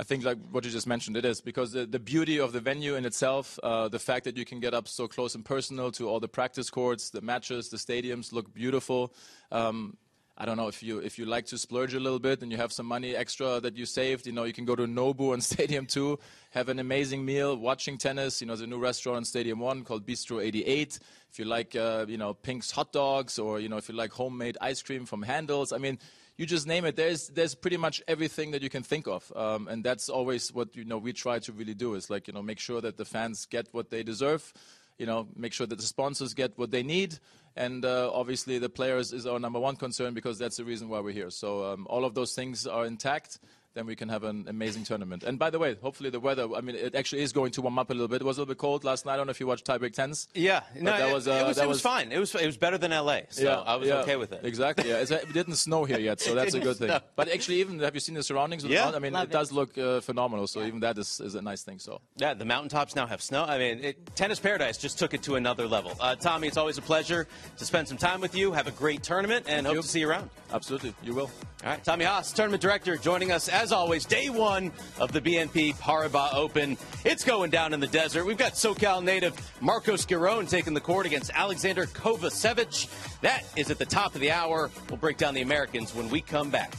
I 0.00 0.04
think, 0.04 0.24
like 0.24 0.38
what 0.52 0.64
you 0.64 0.70
just 0.70 0.86
mentioned, 0.86 1.16
it 1.16 1.24
is 1.24 1.40
because 1.40 1.72
the, 1.72 1.84
the 1.84 1.98
beauty 1.98 2.38
of 2.38 2.52
the 2.52 2.60
venue 2.60 2.94
in 2.94 3.04
itself, 3.04 3.58
uh, 3.64 3.88
the 3.88 3.98
fact 3.98 4.24
that 4.26 4.36
you 4.36 4.44
can 4.44 4.60
get 4.60 4.72
up 4.72 4.86
so 4.86 5.08
close 5.08 5.34
and 5.34 5.44
personal 5.44 5.90
to 5.92 6.08
all 6.08 6.20
the 6.20 6.28
practice 6.28 6.70
courts, 6.70 7.10
the 7.10 7.20
matches, 7.20 7.68
the 7.68 7.78
stadiums 7.78 8.32
look 8.32 8.54
beautiful. 8.54 9.12
Um, 9.50 9.96
I 10.40 10.44
don't 10.44 10.56
know 10.56 10.68
if 10.68 10.84
you 10.84 11.00
if 11.00 11.18
you 11.18 11.26
like 11.26 11.46
to 11.46 11.58
splurge 11.58 11.94
a 11.94 12.00
little 12.00 12.20
bit 12.20 12.42
and 12.42 12.52
you 12.52 12.58
have 12.58 12.72
some 12.72 12.86
money 12.86 13.16
extra 13.16 13.58
that 13.58 13.76
you 13.76 13.84
saved, 13.84 14.24
you 14.24 14.32
know, 14.32 14.44
you 14.44 14.52
can 14.52 14.64
go 14.64 14.76
to 14.76 14.86
Nobu 14.86 15.34
and 15.34 15.42
Stadium 15.54 15.84
2, 15.84 16.16
have 16.52 16.68
an 16.68 16.78
amazing 16.78 17.24
meal, 17.24 17.56
watching 17.56 17.98
tennis. 17.98 18.40
You 18.40 18.46
know, 18.46 18.52
there's 18.52 18.62
a 18.62 18.68
new 18.68 18.78
restaurant 18.78 19.18
in 19.18 19.24
Stadium 19.24 19.58
1 19.58 19.82
called 19.82 20.06
Bistro 20.06 20.40
88. 20.40 21.00
If 21.32 21.40
you 21.40 21.44
like, 21.44 21.74
uh, 21.74 22.06
you 22.08 22.18
know, 22.18 22.34
Pink's 22.34 22.70
hot 22.70 22.92
dogs 22.92 23.40
or, 23.40 23.58
you 23.58 23.68
know, 23.68 23.78
if 23.78 23.88
you 23.88 23.96
like 23.96 24.12
homemade 24.12 24.56
ice 24.60 24.80
cream 24.80 25.06
from 25.06 25.22
Handel's, 25.22 25.72
I 25.72 25.78
mean, 25.78 25.98
you 26.38 26.46
just 26.46 26.66
name 26.68 26.84
it. 26.84 26.94
There's 26.96 27.28
there's 27.28 27.54
pretty 27.56 27.76
much 27.76 28.00
everything 28.06 28.52
that 28.52 28.62
you 28.62 28.70
can 28.70 28.84
think 28.84 29.08
of, 29.08 29.30
um, 29.34 29.66
and 29.66 29.84
that's 29.84 30.08
always 30.08 30.54
what 30.54 30.74
you 30.76 30.84
know 30.84 30.96
we 30.96 31.12
try 31.12 31.40
to 31.40 31.52
really 31.52 31.74
do 31.74 31.94
is 31.94 32.08
like 32.08 32.28
you 32.28 32.32
know 32.32 32.42
make 32.42 32.60
sure 32.60 32.80
that 32.80 32.96
the 32.96 33.04
fans 33.04 33.44
get 33.44 33.68
what 33.72 33.90
they 33.90 34.04
deserve, 34.04 34.54
you 34.98 35.04
know 35.04 35.26
make 35.36 35.52
sure 35.52 35.66
that 35.66 35.76
the 35.76 35.84
sponsors 35.84 36.34
get 36.34 36.56
what 36.56 36.70
they 36.70 36.84
need, 36.84 37.18
and 37.56 37.84
uh, 37.84 38.10
obviously 38.14 38.58
the 38.60 38.68
players 38.68 39.12
is 39.12 39.26
our 39.26 39.40
number 39.40 39.58
one 39.58 39.74
concern 39.74 40.14
because 40.14 40.38
that's 40.38 40.56
the 40.56 40.64
reason 40.64 40.88
why 40.88 41.00
we're 41.00 41.12
here. 41.12 41.30
So 41.30 41.72
um, 41.72 41.88
all 41.90 42.04
of 42.04 42.14
those 42.14 42.34
things 42.34 42.68
are 42.68 42.86
intact. 42.86 43.40
Then 43.78 43.86
we 43.86 43.94
can 43.94 44.08
have 44.08 44.24
an 44.24 44.46
amazing 44.48 44.82
tournament. 44.82 45.22
And 45.22 45.38
by 45.38 45.50
the 45.50 45.60
way, 45.60 45.76
hopefully 45.80 46.10
the 46.10 46.18
weather. 46.18 46.48
I 46.52 46.60
mean, 46.62 46.74
it 46.74 46.96
actually 46.96 47.22
is 47.22 47.32
going 47.32 47.52
to 47.52 47.62
warm 47.62 47.78
up 47.78 47.90
a 47.90 47.92
little 47.92 48.08
bit. 48.08 48.22
It 48.22 48.24
was 48.24 48.36
a 48.36 48.40
little 48.40 48.52
bit 48.52 48.58
cold 48.58 48.82
last 48.82 49.06
night. 49.06 49.14
I 49.14 49.16
don't 49.18 49.28
know 49.28 49.30
if 49.30 49.38
you 49.38 49.46
watched 49.46 49.64
tiebreak 49.64 49.92
tens. 49.92 50.26
Yeah, 50.34 50.62
no, 50.74 50.90
that 50.90 51.08
it, 51.08 51.14
was, 51.14 51.28
uh, 51.28 51.30
it 51.30 51.46
was, 51.46 51.56
that 51.58 51.64
it 51.66 51.68
was 51.68 51.80
fine. 51.80 52.10
It 52.10 52.18
was 52.18 52.34
it 52.34 52.44
was 52.44 52.56
better 52.56 52.76
than 52.76 52.90
LA, 52.90 53.20
so 53.30 53.62
I 53.64 53.76
was 53.76 53.86
yeah, 53.86 53.98
okay 53.98 54.16
with 54.16 54.32
it. 54.32 54.44
Exactly. 54.44 54.88
Yeah. 54.88 54.96
It 55.08 55.32
didn't 55.32 55.54
snow 55.54 55.84
here 55.84 56.00
yet, 56.00 56.18
so 56.18 56.34
that's 56.38 56.54
a 56.54 56.58
good 56.58 56.76
thing. 56.76 56.88
snow. 56.88 56.98
But 57.14 57.28
actually, 57.28 57.60
even 57.60 57.78
have 57.78 57.94
you 57.94 58.00
seen 58.00 58.16
the 58.16 58.24
surroundings? 58.24 58.64
with 58.64 58.70
the 58.70 58.74
Yeah. 58.74 58.90
I 58.90 58.98
mean, 58.98 59.12
Love 59.12 59.28
it 59.28 59.30
does 59.30 59.52
look 59.52 59.78
uh, 59.78 60.00
phenomenal. 60.00 60.48
So 60.48 60.64
even 60.64 60.80
that 60.80 60.98
is, 60.98 61.20
is 61.20 61.36
a 61.36 61.42
nice 61.42 61.62
thing. 61.62 61.78
So 61.78 62.00
Yeah, 62.16 62.34
the 62.34 62.44
mountaintops 62.44 62.96
now 62.96 63.06
have 63.06 63.22
snow. 63.22 63.44
I 63.44 63.58
mean, 63.58 63.78
it, 63.84 64.16
Tennis 64.16 64.40
Paradise 64.40 64.76
just 64.76 64.98
took 64.98 65.14
it 65.14 65.22
to 65.22 65.36
another 65.36 65.68
level. 65.68 65.92
Uh, 66.00 66.16
Tommy, 66.16 66.48
it's 66.48 66.56
always 66.56 66.78
a 66.78 66.82
pleasure 66.82 67.28
to 67.58 67.64
spend 67.64 67.86
some 67.86 67.96
time 67.96 68.20
with 68.20 68.34
you. 68.34 68.50
Have 68.50 68.66
a 68.66 68.72
great 68.72 69.04
tournament, 69.04 69.46
and 69.48 69.68
hope 69.68 69.76
to 69.76 69.82
see 69.82 70.00
you 70.00 70.10
around. 70.10 70.30
Absolutely, 70.52 70.94
you 71.04 71.14
will. 71.14 71.30
All 71.64 71.70
right, 71.70 71.82
Tommy 71.82 72.04
Haas, 72.04 72.32
tournament 72.32 72.62
director, 72.62 72.96
joining 72.96 73.32
us 73.32 73.48
as 73.48 73.67
always, 73.72 74.04
day 74.04 74.28
one 74.28 74.72
of 74.98 75.12
the 75.12 75.20
BNP 75.20 75.76
Paribas 75.76 76.34
Open. 76.34 76.76
It's 77.04 77.24
going 77.24 77.50
down 77.50 77.72
in 77.72 77.80
the 77.80 77.86
desert. 77.86 78.24
We've 78.24 78.38
got 78.38 78.52
SoCal 78.52 79.02
native 79.02 79.34
Marcos 79.60 80.06
Giron 80.06 80.48
taking 80.48 80.74
the 80.74 80.80
court 80.80 81.06
against 81.06 81.30
Alexander 81.34 81.86
Kovacevic. 81.86 82.88
That 83.20 83.44
is 83.56 83.70
at 83.70 83.78
the 83.78 83.86
top 83.86 84.14
of 84.14 84.20
the 84.20 84.30
hour. 84.30 84.70
We'll 84.88 84.98
break 84.98 85.16
down 85.16 85.34
the 85.34 85.42
Americans 85.42 85.94
when 85.94 86.08
we 86.08 86.20
come 86.20 86.50
back. 86.50 86.74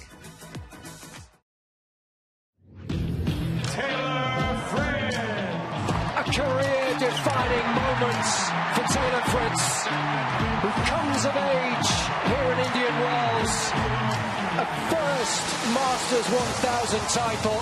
Taylor 3.64 4.62
Fritz. 4.70 5.16
A 6.18 6.24
career-defining 6.24 7.68
moment 7.76 8.26
for 8.76 8.84
Taylor 8.94 9.24
Fritz, 9.30 9.88
who 10.62 10.70
comes 10.86 11.26
of 11.26 11.36
age 11.36 12.09
first 15.30 15.74
Masters 15.74 16.26
1000 16.26 17.00
title. 17.10 17.54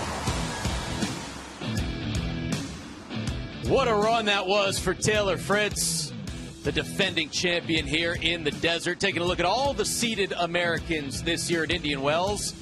What 3.70 3.88
a 3.88 3.94
run 3.94 4.26
that 4.26 4.48
was 4.48 4.80
for 4.80 4.94
Taylor 4.94 5.38
Fritz, 5.38 6.14
the 6.64 6.72
defending 6.72 7.30
champion 7.30 7.86
here 7.86 8.18
in 8.22 8.44
the 8.44 8.52
desert. 8.52 9.00
Taking 9.00 9.22
a 9.22 9.26
look 9.26 9.40
at 9.40 9.46
all 9.46 9.74
the 9.74 9.86
seeded 9.86 10.34
Americans 10.38 11.22
this 11.24 11.50
year 11.52 11.64
at 11.64 11.72
Indian 11.72 12.02
Wells. 12.02 12.54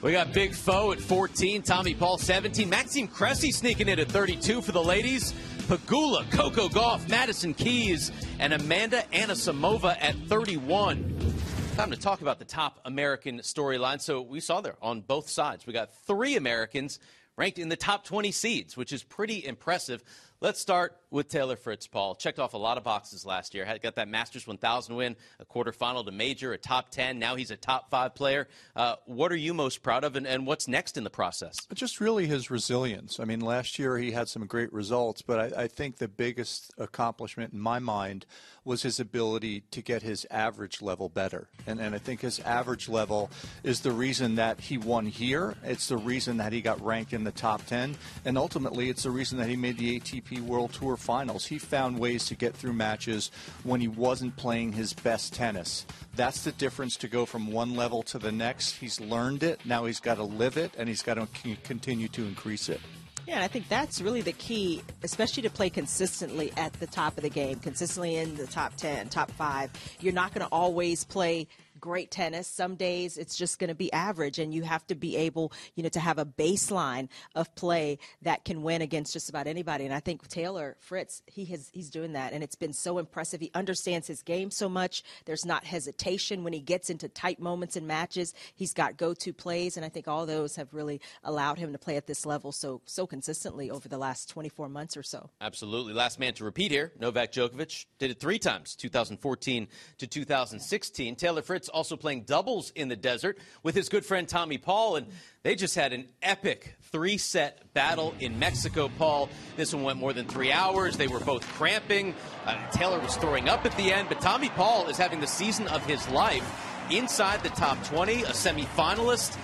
We 0.00 0.12
got 0.12 0.32
Big 0.32 0.54
Foe 0.54 0.92
at 0.92 1.00
14, 1.00 1.62
Tommy 1.62 1.94
Paul 1.94 2.18
17, 2.18 2.68
Maxime 2.68 3.08
Cressy 3.08 3.50
sneaking 3.50 3.88
in 3.88 3.98
at 3.98 4.08
32 4.08 4.60
for 4.60 4.72
the 4.72 4.82
ladies, 4.82 5.32
Pegula, 5.66 6.30
Coco 6.30 6.68
Gauff, 6.68 7.08
Madison 7.08 7.54
Keys, 7.54 8.12
and 8.38 8.52
Amanda 8.52 9.02
Anisimova 9.12 9.96
at 10.00 10.14
31. 10.28 11.34
Time 11.74 11.90
to 11.90 11.96
talk 11.96 12.22
about 12.22 12.38
the 12.38 12.44
top 12.44 12.78
American 12.84 13.40
storyline. 13.40 14.00
So 14.00 14.22
we 14.22 14.38
saw 14.38 14.60
there 14.60 14.76
on 14.80 15.00
both 15.00 15.28
sides. 15.28 15.66
We 15.66 15.72
got 15.72 15.92
three 16.06 16.36
Americans 16.36 17.00
ranked 17.36 17.58
in 17.58 17.68
the 17.68 17.74
top 17.74 18.04
20 18.04 18.30
seeds, 18.30 18.76
which 18.76 18.92
is 18.92 19.02
pretty 19.02 19.44
impressive. 19.44 20.04
Let's 20.40 20.60
start 20.60 20.96
with 21.14 21.28
Taylor 21.28 21.54
Fritz, 21.54 21.86
Paul. 21.86 22.16
Checked 22.16 22.40
off 22.40 22.54
a 22.54 22.58
lot 22.58 22.76
of 22.76 22.82
boxes 22.82 23.24
last 23.24 23.54
year. 23.54 23.64
Had 23.64 23.80
got 23.80 23.94
that 23.94 24.08
Masters 24.08 24.48
1000 24.48 24.96
win, 24.96 25.14
a 25.38 25.44
quarterfinal 25.44 26.04
to 26.04 26.10
major, 26.10 26.52
a 26.52 26.58
top 26.58 26.90
10. 26.90 27.20
Now 27.20 27.36
he's 27.36 27.52
a 27.52 27.56
top 27.56 27.88
five 27.88 28.16
player. 28.16 28.48
Uh, 28.74 28.96
what 29.06 29.30
are 29.30 29.36
you 29.36 29.54
most 29.54 29.84
proud 29.84 30.02
of, 30.02 30.16
and, 30.16 30.26
and 30.26 30.44
what's 30.44 30.66
next 30.66 30.96
in 30.98 31.04
the 31.04 31.10
process? 31.10 31.54
Just 31.72 32.00
really 32.00 32.26
his 32.26 32.50
resilience. 32.50 33.20
I 33.20 33.26
mean, 33.26 33.40
last 33.40 33.78
year 33.78 33.96
he 33.96 34.10
had 34.10 34.28
some 34.28 34.44
great 34.46 34.72
results, 34.72 35.22
but 35.22 35.56
I, 35.56 35.62
I 35.62 35.66
think 35.68 35.98
the 35.98 36.08
biggest 36.08 36.74
accomplishment 36.78 37.52
in 37.52 37.60
my 37.60 37.78
mind 37.78 38.26
was 38.64 38.82
his 38.82 38.98
ability 38.98 39.60
to 39.70 39.82
get 39.82 40.02
his 40.02 40.26
average 40.30 40.80
level 40.80 41.08
better. 41.08 41.48
And, 41.66 41.80
and 41.80 41.94
I 41.94 41.98
think 41.98 42.22
his 42.22 42.40
average 42.40 42.88
level 42.88 43.30
is 43.62 43.80
the 43.80 43.92
reason 43.92 44.36
that 44.36 44.58
he 44.58 44.78
won 44.78 45.06
here. 45.06 45.54
It's 45.62 45.88
the 45.88 45.98
reason 45.98 46.38
that 46.38 46.52
he 46.52 46.60
got 46.62 46.82
ranked 46.84 47.12
in 47.12 47.24
the 47.24 47.30
top 47.30 47.64
10. 47.66 47.94
And 48.24 48.38
ultimately, 48.38 48.88
it's 48.88 49.02
the 49.02 49.10
reason 49.10 49.38
that 49.38 49.48
he 49.48 49.56
made 49.56 49.76
the 49.76 50.00
ATP 50.00 50.40
World 50.40 50.72
Tour 50.72 50.96
finals. 51.04 51.44
He 51.44 51.58
found 51.58 51.98
ways 51.98 52.24
to 52.26 52.34
get 52.34 52.56
through 52.56 52.72
matches 52.72 53.30
when 53.62 53.80
he 53.80 53.88
wasn't 53.88 54.36
playing 54.36 54.72
his 54.72 54.94
best 54.94 55.34
tennis. 55.34 55.84
That's 56.16 56.42
the 56.44 56.52
difference 56.52 56.96
to 56.96 57.08
go 57.08 57.26
from 57.26 57.52
one 57.52 57.76
level 57.76 58.02
to 58.04 58.18
the 58.18 58.32
next. 58.32 58.76
He's 58.76 59.00
learned 59.00 59.42
it. 59.42 59.60
Now 59.66 59.84
he's 59.84 60.00
got 60.00 60.16
to 60.16 60.24
live 60.24 60.56
it, 60.56 60.72
and 60.78 60.88
he's 60.88 61.02
got 61.02 61.14
to 61.14 61.28
continue 61.62 62.08
to 62.08 62.24
increase 62.24 62.68
it. 62.68 62.80
Yeah, 63.26 63.36
and 63.36 63.44
I 63.44 63.48
think 63.48 63.68
that's 63.68 64.00
really 64.02 64.20
the 64.20 64.32
key, 64.32 64.82
especially 65.02 65.42
to 65.44 65.50
play 65.50 65.70
consistently 65.70 66.52
at 66.56 66.72
the 66.74 66.86
top 66.86 67.16
of 67.16 67.22
the 67.22 67.30
game, 67.30 67.58
consistently 67.58 68.16
in 68.16 68.36
the 68.36 68.46
top 68.46 68.76
10, 68.76 69.08
top 69.08 69.30
five. 69.30 69.70
You're 70.00 70.12
not 70.12 70.34
going 70.34 70.46
to 70.46 70.52
always 70.52 71.04
play 71.04 71.46
great 71.84 72.10
tennis. 72.10 72.46
Some 72.46 72.76
days 72.76 73.18
it's 73.18 73.36
just 73.36 73.58
going 73.58 73.68
to 73.68 73.74
be 73.74 73.92
average, 73.92 74.38
and 74.38 74.54
you 74.54 74.62
have 74.62 74.86
to 74.86 74.94
be 74.94 75.18
able, 75.18 75.52
you 75.74 75.82
know, 75.82 75.90
to 75.90 76.00
have 76.00 76.18
a 76.18 76.24
baseline 76.24 77.10
of 77.34 77.54
play 77.56 77.98
that 78.22 78.46
can 78.46 78.62
win 78.62 78.80
against 78.80 79.12
just 79.12 79.28
about 79.28 79.46
anybody. 79.46 79.84
And 79.84 79.92
I 79.92 80.00
think 80.00 80.26
Taylor 80.26 80.78
Fritz, 80.80 81.20
he 81.26 81.44
has 81.44 81.68
he's 81.74 81.90
doing 81.90 82.14
that, 82.14 82.32
and 82.32 82.42
it's 82.42 82.54
been 82.54 82.72
so 82.72 82.96
impressive. 82.96 83.38
He 83.42 83.50
understands 83.54 84.06
his 84.06 84.22
game 84.22 84.50
so 84.50 84.66
much. 84.66 85.02
There's 85.26 85.44
not 85.44 85.64
hesitation 85.64 86.42
when 86.42 86.54
he 86.54 86.60
gets 86.60 86.88
into 86.88 87.06
tight 87.06 87.38
moments 87.38 87.76
in 87.76 87.86
matches. 87.86 88.32
He's 88.54 88.72
got 88.72 88.96
go-to 88.96 89.34
plays, 89.34 89.76
and 89.76 89.84
I 89.84 89.90
think 89.90 90.08
all 90.08 90.24
those 90.24 90.56
have 90.56 90.72
really 90.72 91.02
allowed 91.22 91.58
him 91.58 91.70
to 91.72 91.78
play 91.78 91.98
at 91.98 92.06
this 92.06 92.24
level 92.24 92.50
so 92.50 92.80
so 92.86 93.06
consistently 93.06 93.70
over 93.70 93.90
the 93.90 93.98
last 93.98 94.30
24 94.30 94.70
months 94.70 94.96
or 94.96 95.02
so. 95.02 95.28
Absolutely. 95.38 95.92
Last 95.92 96.18
man 96.18 96.32
to 96.32 96.44
repeat 96.44 96.70
here, 96.70 96.92
Novak 96.98 97.30
Djokovic 97.30 97.84
did 97.98 98.10
it 98.10 98.20
three 98.20 98.38
times, 98.38 98.74
2014 98.74 99.68
to 99.98 100.06
2016. 100.06 101.16
Taylor 101.16 101.42
Fritz 101.42 101.68
also 101.74 101.96
playing 101.96 102.22
doubles 102.22 102.70
in 102.70 102.88
the 102.88 102.96
desert 102.96 103.36
with 103.62 103.74
his 103.74 103.88
good 103.88 104.06
friend 104.06 104.28
Tommy 104.28 104.56
Paul, 104.56 104.96
and 104.96 105.06
they 105.42 105.54
just 105.54 105.74
had 105.74 105.92
an 105.92 106.06
epic 106.22 106.76
three 106.92 107.18
set 107.18 107.74
battle 107.74 108.14
in 108.20 108.38
Mexico, 108.38 108.88
Paul. 108.96 109.28
This 109.56 109.74
one 109.74 109.82
went 109.82 109.98
more 109.98 110.12
than 110.12 110.26
three 110.26 110.52
hours. 110.52 110.96
They 110.96 111.08
were 111.08 111.20
both 111.20 111.46
cramping. 111.54 112.14
Uh, 112.46 112.56
Taylor 112.70 113.00
was 113.00 113.16
throwing 113.16 113.48
up 113.48 113.66
at 113.66 113.76
the 113.76 113.92
end, 113.92 114.08
but 114.08 114.20
Tommy 114.20 114.48
Paul 114.50 114.88
is 114.88 114.96
having 114.96 115.20
the 115.20 115.26
season 115.26 115.66
of 115.68 115.84
his 115.84 116.08
life 116.08 116.48
inside 116.90 117.42
the 117.42 117.48
top 117.50 117.82
20, 117.84 118.22
a 118.22 118.26
semifinalist 118.26 119.36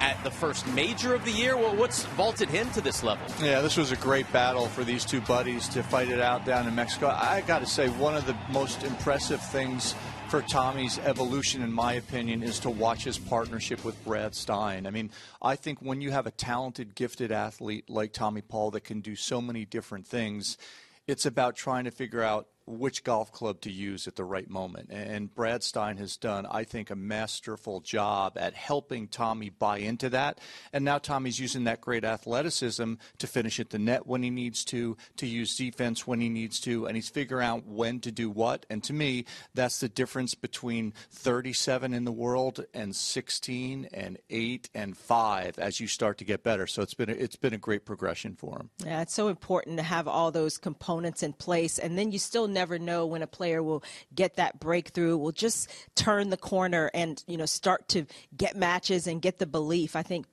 at 0.00 0.22
the 0.24 0.30
first 0.30 0.66
major 0.68 1.14
of 1.14 1.24
the 1.24 1.30
year. 1.30 1.56
Well, 1.56 1.74
what's 1.74 2.04
vaulted 2.04 2.48
him 2.48 2.70
to 2.72 2.80
this 2.80 3.02
level? 3.02 3.26
Yeah, 3.42 3.60
this 3.60 3.76
was 3.76 3.92
a 3.92 3.96
great 3.96 4.30
battle 4.32 4.66
for 4.66 4.84
these 4.84 5.04
two 5.04 5.20
buddies 5.22 5.68
to 5.70 5.82
fight 5.82 6.08
it 6.08 6.20
out 6.20 6.44
down 6.44 6.68
in 6.68 6.74
Mexico. 6.74 7.08
I 7.08 7.42
got 7.42 7.60
to 7.60 7.66
say, 7.66 7.88
one 7.88 8.14
of 8.14 8.26
the 8.26 8.36
most 8.50 8.84
impressive 8.84 9.40
things 9.50 9.94
for 10.28 10.42
Tommy's 10.42 10.98
evolution, 10.98 11.62
in 11.62 11.72
my 11.72 11.94
opinion, 11.94 12.42
is 12.42 12.58
to 12.60 12.68
watch 12.68 13.04
his 13.04 13.16
partnership 13.16 13.82
with 13.82 14.02
Brad 14.04 14.34
Stine. 14.34 14.86
I 14.86 14.90
mean, 14.90 15.10
I 15.40 15.56
think 15.56 15.80
when 15.80 16.02
you 16.02 16.10
have 16.10 16.26
a 16.26 16.30
talented, 16.30 16.94
gifted 16.94 17.32
athlete 17.32 17.88
like 17.88 18.12
Tommy 18.12 18.42
Paul 18.42 18.70
that 18.72 18.84
can 18.84 19.00
do 19.00 19.16
so 19.16 19.40
many 19.40 19.64
different 19.64 20.06
things, 20.06 20.58
it's 21.06 21.24
about 21.24 21.56
trying 21.56 21.84
to 21.84 21.90
figure 21.90 22.22
out 22.22 22.46
which 22.68 23.04
golf 23.04 23.32
club 23.32 23.60
to 23.62 23.70
use 23.70 24.06
at 24.06 24.16
the 24.16 24.24
right 24.24 24.48
moment. 24.48 24.90
And 24.90 25.34
Brad 25.34 25.62
Stine 25.62 25.96
has 25.98 26.16
done, 26.16 26.46
I 26.46 26.64
think, 26.64 26.90
a 26.90 26.96
masterful 26.96 27.80
job 27.80 28.36
at 28.36 28.54
helping 28.54 29.08
Tommy 29.08 29.50
buy 29.50 29.78
into 29.78 30.10
that. 30.10 30.40
And 30.72 30.84
now 30.84 30.98
Tommy's 30.98 31.38
using 31.38 31.64
that 31.64 31.80
great 31.80 32.04
athleticism 32.04 32.94
to 33.18 33.26
finish 33.26 33.60
at 33.60 33.70
the 33.70 33.78
net 33.78 34.06
when 34.06 34.22
he 34.22 34.30
needs 34.30 34.64
to, 34.66 34.96
to 35.16 35.26
use 35.26 35.56
defense 35.56 36.06
when 36.06 36.20
he 36.20 36.28
needs 36.28 36.60
to, 36.60 36.86
and 36.86 36.96
he's 36.96 37.08
figuring 37.08 37.46
out 37.46 37.66
when 37.66 38.00
to 38.00 38.12
do 38.12 38.30
what. 38.30 38.66
And 38.70 38.82
to 38.84 38.92
me, 38.92 39.24
that's 39.54 39.80
the 39.80 39.88
difference 39.88 40.34
between 40.34 40.92
37 41.10 41.94
in 41.94 42.04
the 42.04 42.12
world 42.12 42.64
and 42.74 42.94
16 42.94 43.88
and 43.92 44.18
8 44.30 44.70
and 44.74 44.96
5 44.96 45.58
as 45.58 45.80
you 45.80 45.86
start 45.86 46.18
to 46.18 46.24
get 46.24 46.42
better. 46.42 46.66
So 46.66 46.82
it's 46.82 46.94
been 46.94 47.10
a, 47.10 47.12
it's 47.12 47.36
been 47.36 47.54
a 47.54 47.58
great 47.58 47.84
progression 47.84 48.34
for 48.36 48.58
him. 48.58 48.70
Yeah, 48.84 49.02
it's 49.02 49.14
so 49.14 49.28
important 49.28 49.78
to 49.78 49.82
have 49.82 50.08
all 50.08 50.30
those 50.30 50.58
components 50.58 51.22
in 51.22 51.32
place, 51.32 51.78
and 51.78 51.98
then 51.98 52.12
you 52.12 52.18
still 52.18 52.48
never 52.58 52.78
know 52.78 53.06
when 53.06 53.22
a 53.22 53.26
player 53.26 53.62
will 53.62 53.84
get 54.12 54.34
that 54.36 54.58
breakthrough, 54.58 55.16
will 55.16 55.32
just 55.32 55.70
turn 55.94 56.30
the 56.30 56.36
corner 56.36 56.90
and, 56.92 57.22
you 57.28 57.36
know, 57.36 57.46
start 57.46 57.88
to 57.88 58.04
get 58.36 58.56
matches 58.56 59.06
and 59.06 59.22
get 59.22 59.38
the 59.38 59.46
belief. 59.46 59.94
I 59.94 60.02
think 60.02 60.26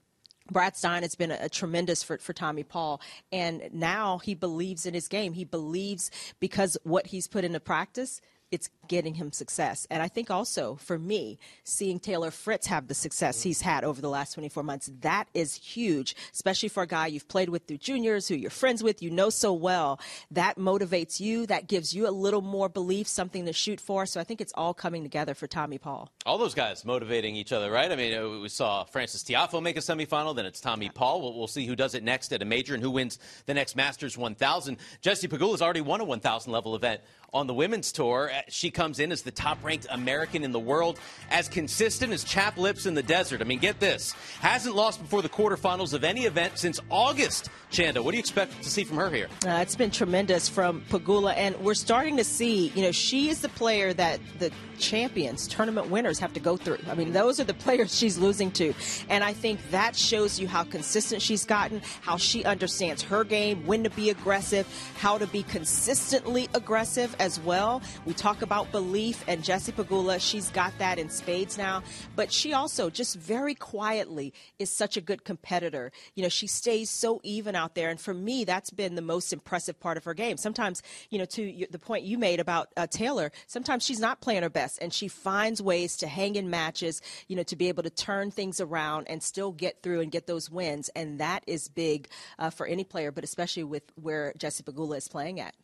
Brad 0.49 0.75
Stine 0.75 1.03
has 1.03 1.13
been 1.13 1.31
a, 1.31 1.37
a, 1.41 1.49
tremendous 1.49 2.01
for, 2.01 2.17
for 2.17 2.33
Tommy 2.33 2.63
Paul, 2.63 2.99
and 3.31 3.69
now 3.71 4.17
he 4.17 4.33
believes 4.33 4.87
in 4.87 4.93
his 4.95 5.07
game. 5.07 5.33
He 5.33 5.45
believes 5.45 6.09
because 6.39 6.77
what 6.83 7.07
he's 7.07 7.27
put 7.27 7.43
into 7.43 7.59
practice 7.59 8.21
it's 8.51 8.69
getting 8.87 9.15
him 9.15 9.31
success. 9.31 9.87
And 9.89 10.01
I 10.01 10.07
think 10.07 10.29
also 10.31 10.75
for 10.75 10.97
me, 10.97 11.39
seeing 11.63 11.99
Taylor 11.99 12.31
Fritz 12.31 12.67
have 12.67 12.87
the 12.87 12.93
success 12.93 13.41
he's 13.41 13.61
had 13.61 13.83
over 13.83 14.01
the 14.01 14.09
last 14.09 14.33
24 14.33 14.63
months, 14.63 14.89
that 15.01 15.27
is 15.33 15.55
huge, 15.55 16.15
especially 16.33 16.69
for 16.69 16.83
a 16.83 16.87
guy 16.87 17.07
you've 17.07 17.27
played 17.27 17.49
with 17.49 17.65
through 17.67 17.77
juniors, 17.77 18.27
who 18.27 18.35
you're 18.35 18.49
friends 18.49 18.83
with, 18.83 19.01
you 19.01 19.09
know 19.09 19.29
so 19.29 19.53
well. 19.53 19.99
That 20.31 20.57
motivates 20.57 21.19
you. 21.19 21.45
That 21.45 21.67
gives 21.67 21.93
you 21.93 22.07
a 22.07 22.11
little 22.11 22.41
more 22.41 22.69
belief, 22.69 23.07
something 23.07 23.45
to 23.45 23.53
shoot 23.53 23.79
for. 23.79 24.05
So 24.05 24.19
I 24.19 24.23
think 24.23 24.41
it's 24.41 24.53
all 24.55 24.73
coming 24.73 25.03
together 25.03 25.33
for 25.33 25.47
Tommy 25.47 25.77
Paul. 25.77 26.11
All 26.25 26.37
those 26.37 26.53
guys 26.53 26.85
motivating 26.85 27.35
each 27.35 27.51
other, 27.51 27.71
right? 27.71 27.91
I 27.91 27.95
mean, 27.95 28.13
uh, 28.13 28.39
we 28.41 28.49
saw 28.49 28.83
Frances 28.83 29.23
Tiafoe 29.23 29.61
make 29.61 29.77
a 29.77 29.81
semifinal, 29.81 30.35
then 30.35 30.45
it's 30.45 30.61
Tommy 30.61 30.89
Paul. 30.89 31.21
We'll, 31.21 31.37
we'll 31.37 31.47
see 31.47 31.65
who 31.65 31.75
does 31.75 31.95
it 31.95 32.03
next 32.03 32.33
at 32.33 32.41
a 32.41 32.45
major 32.45 32.73
and 32.73 32.83
who 32.83 32.91
wins 32.91 33.19
the 33.45 33.53
next 33.53 33.75
Masters 33.75 34.17
1000. 34.17 34.77
Jessie 35.01 35.27
Pegula's 35.27 35.61
already 35.61 35.81
won 35.81 36.01
a 36.01 36.05
1000 36.05 36.51
level 36.51 36.75
event 36.75 37.01
on 37.33 37.47
the 37.47 37.53
women's 37.53 37.91
tour. 37.91 38.31
Uh, 38.33 38.41
she 38.47 38.71
comes 38.75 38.99
in 38.99 39.11
as 39.11 39.23
the 39.23 39.31
top 39.31 39.63
ranked 39.63 39.87
American 39.89 40.43
in 40.43 40.51
the 40.51 40.59
world, 40.59 40.99
as 41.31 41.49
consistent 41.49 42.13
as 42.13 42.23
chap 42.23 42.57
lips 42.57 42.85
in 42.85 42.93
the 42.93 43.01
desert. 43.01 43.41
I 43.41 43.45
mean, 43.45 43.59
get 43.59 43.79
this. 43.79 44.13
Hasn't 44.41 44.75
lost 44.75 45.01
before 45.01 45.23
the 45.23 45.29
quarterfinals 45.29 45.93
of 45.93 46.03
any 46.03 46.25
event 46.25 46.59
since 46.59 46.79
August. 46.89 47.49
Chanda, 47.71 48.03
what 48.03 48.11
do 48.11 48.17
you 48.17 48.21
expect 48.21 48.61
to 48.61 48.69
see 48.69 48.83
from 48.83 48.97
her 48.97 49.09
here? 49.09 49.27
Uh, 49.45 49.59
it's 49.61 49.75
been 49.75 49.91
tremendous 49.91 50.47
from 50.47 50.83
Pegula, 50.89 51.33
and 51.35 51.55
we're 51.61 51.73
starting 51.73 52.17
to 52.17 52.23
see, 52.23 52.67
you 52.75 52.83
know, 52.83 52.91
she 52.91 53.29
is 53.29 53.41
the 53.41 53.49
player 53.49 53.93
that 53.93 54.19
the 54.39 54.51
champions, 54.77 55.47
tournament 55.47 55.89
winners 55.89 56.19
have 56.19 56.33
to 56.33 56.39
go 56.39 56.57
through. 56.57 56.79
I 56.89 56.95
mean, 56.95 57.13
those 57.13 57.39
are 57.39 57.43
the 57.43 57.53
players 57.65 57.97
she's 57.97 58.17
losing 58.17 58.51
to. 58.51 58.73
And 59.09 59.23
I 59.23 59.33
think 59.33 59.59
that 59.71 59.95
shows 59.95 60.39
you 60.39 60.47
how 60.47 60.63
consistent 60.63 61.21
she's 61.21 61.45
gotten, 61.45 61.81
how 62.01 62.17
she 62.17 62.43
understands 62.43 63.01
her 63.03 63.23
game, 63.23 63.65
when 63.65 63.83
to 63.83 63.89
be 63.89 64.09
aggressive, 64.09 64.67
how 64.97 65.17
to 65.17 65.27
be 65.27 65.43
consistently 65.43 66.47
aggressive 66.53 67.15
as 67.19 67.39
well. 67.39 67.81
We 68.05 68.13
talk 68.13 68.41
about 68.41 68.64
belief, 68.71 69.23
and 69.27 69.43
Jessie 69.43 69.71
Pegula, 69.71 70.19
she's 70.19 70.49
got 70.49 70.77
that 70.79 70.99
in 70.99 71.09
spades 71.09 71.57
now. 71.57 71.83
But 72.15 72.31
she 72.31 72.53
also, 72.53 72.89
just 72.89 73.15
very 73.15 73.55
quietly, 73.55 74.33
is 74.59 74.69
such 74.69 74.97
a 74.97 75.01
good 75.01 75.23
competitor. 75.23 75.91
You 76.15 76.23
know, 76.23 76.29
she 76.29 76.47
stays 76.47 76.89
so 76.89 77.19
even 77.23 77.55
out 77.55 77.75
there. 77.75 77.89
And 77.89 77.99
for 77.99 78.13
me, 78.13 78.43
that's 78.43 78.69
been 78.69 78.95
the 78.95 79.01
most 79.01 79.33
impressive 79.33 79.79
part 79.79 79.97
of 79.97 80.03
her 80.05 80.13
game. 80.13 80.37
Sometimes, 80.37 80.81
you 81.09 81.19
know, 81.19 81.25
to 81.25 81.65
the 81.69 81.79
point 81.79 82.03
you 82.03 82.17
made 82.17 82.39
about 82.39 82.69
uh, 82.77 82.87
Taylor, 82.87 83.31
sometimes 83.47 83.83
she's 83.83 83.99
not 83.99 84.21
playing 84.21 84.43
her 84.43 84.49
best 84.49 84.79
and 84.81 84.93
she 84.93 85.07
finds 85.07 85.61
ways 85.61 85.97
to 85.97 86.07
hang 86.07 86.35
in 86.35 86.49
matches, 86.49 87.01
you 87.27 87.35
know, 87.35 87.43
to 87.43 87.55
be 87.55 87.67
able 87.67 87.83
to 87.83 87.89
turn 87.89 88.31
things 88.31 88.59
around 88.59 89.07
and 89.07 89.21
still 89.21 89.51
get 89.51 89.81
through 89.81 90.01
and 90.01 90.11
get 90.11 90.27
those 90.27 90.49
wins. 90.49 90.89
And 90.95 91.19
that 91.19 91.43
is 91.47 91.67
big 91.67 92.07
uh, 92.39 92.49
for 92.49 92.65
any 92.65 92.83
player, 92.83 93.11
but 93.11 93.23
especially 93.23 93.63
with 93.63 93.83
where 93.95 94.33
Jessie 94.37 94.63
Pegula 94.63 94.97
is 94.97 95.07
playing 95.07 95.39
at. 95.39 95.55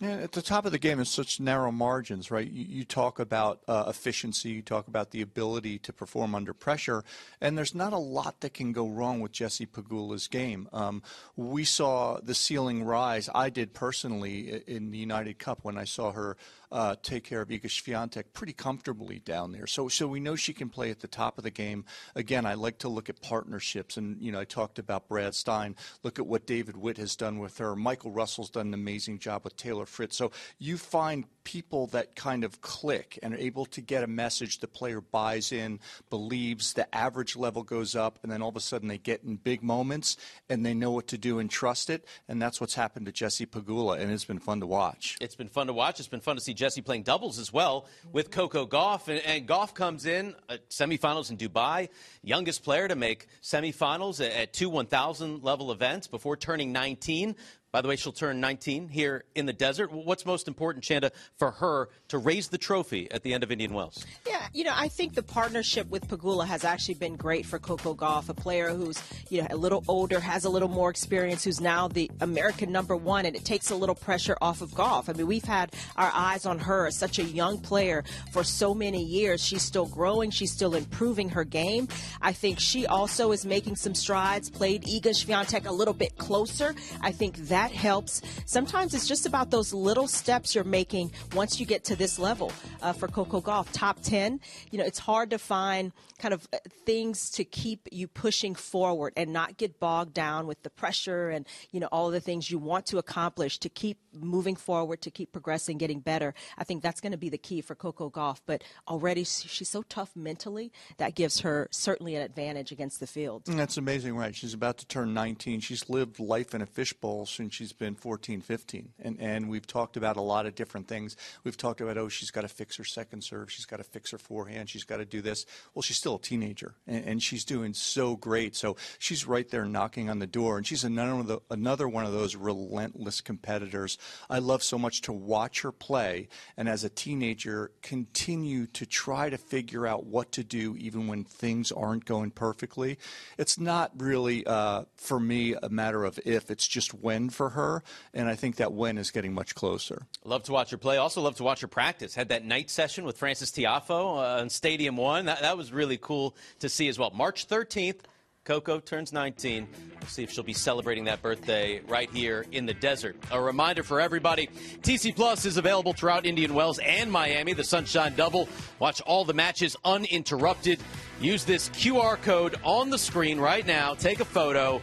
Yeah, 0.00 0.10
at 0.10 0.30
the 0.30 0.42
top 0.42 0.64
of 0.64 0.70
the 0.70 0.78
game, 0.78 1.00
it's 1.00 1.10
such 1.10 1.40
narrow 1.40 1.72
margins, 1.72 2.30
right? 2.30 2.48
You, 2.48 2.64
you 2.68 2.84
talk 2.84 3.18
about 3.18 3.62
uh, 3.66 3.86
efficiency, 3.88 4.50
you 4.50 4.62
talk 4.62 4.86
about 4.86 5.10
the 5.10 5.22
ability 5.22 5.80
to 5.80 5.92
perform 5.92 6.36
under 6.36 6.54
pressure, 6.54 7.02
and 7.40 7.58
there's 7.58 7.74
not 7.74 7.92
a 7.92 7.98
lot 7.98 8.40
that 8.42 8.54
can 8.54 8.72
go 8.72 8.86
wrong 8.86 9.18
with 9.18 9.32
Jessie 9.32 9.66
Pegula's 9.66 10.28
game. 10.28 10.68
Um, 10.72 11.02
we 11.34 11.64
saw 11.64 12.20
the 12.22 12.34
ceiling 12.34 12.84
rise. 12.84 13.28
I 13.34 13.50
did 13.50 13.74
personally 13.74 14.62
in 14.68 14.92
the 14.92 14.98
United 14.98 15.40
Cup 15.40 15.60
when 15.62 15.76
I 15.76 15.84
saw 15.84 16.12
her 16.12 16.36
uh, 16.70 16.96
take 17.02 17.24
care 17.24 17.40
of 17.40 17.48
Iga 17.48 17.66
Swiatek 17.66 18.24
pretty 18.32 18.52
comfortably 18.52 19.18
down 19.18 19.52
there. 19.52 19.66
So, 19.66 19.88
so 19.88 20.06
we 20.06 20.20
know 20.20 20.36
she 20.36 20.52
can 20.52 20.68
play 20.68 20.90
at 20.90 21.00
the 21.00 21.08
top 21.08 21.38
of 21.38 21.44
the 21.44 21.50
game. 21.50 21.84
Again, 22.14 22.46
I 22.46 22.54
like 22.54 22.78
to 22.78 22.88
look 22.88 23.08
at 23.08 23.20
partnerships, 23.20 23.96
and 23.96 24.20
you 24.20 24.32
know, 24.32 24.40
I 24.40 24.44
talked 24.44 24.78
about 24.78 25.08
Brad 25.08 25.34
Stine. 25.34 25.76
Look 26.02 26.18
at 26.18 26.26
what 26.26 26.46
David 26.46 26.76
Witt 26.76 26.98
has 26.98 27.16
done 27.16 27.38
with 27.38 27.58
her. 27.58 27.74
Michael 27.74 28.10
Russell's 28.10 28.50
done 28.50 28.68
an 28.68 28.74
amazing 28.74 29.18
job 29.18 29.44
with 29.44 29.56
Taylor 29.56 29.86
Fritz. 29.86 30.16
So 30.16 30.30
you 30.58 30.76
find 30.76 31.24
people 31.48 31.86
that 31.86 32.14
kind 32.14 32.44
of 32.44 32.60
click 32.60 33.18
and 33.22 33.32
are 33.32 33.38
able 33.38 33.64
to 33.64 33.80
get 33.80 34.04
a 34.04 34.06
message 34.06 34.58
the 34.58 34.68
player 34.68 35.00
buys 35.00 35.50
in, 35.50 35.80
believes, 36.10 36.74
the 36.74 36.94
average 36.94 37.36
level 37.36 37.62
goes 37.62 37.96
up, 37.96 38.18
and 38.22 38.30
then 38.30 38.42
all 38.42 38.50
of 38.50 38.56
a 38.56 38.60
sudden 38.60 38.86
they 38.86 38.98
get 38.98 39.24
in 39.24 39.36
big 39.36 39.62
moments 39.62 40.18
and 40.50 40.66
they 40.66 40.74
know 40.74 40.90
what 40.90 41.06
to 41.06 41.16
do 41.16 41.38
and 41.38 41.48
trust 41.48 41.88
it. 41.88 42.04
And 42.28 42.42
that's 42.42 42.60
what's 42.60 42.74
happened 42.74 43.06
to 43.06 43.12
Jessie 43.12 43.46
Pegula, 43.46 43.98
and 43.98 44.12
it's 44.12 44.26
been 44.26 44.38
fun 44.38 44.60
to 44.60 44.66
watch. 44.66 45.16
It's 45.22 45.36
been 45.36 45.48
fun 45.48 45.68
to 45.68 45.72
watch. 45.72 46.00
It's 46.00 46.08
been 46.08 46.20
fun 46.20 46.36
to 46.36 46.42
see 46.42 46.52
Jessie 46.52 46.82
playing 46.82 47.04
doubles 47.04 47.38
as 47.38 47.50
well 47.50 47.86
with 48.12 48.30
Coco 48.30 48.66
Gauff. 48.66 49.08
And, 49.08 49.20
and 49.20 49.48
Gauff 49.48 49.72
comes 49.72 50.04
in 50.04 50.34
at 50.50 50.68
semifinals 50.68 51.30
in 51.30 51.38
Dubai, 51.38 51.88
youngest 52.22 52.62
player 52.62 52.88
to 52.88 52.94
make 52.94 53.26
semifinals 53.42 54.22
at 54.22 54.52
two 54.52 54.68
1,000 54.68 55.42
level 55.42 55.72
events 55.72 56.08
before 56.08 56.36
turning 56.36 56.72
19. 56.72 57.36
By 57.70 57.82
the 57.82 57.88
way, 57.88 57.96
she'll 57.96 58.12
turn 58.12 58.40
19 58.40 58.88
here 58.88 59.24
in 59.34 59.44
the 59.44 59.52
desert. 59.52 59.92
What's 59.92 60.24
most 60.24 60.48
important, 60.48 60.82
Chanda, 60.82 61.12
for 61.36 61.50
her 61.50 61.90
to 62.08 62.16
raise 62.16 62.48
the 62.48 62.56
trophy 62.56 63.10
at 63.10 63.22
the 63.22 63.34
end 63.34 63.42
of 63.42 63.52
Indian 63.52 63.74
Wells? 63.74 64.06
Yeah, 64.26 64.48
you 64.54 64.64
know, 64.64 64.72
I 64.74 64.88
think 64.88 65.14
the 65.14 65.22
partnership 65.22 65.86
with 65.90 66.08
Pegula 66.08 66.46
has 66.46 66.64
actually 66.64 66.94
been 66.94 67.16
great 67.16 67.44
for 67.44 67.58
Coco 67.58 67.94
Gauff, 67.94 68.30
a 68.30 68.34
player 68.34 68.70
who's 68.70 69.02
you 69.28 69.42
know 69.42 69.48
a 69.50 69.56
little 69.56 69.84
older, 69.86 70.18
has 70.18 70.46
a 70.46 70.48
little 70.48 70.70
more 70.70 70.88
experience, 70.88 71.44
who's 71.44 71.60
now 71.60 71.88
the 71.88 72.10
American 72.22 72.72
number 72.72 72.96
one, 72.96 73.26
and 73.26 73.36
it 73.36 73.44
takes 73.44 73.70
a 73.70 73.76
little 73.76 73.94
pressure 73.94 74.38
off 74.40 74.62
of 74.62 74.70
Gauff. 74.70 75.10
I 75.10 75.12
mean, 75.12 75.26
we've 75.26 75.44
had 75.44 75.74
our 75.96 76.10
eyes 76.14 76.46
on 76.46 76.58
her 76.60 76.86
as 76.86 76.96
such 76.96 77.18
a 77.18 77.24
young 77.24 77.58
player 77.58 78.02
for 78.32 78.44
so 78.44 78.74
many 78.74 79.04
years. 79.04 79.44
She's 79.44 79.62
still 79.62 79.86
growing, 79.86 80.30
she's 80.30 80.52
still 80.52 80.74
improving 80.74 81.28
her 81.28 81.44
game. 81.44 81.88
I 82.22 82.32
think 82.32 82.60
she 82.60 82.86
also 82.86 83.30
is 83.32 83.44
making 83.44 83.76
some 83.76 83.94
strides. 83.94 84.48
Played 84.48 84.84
Iga 84.84 85.10
Swiatek 85.10 85.66
a 85.66 85.72
little 85.72 85.92
bit 85.92 86.16
closer. 86.16 86.74
I 87.02 87.12
think 87.12 87.36
that 87.48 87.57
that 87.58 87.72
helps. 87.72 88.22
Sometimes 88.46 88.94
it's 88.94 89.08
just 89.08 89.26
about 89.26 89.50
those 89.50 89.74
little 89.74 90.06
steps 90.06 90.54
you're 90.54 90.62
making 90.62 91.10
once 91.34 91.58
you 91.58 91.66
get 91.66 91.82
to 91.84 91.96
this 91.96 92.16
level. 92.16 92.52
Uh, 92.80 92.92
for 92.92 93.08
Coco 93.08 93.40
Gauff. 93.40 93.66
top 93.72 94.00
10, 94.02 94.38
you 94.70 94.78
know, 94.78 94.84
it's 94.84 95.00
hard 95.00 95.30
to 95.30 95.38
find 95.38 95.90
kind 96.20 96.32
of 96.32 96.46
uh, 96.52 96.58
things 96.86 97.30
to 97.30 97.44
keep 97.44 97.88
you 97.90 98.06
pushing 98.06 98.54
forward 98.54 99.12
and 99.16 99.32
not 99.32 99.56
get 99.56 99.80
bogged 99.80 100.14
down 100.14 100.46
with 100.46 100.62
the 100.62 100.70
pressure 100.70 101.28
and, 101.28 101.44
you 101.72 101.80
know, 101.80 101.88
all 101.90 102.10
the 102.10 102.20
things 102.20 102.52
you 102.52 102.58
want 102.58 102.86
to 102.86 102.98
accomplish 102.98 103.58
to 103.58 103.68
keep 103.68 103.98
moving 104.12 104.54
forward, 104.54 105.02
to 105.02 105.10
keep 105.10 105.32
progressing, 105.32 105.76
getting 105.76 105.98
better. 105.98 106.34
I 106.56 106.62
think 106.62 106.82
that's 106.82 107.00
going 107.00 107.12
to 107.12 107.18
be 107.18 107.28
the 107.28 107.38
key 107.38 107.60
for 107.60 107.74
Coco 107.74 108.10
Gauff. 108.10 108.40
But 108.46 108.62
already 108.86 109.24
she's 109.24 109.68
so 109.68 109.82
tough 109.88 110.14
mentally 110.14 110.70
that 110.98 111.16
gives 111.16 111.40
her 111.40 111.66
certainly 111.72 112.14
an 112.14 112.22
advantage 112.22 112.70
against 112.70 113.00
the 113.00 113.08
field. 113.08 113.42
That's 113.46 113.76
amazing, 113.76 114.16
right? 114.16 114.34
She's 114.34 114.54
about 114.54 114.78
to 114.78 114.86
turn 114.86 115.12
19. 115.14 115.60
She's 115.60 115.90
lived 115.90 116.20
life 116.20 116.54
in 116.54 116.62
a 116.62 116.66
fishbowl 116.66 117.26
since 117.26 117.47
she's 117.52 117.72
been 117.72 117.94
14, 117.94 118.40
15. 118.40 118.90
And, 119.00 119.20
and 119.20 119.48
we've 119.48 119.66
talked 119.66 119.96
about 119.96 120.16
a 120.16 120.20
lot 120.20 120.46
of 120.46 120.54
different 120.54 120.88
things. 120.88 121.16
We've 121.44 121.56
talked 121.56 121.80
about, 121.80 121.96
oh, 121.96 122.08
she's 122.08 122.30
got 122.30 122.42
to 122.42 122.48
fix 122.48 122.76
her 122.76 122.84
second 122.84 123.22
serve. 123.22 123.50
She's 123.50 123.66
got 123.66 123.78
to 123.78 123.84
fix 123.84 124.10
her 124.10 124.18
forehand. 124.18 124.70
She's 124.70 124.84
got 124.84 124.98
to 124.98 125.04
do 125.04 125.20
this. 125.20 125.46
Well, 125.74 125.82
she's 125.82 125.96
still 125.96 126.16
a 126.16 126.20
teenager, 126.20 126.74
and, 126.86 127.04
and 127.04 127.22
she's 127.22 127.44
doing 127.44 127.74
so 127.74 128.16
great. 128.16 128.56
So 128.56 128.76
she's 128.98 129.26
right 129.26 129.48
there 129.48 129.64
knocking 129.64 130.10
on 130.10 130.18
the 130.18 130.26
door, 130.26 130.56
and 130.56 130.66
she's 130.66 130.84
another 130.84 131.12
one 131.12 131.20
of, 131.20 131.26
the, 131.26 131.40
another 131.50 131.88
one 131.88 132.04
of 132.04 132.12
those 132.12 132.36
relentless 132.36 133.20
competitors. 133.20 133.98
I 134.28 134.38
love 134.38 134.62
so 134.62 134.78
much 134.78 135.02
to 135.02 135.12
watch 135.12 135.62
her 135.62 135.72
play, 135.72 136.28
and 136.56 136.68
as 136.68 136.84
a 136.84 136.88
teenager, 136.88 137.70
continue 137.82 138.66
to 138.66 138.86
try 138.86 139.30
to 139.30 139.38
figure 139.38 139.86
out 139.86 140.06
what 140.06 140.32
to 140.32 140.44
do 140.44 140.76
even 140.76 141.06
when 141.06 141.24
things 141.24 141.72
aren't 141.72 142.04
going 142.04 142.30
perfectly. 142.30 142.98
It's 143.36 143.58
not 143.58 143.92
really, 143.96 144.46
uh, 144.46 144.84
for 144.96 145.20
me, 145.20 145.54
a 145.54 145.68
matter 145.68 146.04
of 146.04 146.18
if, 146.24 146.50
it's 146.50 146.66
just 146.66 146.94
when 146.94 147.30
for 147.38 147.50
her, 147.50 147.84
and 148.12 148.28
I 148.28 148.34
think 148.34 148.56
that 148.56 148.72
when 148.72 148.98
is 148.98 149.12
getting 149.12 149.32
much 149.32 149.54
closer. 149.54 150.06
Love 150.24 150.42
to 150.42 150.52
watch 150.52 150.70
her 150.70 150.76
play. 150.76 150.96
Also, 150.96 151.22
love 151.22 151.36
to 151.36 151.44
watch 151.44 151.60
her 151.60 151.68
practice. 151.68 152.14
Had 152.14 152.30
that 152.30 152.44
night 152.44 152.68
session 152.68 153.04
with 153.04 153.16
Frances 153.16 153.52
Tiafoe 153.52 154.16
uh, 154.18 154.40
on 154.40 154.50
Stadium 154.50 154.96
One. 154.96 155.26
That, 155.26 155.40
that 155.40 155.56
was 155.56 155.72
really 155.72 155.96
cool 155.96 156.34
to 156.58 156.68
see 156.68 156.88
as 156.88 156.98
well. 156.98 157.10
March 157.14 157.48
13th. 157.48 158.00
Coco 158.44 158.80
turns 158.80 159.12
19. 159.12 159.68
We'll 160.00 160.08
see 160.08 160.22
if 160.22 160.30
she'll 160.30 160.42
be 160.42 160.54
celebrating 160.54 161.04
that 161.04 161.20
birthday 161.20 161.80
right 161.80 162.08
here 162.10 162.46
in 162.50 162.64
the 162.64 162.72
desert. 162.72 163.14
A 163.30 163.38
reminder 163.38 163.82
for 163.82 164.00
everybody 164.00 164.48
TC 164.80 165.14
Plus 165.14 165.44
is 165.44 165.58
available 165.58 165.92
throughout 165.92 166.24
Indian 166.24 166.54
Wells 166.54 166.78
and 166.78 167.12
Miami, 167.12 167.52
the 167.52 167.62
Sunshine 167.62 168.14
Double. 168.16 168.48
Watch 168.78 169.02
all 169.02 169.26
the 169.26 169.34
matches 169.34 169.76
uninterrupted. 169.84 170.80
Use 171.20 171.44
this 171.44 171.68
QR 171.70 172.16
code 172.22 172.56
on 172.64 172.88
the 172.88 172.96
screen 172.96 173.38
right 173.38 173.66
now. 173.66 173.92
Take 173.92 174.20
a 174.20 174.24
photo 174.24 174.80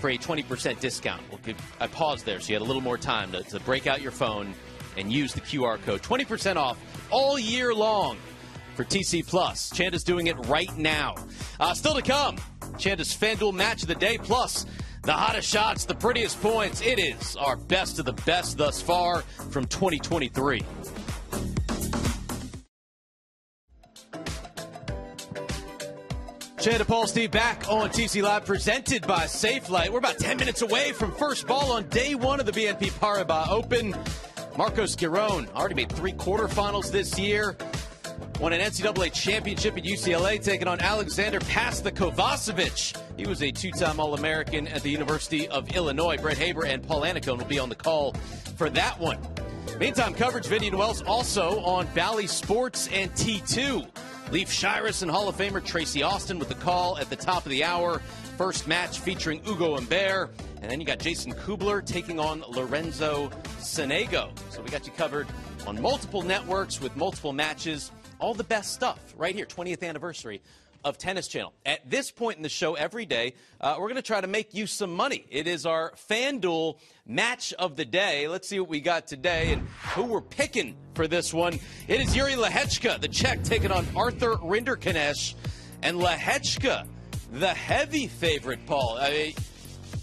for 0.00 0.10
a 0.10 0.18
20% 0.18 0.80
discount. 0.80 1.22
We'll 1.30 1.40
give, 1.44 1.56
I 1.80 1.86
paused 1.86 2.24
there 2.24 2.40
so 2.40 2.48
you 2.48 2.54
had 2.54 2.62
a 2.62 2.64
little 2.64 2.82
more 2.82 2.98
time 2.98 3.30
to, 3.32 3.42
to 3.44 3.60
break 3.60 3.86
out 3.86 4.00
your 4.00 4.12
phone 4.12 4.54
and 4.96 5.12
use 5.12 5.32
the 5.32 5.40
QR 5.40 5.80
code. 5.82 6.02
20% 6.02 6.56
off 6.56 6.78
all 7.10 7.38
year 7.38 7.74
long 7.74 8.16
for 8.74 8.84
TC 8.84 9.26
Plus. 9.26 9.70
Chanda's 9.70 10.04
doing 10.04 10.28
it 10.28 10.36
right 10.46 10.74
now. 10.76 11.14
Uh, 11.58 11.74
still 11.74 11.94
to 11.94 12.02
come, 12.02 12.36
Chanda's 12.78 13.14
FanDuel 13.14 13.52
match 13.52 13.82
of 13.82 13.88
the 13.88 13.94
day, 13.94 14.16
plus 14.18 14.66
the 15.02 15.12
hottest 15.12 15.48
shots, 15.48 15.84
the 15.84 15.94
prettiest 15.94 16.40
points. 16.42 16.80
It 16.82 16.98
is 16.98 17.36
our 17.36 17.56
best 17.56 17.98
of 17.98 18.04
the 18.04 18.12
best 18.12 18.58
thus 18.58 18.80
far 18.82 19.20
from 19.50 19.66
2023. 19.66 20.62
Chanda 26.60 26.84
Paul 26.84 27.06
Steve 27.06 27.30
back 27.30 27.66
on 27.70 27.88
TC 27.88 28.22
Live, 28.22 28.44
presented 28.44 29.06
by 29.06 29.24
Safelite. 29.24 29.88
We're 29.88 29.98
about 29.98 30.18
10 30.18 30.36
minutes 30.36 30.60
away 30.60 30.92
from 30.92 31.10
first 31.12 31.46
ball 31.46 31.72
on 31.72 31.88
day 31.88 32.14
one 32.14 32.38
of 32.38 32.44
the 32.44 32.52
BNP 32.52 32.90
Paribas 33.00 33.48
Open. 33.48 33.96
Marcos 34.58 34.94
Giron 34.94 35.50
already 35.54 35.74
made 35.74 35.90
three 35.90 36.12
quarterfinals 36.12 36.92
this 36.92 37.18
year. 37.18 37.56
Won 38.40 38.52
an 38.52 38.60
NCAA 38.60 39.10
championship 39.10 39.78
at 39.78 39.84
UCLA, 39.84 40.42
taking 40.42 40.68
on 40.68 40.80
Alexander 40.80 41.40
Kovacevic. 41.40 42.94
He 43.16 43.26
was 43.26 43.42
a 43.42 43.50
two-time 43.50 43.98
All-American 43.98 44.68
at 44.68 44.82
the 44.82 44.90
University 44.90 45.48
of 45.48 45.74
Illinois. 45.74 46.18
Brett 46.18 46.36
Haber 46.36 46.66
and 46.66 46.86
Paul 46.86 47.00
Annacone 47.02 47.38
will 47.38 47.46
be 47.46 47.58
on 47.58 47.70
the 47.70 47.74
call 47.74 48.12
for 48.58 48.68
that 48.68 49.00
one. 49.00 49.18
Meantime, 49.78 50.12
coverage 50.12 50.44
of 50.44 50.52
Indian 50.52 50.76
Wells 50.76 51.00
also 51.00 51.60
on 51.60 51.86
Valley 51.88 52.26
Sports 52.26 52.86
and 52.92 53.10
T2. 53.14 53.88
Leif 54.30 54.48
Shiras 54.48 55.02
and 55.02 55.10
Hall 55.10 55.28
of 55.28 55.36
Famer 55.36 55.64
Tracy 55.64 56.04
Austin 56.04 56.38
with 56.38 56.48
the 56.48 56.54
call 56.54 56.96
at 56.98 57.10
the 57.10 57.16
top 57.16 57.44
of 57.44 57.50
the 57.50 57.64
hour. 57.64 57.98
First 58.38 58.68
match 58.68 59.00
featuring 59.00 59.40
Ugo 59.44 59.74
Humbert. 59.74 60.30
And 60.62 60.70
then 60.70 60.78
you 60.78 60.86
got 60.86 61.00
Jason 61.00 61.32
Kubler 61.32 61.84
taking 61.84 62.20
on 62.20 62.44
Lorenzo 62.48 63.30
Sonego. 63.58 64.30
So 64.50 64.62
we 64.62 64.68
got 64.68 64.86
you 64.86 64.92
covered 64.92 65.26
on 65.66 65.82
multiple 65.82 66.22
networks 66.22 66.80
with 66.80 66.94
multiple 66.94 67.32
matches. 67.32 67.90
All 68.20 68.32
the 68.32 68.44
best 68.44 68.72
stuff 68.72 69.00
right 69.16 69.34
here, 69.34 69.46
20th 69.46 69.82
anniversary 69.82 70.40
of 70.84 70.98
Tennis 70.98 71.28
Channel. 71.28 71.52
At 71.64 71.88
this 71.88 72.10
point 72.10 72.36
in 72.36 72.42
the 72.42 72.48
show, 72.48 72.74
every 72.74 73.06
day, 73.06 73.34
uh, 73.60 73.76
we're 73.78 73.88
going 73.88 73.96
to 73.96 74.02
try 74.02 74.20
to 74.20 74.26
make 74.26 74.54
you 74.54 74.66
some 74.66 74.94
money. 74.94 75.26
It 75.30 75.46
is 75.46 75.66
our 75.66 75.92
FanDuel 76.08 76.78
match 77.06 77.52
of 77.54 77.76
the 77.76 77.84
day. 77.84 78.28
Let's 78.28 78.48
see 78.48 78.60
what 78.60 78.68
we 78.68 78.80
got 78.80 79.06
today 79.06 79.52
and 79.52 79.66
who 79.94 80.04
we're 80.04 80.20
picking 80.20 80.76
for 80.94 81.06
this 81.06 81.34
one. 81.34 81.58
It 81.88 82.00
is 82.00 82.16
Yuri 82.16 82.34
Lehecka, 82.34 83.00
the 83.00 83.08
Czech, 83.08 83.42
taking 83.42 83.70
on 83.70 83.86
Arthur 83.96 84.36
Rinderknech. 84.36 85.34
And 85.82 85.98
Lehecka, 85.98 86.86
the 87.32 87.48
heavy 87.48 88.06
favorite, 88.06 88.64
Paul. 88.66 88.98
I 89.00 89.10
mean, 89.10 89.34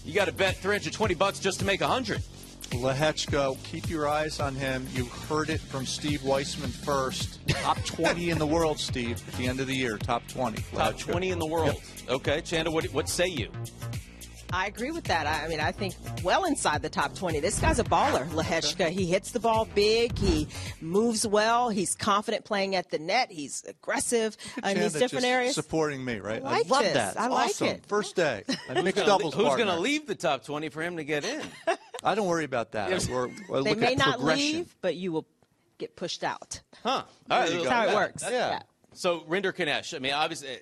you 0.04 0.14
got 0.14 0.26
to 0.26 0.32
bet 0.32 0.56
320 0.56 1.14
bucks 1.14 1.38
just 1.38 1.60
to 1.60 1.64
make 1.64 1.80
100. 1.80 2.22
Lehecka, 2.70 3.56
keep 3.64 3.88
your 3.88 4.08
eyes 4.08 4.40
on 4.40 4.54
him. 4.54 4.86
You 4.92 5.06
heard 5.06 5.50
it 5.50 5.60
from 5.60 5.86
Steve 5.86 6.22
Weissman 6.22 6.70
first. 6.70 7.46
Top 7.48 7.78
20 7.84 8.30
in 8.30 8.38
the 8.38 8.46
world, 8.46 8.78
Steve, 8.78 9.22
at 9.26 9.34
the 9.34 9.46
end 9.46 9.60
of 9.60 9.66
the 9.66 9.74
year. 9.74 9.96
Top 9.98 10.26
20. 10.28 10.62
Top 10.74 10.98
20 10.98 11.30
in 11.30 11.38
the 11.38 11.46
world. 11.46 11.74
Yep. 11.74 12.10
Okay, 12.10 12.40
Chanda, 12.42 12.70
what, 12.70 12.84
what 12.86 13.08
say 13.08 13.26
you? 13.26 13.50
I 14.52 14.66
agree 14.66 14.90
with 14.90 15.04
that. 15.04 15.26
I 15.26 15.46
mean, 15.48 15.60
I 15.60 15.72
think 15.72 15.94
well 16.22 16.44
inside 16.44 16.80
the 16.80 16.88
top 16.88 17.14
20. 17.14 17.40
This 17.40 17.58
guy's 17.58 17.78
a 17.78 17.84
baller, 17.84 18.26
Lehecka. 18.30 18.88
He 18.88 19.04
hits 19.06 19.32
the 19.32 19.40
ball 19.40 19.66
big. 19.74 20.16
He 20.16 20.48
moves 20.80 21.26
well. 21.26 21.68
He's 21.68 21.94
confident 21.94 22.46
playing 22.46 22.74
at 22.74 22.90
the 22.90 22.98
net. 22.98 23.30
He's 23.30 23.62
aggressive 23.68 24.36
in 24.64 24.78
these 24.78 24.94
different 24.94 25.26
areas. 25.26 25.54
Supporting 25.54 26.02
me, 26.02 26.20
right? 26.20 26.42
I, 26.42 26.60
like 26.60 26.66
I 26.66 26.68
love 26.68 26.82
this. 26.82 26.94
that. 26.94 27.20
I 27.20 27.26
like 27.26 27.50
awesome. 27.50 27.68
it. 27.68 27.86
First 27.86 28.16
day. 28.16 28.44
who's 28.68 28.84
mixed 28.84 29.04
doubles 29.04 29.34
Who's 29.34 29.54
going 29.54 29.66
to 29.66 29.78
leave 29.78 30.06
the 30.06 30.14
top 30.14 30.44
20 30.44 30.70
for 30.70 30.82
him 30.82 30.96
to 30.96 31.04
get 31.04 31.24
in? 31.24 31.42
I 32.02 32.14
don't 32.14 32.26
worry 32.26 32.44
about 32.44 32.72
that. 32.72 32.90
Yes. 32.90 33.08
We're, 33.08 33.28
we're 33.48 33.62
they 33.62 33.74
may 33.74 33.94
not 33.94 34.22
leave, 34.22 34.74
but 34.80 34.94
you 34.96 35.12
will 35.12 35.26
get 35.78 35.96
pushed 35.96 36.24
out. 36.24 36.60
Huh. 36.82 37.02
All 37.30 37.40
right, 37.40 37.50
That's 37.50 37.68
how 37.68 37.86
it 37.88 37.94
works. 37.94 38.22
That- 38.22 38.32
Yeah. 38.32 38.62
So 38.94 39.20
Rinderknech, 39.20 39.94
I 39.94 39.98
mean, 40.00 40.12
obviously, 40.12 40.58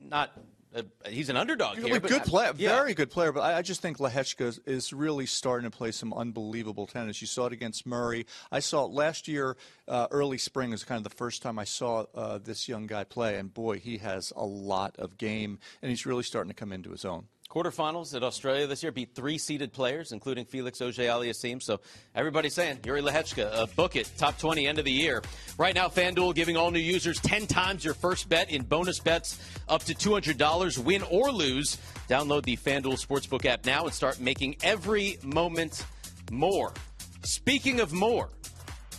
not. 0.00 0.32
Uh, 0.74 0.82
he's 1.08 1.30
an 1.30 1.36
underdog 1.38 1.78
here. 1.78 1.96
a 1.96 2.00
but- 2.00 2.10
good 2.10 2.24
player, 2.24 2.52
Yeah. 2.54 2.68
very 2.76 2.92
good 2.92 3.10
player. 3.10 3.32
But 3.32 3.40
I, 3.40 3.58
I 3.58 3.62
just 3.62 3.80
think 3.80 3.96
Lehecka 3.96 4.42
is, 4.44 4.60
is 4.66 4.92
really 4.92 5.24
starting 5.24 5.68
to 5.70 5.74
play 5.74 5.92
some 5.92 6.12
unbelievable 6.12 6.86
tennis. 6.86 7.22
You 7.22 7.26
saw 7.26 7.46
it 7.46 7.54
against 7.54 7.86
Murray. 7.86 8.26
I 8.52 8.60
saw 8.60 8.84
it 8.84 8.92
last 8.92 9.28
year, 9.28 9.56
uh, 9.88 10.08
early 10.10 10.36
spring 10.36 10.74
is 10.74 10.84
kind 10.84 10.98
of 10.98 11.04
the 11.10 11.16
first 11.16 11.40
time 11.40 11.58
I 11.58 11.64
saw 11.64 12.04
uh, 12.14 12.36
this 12.36 12.68
young 12.68 12.86
guy 12.86 13.04
play, 13.04 13.38
and 13.38 13.52
boy, 13.52 13.78
he 13.78 13.96
has 13.98 14.30
a 14.36 14.44
lot 14.44 14.94
of 14.98 15.16
game, 15.16 15.58
and 15.80 15.88
he's 15.88 16.04
really 16.04 16.22
starting 16.22 16.50
to 16.50 16.54
come 16.54 16.70
into 16.72 16.90
his 16.90 17.06
own. 17.06 17.28
Quarterfinals 17.48 18.14
at 18.14 18.22
Australia 18.22 18.66
this 18.66 18.82
year 18.82 18.92
beat 18.92 19.14
three 19.14 19.38
seeded 19.38 19.72
players, 19.72 20.12
including 20.12 20.44
Felix 20.44 20.82
Auger-Aliassime. 20.82 21.62
So 21.62 21.80
everybody's 22.14 22.54
saying, 22.54 22.80
Yuri 22.84 23.00
Lehecka, 23.00 23.50
uh, 23.50 23.66
book 23.74 23.96
it, 23.96 24.10
top 24.18 24.38
20, 24.38 24.66
end 24.66 24.78
of 24.78 24.84
the 24.84 24.92
year. 24.92 25.22
Right 25.56 25.74
now, 25.74 25.88
FanDuel 25.88 26.34
giving 26.34 26.58
all 26.58 26.70
new 26.70 26.78
users 26.78 27.18
10 27.20 27.46
times 27.46 27.84
your 27.86 27.94
first 27.94 28.28
bet 28.28 28.50
in 28.50 28.64
bonus 28.64 29.00
bets 29.00 29.40
up 29.66 29.82
to 29.84 29.94
$200, 29.94 30.78
win 30.78 31.02
or 31.10 31.32
lose. 31.32 31.78
Download 32.06 32.44
the 32.44 32.58
FanDuel 32.58 33.02
Sportsbook 33.02 33.46
app 33.46 33.64
now 33.64 33.84
and 33.84 33.94
start 33.94 34.20
making 34.20 34.56
every 34.62 35.18
moment 35.24 35.86
more. 36.30 36.74
Speaking 37.22 37.80
of 37.80 37.94
more, 37.94 38.28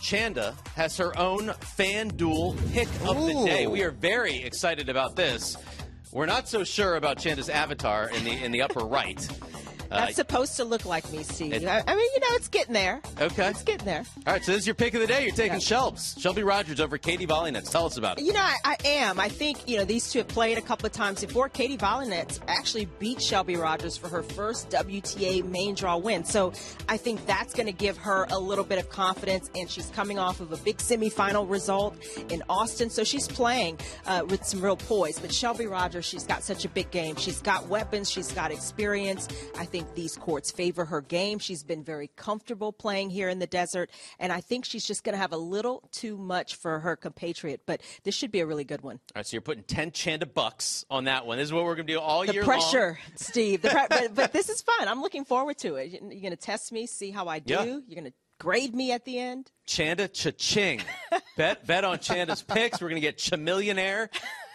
Chanda 0.00 0.56
has 0.74 0.96
her 0.96 1.16
own 1.16 1.50
FanDuel 1.78 2.72
pick 2.72 2.88
of 3.06 3.26
the 3.26 3.44
day. 3.46 3.68
We 3.68 3.84
are 3.84 3.92
very 3.92 4.42
excited 4.42 4.88
about 4.88 5.14
this. 5.14 5.56
We're 6.12 6.26
not 6.26 6.48
so 6.48 6.64
sure 6.64 6.96
about 6.96 7.18
Chanda's 7.18 7.48
avatar 7.48 8.08
in 8.08 8.24
the 8.24 8.32
in 8.32 8.50
the 8.50 8.62
upper 8.62 8.80
right. 8.80 9.28
Uh, 9.90 10.00
That's 10.00 10.16
supposed 10.16 10.56
to 10.56 10.64
look 10.64 10.84
like 10.84 11.10
me, 11.12 11.22
Steve. 11.22 11.52
it- 11.52 11.66
I 11.66 11.82
I 11.86 11.94
mean, 11.96 12.08
you 12.14 12.20
know, 12.20 12.26
it's 12.36 12.48
getting 12.48 12.72
there. 12.74 13.00
okay. 13.20 13.48
It's 13.48 13.62
getting 13.62 13.86
there. 13.86 14.04
All 14.26 14.32
right, 14.34 14.44
so 14.44 14.52
this 14.52 14.60
is 14.62 14.66
your 14.66 14.74
pick 14.74 14.94
of 14.94 15.00
the 15.00 15.06
day. 15.06 15.24
You're 15.24 15.34
taking 15.34 15.58
Shelbs. 15.58 16.20
Shelby 16.20 16.42
Rogers 16.44 16.80
over 16.80 16.96
Katie 16.98 17.26
Volynets. 17.26 17.70
Tell 17.70 17.86
us 17.86 17.96
about 17.96 18.18
it. 18.18 18.24
You 18.24 18.32
know, 18.32 18.40
I, 18.40 18.56
I 18.64 18.76
am. 18.84 19.18
I 19.18 19.28
think, 19.28 19.68
you 19.68 19.78
know, 19.78 19.84
these 19.84 20.10
two 20.12 20.20
have 20.20 20.28
played 20.28 20.58
a 20.58 20.60
couple 20.60 20.86
of 20.86 20.92
times 20.92 21.24
before. 21.24 21.48
Katie 21.48 21.76
Volynets 21.76 22.38
actually 22.46 22.84
beat 22.98 23.20
Shelby 23.20 23.56
Rogers 23.56 23.96
for 23.96 24.08
her 24.08 24.22
first 24.22 24.70
WTA 24.70 25.44
main 25.44 25.74
draw 25.74 25.96
win. 25.96 26.24
So 26.24 26.52
I 26.88 26.96
think 26.96 27.24
that's 27.26 27.52
going 27.54 27.66
to 27.66 27.72
give 27.72 27.96
her 27.98 28.26
a 28.30 28.38
little 28.38 28.64
bit 28.64 28.78
of 28.78 28.88
confidence. 28.90 29.50
And 29.56 29.68
she's 29.68 29.86
coming 29.90 30.18
off 30.18 30.40
of 30.40 30.52
a 30.52 30.56
big 30.58 30.78
semifinal 30.78 31.48
result 31.50 31.96
in 32.30 32.42
Austin. 32.48 32.90
So 32.90 33.02
she's 33.04 33.26
playing 33.26 33.78
uh, 34.06 34.22
with 34.28 34.44
some 34.44 34.60
real 34.60 34.76
poise. 34.76 35.18
But 35.18 35.32
Shelby 35.34 35.66
Rogers, 35.66 36.04
she's 36.04 36.24
got 36.26 36.42
such 36.44 36.64
a 36.64 36.68
big 36.68 36.90
game. 36.90 37.16
She's 37.16 37.40
got 37.40 37.68
weapons, 37.68 38.10
she's 38.10 38.30
got 38.32 38.52
experience. 38.52 39.26
I 39.58 39.64
think 39.64 39.79
think 39.82 39.94
these 39.94 40.16
courts 40.16 40.50
favor 40.50 40.84
her 40.84 41.00
game. 41.00 41.38
She's 41.38 41.62
been 41.62 41.82
very 41.82 42.10
comfortable 42.14 42.70
playing 42.70 43.08
here 43.08 43.30
in 43.30 43.38
the 43.38 43.46
desert, 43.46 43.90
and 44.18 44.30
I 44.30 44.42
think 44.42 44.66
she's 44.66 44.86
just 44.86 45.04
going 45.04 45.14
to 45.14 45.18
have 45.18 45.32
a 45.32 45.38
little 45.38 45.88
too 45.90 46.18
much 46.18 46.56
for 46.56 46.80
her 46.80 46.96
compatriot. 46.96 47.62
But 47.64 47.80
this 48.04 48.14
should 48.14 48.30
be 48.30 48.40
a 48.40 48.46
really 48.46 48.64
good 48.64 48.82
one. 48.82 48.96
All 48.96 49.20
right, 49.20 49.26
so 49.26 49.34
you're 49.34 49.40
putting 49.40 49.62
10 49.62 49.92
Chanda 49.92 50.26
bucks 50.26 50.84
on 50.90 51.04
that 51.04 51.24
one. 51.24 51.38
This 51.38 51.46
is 51.46 51.52
what 51.54 51.64
we're 51.64 51.76
going 51.76 51.86
to 51.86 51.92
do 51.94 51.98
all 51.98 52.26
The 52.26 52.34
year 52.34 52.44
pressure, 52.44 52.98
long. 53.00 53.12
Steve. 53.16 53.62
The 53.62 53.70
pre- 53.70 53.86
but, 53.88 54.14
but 54.14 54.32
this 54.34 54.50
is 54.50 54.60
fun. 54.60 54.86
I'm 54.86 55.00
looking 55.00 55.24
forward 55.24 55.56
to 55.58 55.76
it. 55.76 55.92
You're 55.92 56.20
going 56.20 56.30
to 56.30 56.36
test 56.36 56.72
me, 56.72 56.86
see 56.86 57.10
how 57.10 57.28
I 57.28 57.38
do. 57.38 57.54
Yeah. 57.54 57.64
You're 57.64 57.80
going 58.02 58.04
to 58.04 58.12
grade 58.38 58.74
me 58.74 58.92
at 58.92 59.06
the 59.06 59.18
end. 59.18 59.50
Chanda 59.66 60.08
cha-ching. 60.08 60.82
bet, 61.38 61.66
bet 61.66 61.84
on 61.84 62.00
Chanda's 62.00 62.42
picks. 62.42 62.82
We're 62.82 62.88
going 62.88 63.00
to 63.00 63.06
get 63.06 63.16
Chamillionaire 63.16 64.08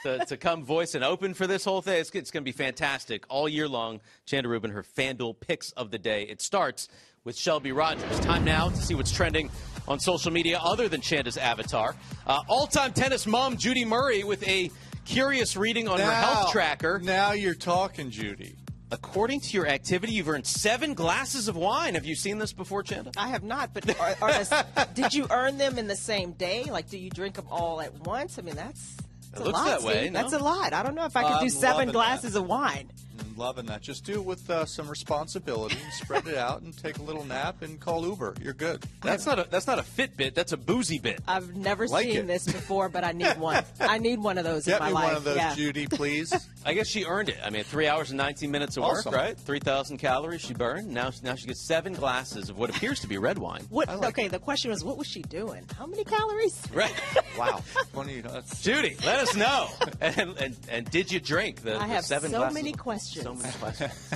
to, 0.05 0.25
to 0.25 0.37
come 0.37 0.63
voice 0.63 0.95
and 0.95 1.03
open 1.03 1.33
for 1.33 1.47
this 1.47 1.65
whole 1.65 1.81
thing. 1.81 1.99
It's, 1.99 2.11
it's 2.11 2.31
going 2.31 2.43
to 2.43 2.45
be 2.45 2.55
fantastic 2.55 3.25
all 3.27 3.49
year 3.49 3.67
long. 3.67 3.99
Chanda 4.25 4.47
Rubin, 4.47 4.71
her 4.71 4.83
FanDuel 4.83 5.39
picks 5.39 5.71
of 5.71 5.91
the 5.91 5.97
day. 5.97 6.23
It 6.23 6.41
starts 6.41 6.87
with 7.23 7.35
Shelby 7.35 7.71
Rogers. 7.71 8.19
Time 8.19 8.45
now 8.45 8.69
to 8.69 8.77
see 8.77 8.93
what's 8.93 9.11
trending 9.11 9.49
on 9.87 9.99
social 9.99 10.31
media 10.31 10.59
other 10.63 10.87
than 10.87 11.01
Chanda's 11.01 11.37
avatar. 11.37 11.95
Uh, 12.27 12.41
all-time 12.47 12.93
tennis 12.93 13.25
mom 13.25 13.57
Judy 13.57 13.83
Murray 13.83 14.23
with 14.23 14.47
a 14.47 14.69
curious 15.05 15.57
reading 15.57 15.87
on 15.87 15.99
her 15.99 16.11
health 16.11 16.51
tracker. 16.51 16.99
Now 17.03 17.31
you're 17.31 17.55
talking, 17.55 18.11
Judy. 18.11 18.55
According 18.91 19.39
to 19.41 19.53
your 19.57 19.67
activity, 19.67 20.13
you've 20.13 20.29
earned 20.29 20.45
seven 20.45 20.93
glasses 20.93 21.47
of 21.47 21.55
wine. 21.55 21.95
Have 21.95 22.05
you 22.05 22.15
seen 22.15 22.37
this 22.37 22.53
before, 22.53 22.83
Chanda? 22.83 23.11
I 23.17 23.29
have 23.29 23.43
not, 23.43 23.73
but 23.73 23.99
are, 23.99 24.15
are 24.21 24.31
this, 24.31 24.53
did 24.93 25.15
you 25.15 25.25
earn 25.31 25.57
them 25.57 25.79
in 25.79 25.87
the 25.87 25.95
same 25.95 26.33
day? 26.33 26.65
Like, 26.65 26.89
do 26.91 26.97
you 26.99 27.09
drink 27.09 27.35
them 27.35 27.47
all 27.49 27.81
at 27.81 27.91
once? 28.05 28.37
I 28.37 28.43
mean, 28.43 28.55
that's, 28.55 28.95
that's 29.35 29.39
It 29.39 29.41
a 29.41 29.45
looks 29.45 29.59
lot. 29.59 29.65
that 29.81 29.83
way, 29.83 30.09
no? 30.09 30.21
That's 30.21 30.33
a 30.33 30.39
lot. 30.39 30.73
I 30.73 30.83
don't 30.83 30.95
know 30.95 31.05
if 31.05 31.15
I 31.15 31.23
could 31.23 31.31
I'm 31.33 31.43
do 31.43 31.49
seven 31.49 31.91
glasses 31.91 32.33
that. 32.33 32.39
of 32.39 32.47
wine. 32.47 32.89
I'm 33.19 33.35
loving 33.37 33.65
that. 33.67 33.81
Just 33.81 34.03
do 34.05 34.13
it 34.13 34.25
with 34.25 34.49
uh, 34.49 34.65
some 34.65 34.87
responsibility. 34.89 35.77
and 35.83 35.93
Spread 35.93 36.27
it 36.27 36.37
out 36.37 36.61
and 36.61 36.77
take 36.77 36.97
a 36.97 37.01
little 37.01 37.23
nap 37.25 37.61
and 37.61 37.79
call 37.79 38.05
Uber. 38.05 38.35
You're 38.41 38.53
good. 38.53 38.83
That's 39.01 39.25
not 39.25 39.39
a 39.39 39.47
that's 39.49 39.67
not 39.67 39.79
a 39.79 39.83
Fitbit. 39.83 40.33
That's 40.33 40.51
a 40.51 40.57
boozy 40.57 40.99
bit. 40.99 41.19
I've 41.27 41.55
never 41.55 41.87
Like 41.87 42.05
seen 42.07 42.17
it. 42.17 42.27
this 42.27 42.45
before, 42.45 42.89
but 42.89 43.03
I 43.03 43.11
need 43.11 43.37
one. 43.39 43.63
I 43.79 43.97
need 43.97 44.19
one 44.19 44.37
of 44.37 44.43
those 44.43 44.65
Get 44.65 44.77
in 44.77 44.79
my 44.83 44.87
me 44.89 44.93
life. 44.93 45.03
one 45.07 45.15
of 45.15 45.23
those, 45.23 45.37
yeah. 45.37 45.55
Judy, 45.55 45.87
please. 45.87 46.33
I 46.65 46.73
guess 46.73 46.87
she 46.87 47.05
earned 47.05 47.29
it. 47.29 47.37
I 47.43 47.49
mean, 47.49 47.63
three 47.63 47.87
hours 47.87 48.09
and 48.11 48.17
19 48.17 48.49
minutes 48.51 48.75
of 48.77 48.83
Awesome. 48.83 49.11
work, 49.11 49.21
right? 49.21 49.37
3,000 49.37 49.97
calories 49.97 50.41
she 50.41 50.53
burned. 50.53 50.89
Now, 50.91 51.11
now 51.23 51.35
she 51.35 51.47
gets 51.47 51.61
seven 51.61 51.93
glasses 51.93 52.49
of 52.49 52.57
what 52.57 52.69
appears 52.71 52.99
to 53.01 53.07
be 53.07 53.17
red 53.17 53.37
wine. 53.37 53.65
What? 53.69 53.87
okay, 53.89 54.27
the 54.27 54.39
question 54.39 54.71
was, 54.71 54.83
what 54.83 54.97
was 54.97 55.07
she 55.07 55.21
doing? 55.23 55.63
How 55.77 55.85
many 55.85 56.03
calories? 56.03 56.61
Right. 56.73 56.93
wow. 57.37 57.57
Funny. 57.93 58.19
That's... 58.21 58.61
Judy, 58.61 58.97
let 59.05 59.19
us 59.19 59.35
know. 59.35 59.67
and, 60.01 60.35
and, 60.37 60.57
and 60.69 60.89
did 60.91 61.11
you 61.11 61.19
drink 61.19 61.61
the, 61.61 61.75
I 61.75 61.87
the 61.87 61.93
have 61.93 62.03
seven 62.05 62.31
so 62.31 62.39
glasses? 62.39 62.53
many 62.55 62.73
questions. 62.73 63.04
So 63.13 63.33
many 63.33 63.51
questions. 63.59 64.09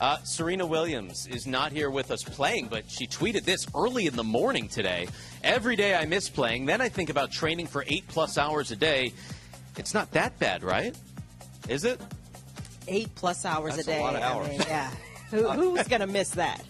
Uh, 0.00 0.18
Serena 0.24 0.66
Williams 0.66 1.26
is 1.26 1.46
not 1.46 1.72
here 1.72 1.90
with 1.90 2.10
us 2.10 2.22
playing, 2.22 2.68
but 2.68 2.88
she 2.90 3.06
tweeted 3.06 3.44
this 3.44 3.66
early 3.74 4.06
in 4.06 4.14
the 4.16 4.24
morning 4.24 4.68
today. 4.68 5.08
Every 5.42 5.74
day 5.76 5.94
I 5.94 6.04
miss 6.04 6.28
playing, 6.28 6.66
then 6.66 6.80
I 6.80 6.88
think 6.88 7.08
about 7.10 7.30
training 7.32 7.66
for 7.66 7.84
eight 7.86 8.06
plus 8.08 8.36
hours 8.36 8.70
a 8.70 8.76
day. 8.76 9.12
It's 9.78 9.94
not 9.94 10.10
that 10.12 10.38
bad, 10.38 10.62
right? 10.62 10.94
Is 11.68 11.84
it? 11.84 12.00
Eight 12.88 13.14
plus 13.14 13.44
hours 13.44 13.76
That's 13.76 13.88
a 13.88 13.90
a 13.90 13.94
day. 13.94 14.00
lot 14.02 14.16
of 14.16 14.22
I 14.22 14.24
hours. 14.26 14.48
mean, 14.48 14.60
yeah. 14.68 14.90
Who, 15.30 15.48
who's 15.50 15.88
going 15.88 16.02
to 16.02 16.06
miss 16.06 16.30
that? 16.30 16.62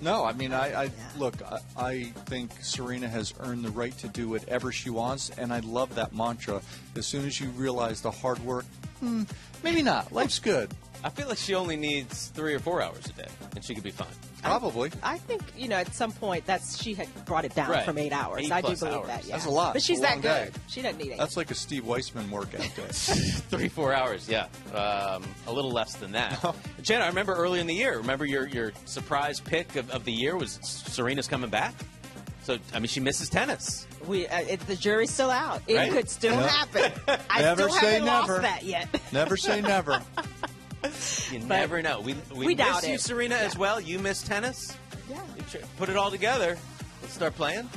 No, 0.00 0.24
I 0.24 0.32
mean, 0.32 0.52
I, 0.54 0.84
I 0.84 0.90
look. 1.18 1.34
I, 1.42 1.58
I 1.76 2.02
think 2.26 2.50
Serena 2.62 3.06
has 3.08 3.34
earned 3.40 3.64
the 3.64 3.70
right 3.70 3.96
to 3.98 4.08
do 4.08 4.28
whatever 4.30 4.72
she 4.72 4.88
wants, 4.90 5.30
and 5.36 5.52
I 5.52 5.60
love 5.60 5.94
that 5.96 6.14
mantra. 6.14 6.62
As 6.96 7.06
soon 7.06 7.26
as 7.26 7.38
you 7.38 7.50
realize 7.50 8.00
the 8.00 8.10
hard 8.10 8.38
work, 8.40 8.64
hmm, 9.00 9.24
maybe 9.62 9.82
not. 9.82 10.10
Life's 10.10 10.38
good. 10.38 10.70
I 11.04 11.08
feel 11.10 11.28
like 11.28 11.38
she 11.38 11.54
only 11.54 11.76
needs 11.76 12.28
three 12.28 12.54
or 12.54 12.58
four 12.60 12.80
hours 12.80 13.04
a 13.06 13.12
day, 13.12 13.28
and 13.56 13.64
she 13.64 13.74
could 13.74 13.82
be 13.82 13.90
fine. 13.90 14.06
Probably. 14.42 14.90
I 15.02 15.18
think 15.18 15.42
you 15.56 15.68
know 15.68 15.76
at 15.76 15.94
some 15.94 16.12
point 16.12 16.46
that's 16.46 16.80
she 16.80 16.94
had 16.94 17.08
brought 17.24 17.44
it 17.44 17.54
down 17.54 17.70
Right. 17.70 17.84
from 17.84 17.98
eight 17.98 18.12
hours. 18.12 18.42
Eight 18.44 18.52
I 18.52 18.60
do 18.60 18.68
believe 18.76 18.82
hours. 18.94 19.06
that. 19.08 19.24
Yeah. 19.24 19.32
That's 19.32 19.46
a 19.46 19.50
lot. 19.50 19.72
But 19.74 19.82
she's 19.82 19.98
A 19.98 20.02
that 20.02 20.14
good. 20.22 20.52
day. 20.52 20.58
She 20.68 20.82
doesn't 20.82 20.98
need 20.98 21.12
it. 21.12 21.18
That's 21.18 21.36
like 21.36 21.50
a 21.50 21.54
Steve 21.54 21.86
Weissman 21.86 22.30
workout 22.30 22.60
day. 22.60 22.66
Three, 22.90 23.68
four 23.68 23.92
hours, 23.92 24.28
yeah. 24.28 24.46
Um, 24.74 25.24
a 25.46 25.52
little 25.52 25.70
less 25.70 25.94
than 25.96 26.12
that. 26.12 26.44
Jen, 26.82 27.00
I 27.02 27.06
remember 27.08 27.34
early 27.34 27.60
in 27.60 27.66
the 27.66 27.74
year, 27.74 27.98
remember 27.98 28.24
your, 28.26 28.46
your 28.48 28.72
surprise 28.84 29.38
pick 29.40 29.76
of, 29.76 29.90
of 29.90 30.04
the 30.04 30.12
year 30.12 30.36
was 30.36 30.58
Serena's 30.62 31.28
coming 31.28 31.50
back? 31.50 31.74
So, 32.44 32.58
I 32.74 32.80
mean, 32.80 32.88
she 32.88 32.98
misses 32.98 33.28
tennis. 33.28 33.86
We 34.08 34.26
uh, 34.26 34.40
it, 34.40 34.60
the 34.66 34.74
jury's 34.74 35.12
still 35.12 35.30
out. 35.30 35.62
It 35.68 35.76
Right? 35.76 35.92
could 35.92 36.08
still 36.10 36.34
Yep. 36.34 36.50
happen. 36.50 36.92
I 37.30 37.42
Never 37.42 37.68
still 37.68 37.74
say 37.78 37.86
haven't 37.92 38.06
never. 38.06 38.32
lost 38.32 38.42
that 38.42 38.64
yet. 38.64 38.88
Never 39.12 39.36
say 39.36 39.60
never. 39.60 40.02
You 41.30 41.38
But 41.40 41.48
never 41.48 41.82
know. 41.82 42.00
We, 42.00 42.14
we, 42.34 42.46
we 42.46 42.54
miss 42.54 42.66
doubt 42.66 42.86
you, 42.86 42.94
it. 42.94 43.00
Serena, 43.00 43.36
as 43.36 43.56
well. 43.56 43.80
You 43.80 43.98
miss 43.98 44.22
tennis. 44.22 44.76
Yeah. 45.08 45.20
Put 45.78 45.88
it 45.88 45.96
all 45.96 46.10
together. 46.10 46.58
Let's 47.00 47.14
start 47.14 47.34
playing. 47.36 47.68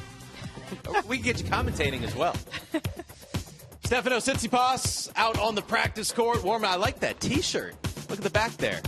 we 1.07 1.17
can 1.17 1.25
get 1.25 1.39
you 1.39 1.45
commentating 1.45 2.03
as 2.03 2.15
well. 2.15 2.35
Stefano 3.85 4.17
Tsitsipas 4.17 5.11
out 5.15 5.37
on 5.39 5.53
the 5.55 5.61
practice 5.61 6.11
court. 6.11 6.43
Warm. 6.43 6.65
I 6.65 6.75
like 6.75 6.99
that 7.01 7.19
T-shirt. 7.19 7.75
Look 8.09 8.17
at 8.19 8.23
the 8.23 8.29
back 8.31 8.51
there. 8.57 8.81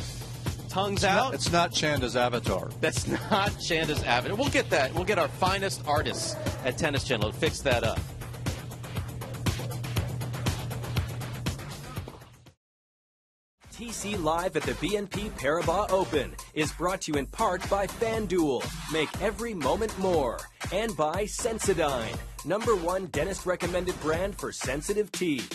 Tongues 0.69 1.03
out. 1.03 1.33
It's 1.33 1.51
not 1.51 1.71
Chanda's 1.71 2.15
avatar. 2.15 2.69
That's 2.81 3.07
not 3.07 3.51
Chanda's 3.59 4.03
avatar. 4.03 4.35
We'll 4.35 4.49
get 4.49 4.69
that. 4.71 4.93
We'll 4.93 5.05
get 5.05 5.19
our 5.19 5.27
finest 5.27 5.81
artists 5.87 6.35
at 6.65 6.77
Tennis 6.77 7.03
Channel 7.03 7.31
to 7.31 7.37
fix 7.37 7.59
that 7.61 7.83
up. 7.83 7.99
TC 13.97 14.21
Live 14.23 14.55
at 14.55 14.61
the 14.61 14.73
BNP 14.73 15.31
Paribas 15.39 15.91
Open 15.91 16.35
is 16.53 16.71
brought 16.71 17.01
to 17.01 17.11
you 17.11 17.17
in 17.17 17.25
part 17.25 17.67
by 17.67 17.87
FanDuel. 17.87 18.63
Make 18.93 19.09
every 19.23 19.55
moment 19.55 19.97
more. 19.97 20.37
And 20.71 20.95
by 20.95 21.23
Sensodyne, 21.23 22.15
number 22.45 22.75
one 22.75 23.07
dentist 23.07 23.47
recommended 23.47 23.99
brand 24.01 24.37
for 24.37 24.51
sensitive 24.51 25.11
teeth. 25.11 25.49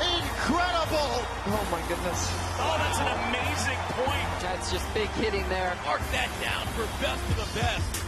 Incredible! 0.00 1.20
Oh 1.46 1.68
my 1.70 1.86
goodness. 1.86 2.30
Oh, 2.56 2.76
that's 2.80 3.00
an 3.00 3.28
amazing 3.28 3.78
point. 3.92 4.40
That's 4.40 4.72
just 4.72 4.94
big 4.94 5.08
hitting 5.20 5.46
there. 5.50 5.76
Mark 5.84 6.00
that 6.12 6.30
down 6.40 6.66
for 6.68 6.84
best 7.02 7.22
of 7.28 7.36
the 7.36 7.60
best. 7.60 8.03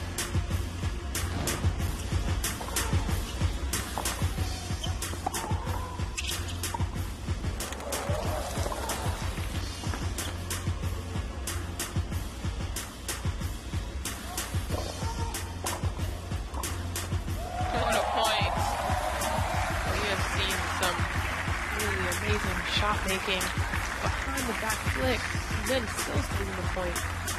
Behind 23.27 24.47
the 24.47 24.53
back 24.62 24.79
flick 24.95 25.20
and 25.59 25.68
then 25.68 25.89
still 25.89 26.22
stealing 26.22 26.55
the 26.55 26.62
point. 26.74 27.36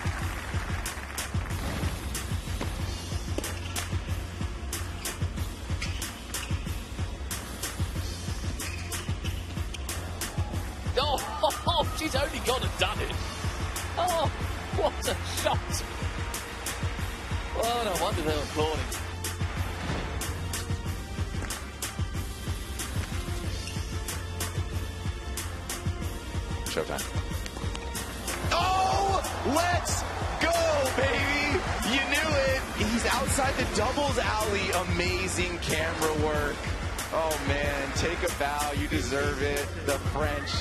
Oh 37.19 37.35
man, 37.47 37.91
take 37.95 38.21
a 38.21 38.31
bow. 38.37 38.73
You 38.79 38.87
deserve 38.87 39.41
it. 39.41 39.65
The 39.87 39.97
French 40.13 40.51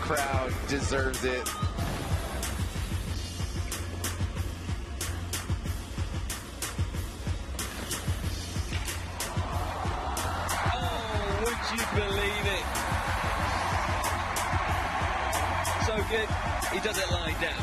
crowd 0.00 0.50
deserves 0.66 1.22
it. 1.24 1.46
Oh, 10.72 11.52
you 11.74 11.84
believe 12.00 12.46
it? 12.56 12.64
So 15.84 15.96
good, 16.08 16.28
he 16.72 16.80
does 16.80 16.96
it 16.96 17.10
lying 17.12 17.36
down. 17.42 17.62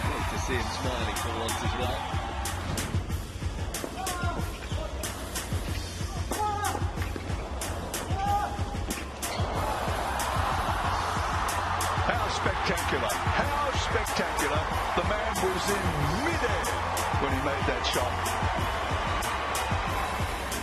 Great 0.00 0.28
to 0.30 0.38
see 0.38 0.54
him 0.54 0.66
smiling 0.80 1.16
for 1.16 1.40
once 1.40 1.62
as 1.62 1.74
well. 1.78 2.15
Was 15.56 15.70
in 15.70 15.82
midair 16.24 16.64
when 17.24 17.32
he 17.32 17.40
made 17.40 17.64
that 17.64 17.82
shot. 17.88 18.12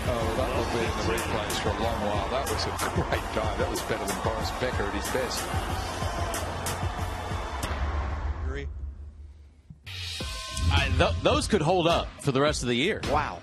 Oh, 0.06 0.28
that 0.38 0.50
will 0.54 0.70
be 0.70 0.86
in 0.86 0.94
the 1.00 1.06
replays 1.18 1.58
for 1.64 1.70
a 1.70 1.80
long 1.82 2.00
while. 2.06 2.30
That 2.30 2.46
was 2.48 2.64
a 2.66 2.70
great 2.94 3.26
dive. 3.34 3.58
That 3.58 3.70
was 3.72 3.82
better 3.82 4.06
than 4.06 4.24
Boris 4.24 4.52
Becker 4.60 4.84
at 4.84 4.94
his 4.94 5.10
best. 5.12 5.44
I, 10.72 10.90
th- 10.96 11.24
those 11.24 11.48
could 11.48 11.62
hold 11.62 11.88
up 11.88 12.08
for 12.22 12.32
the 12.32 12.42
rest 12.42 12.62
of 12.62 12.68
the 12.68 12.76
year. 12.76 13.02
Wow. 13.12 13.40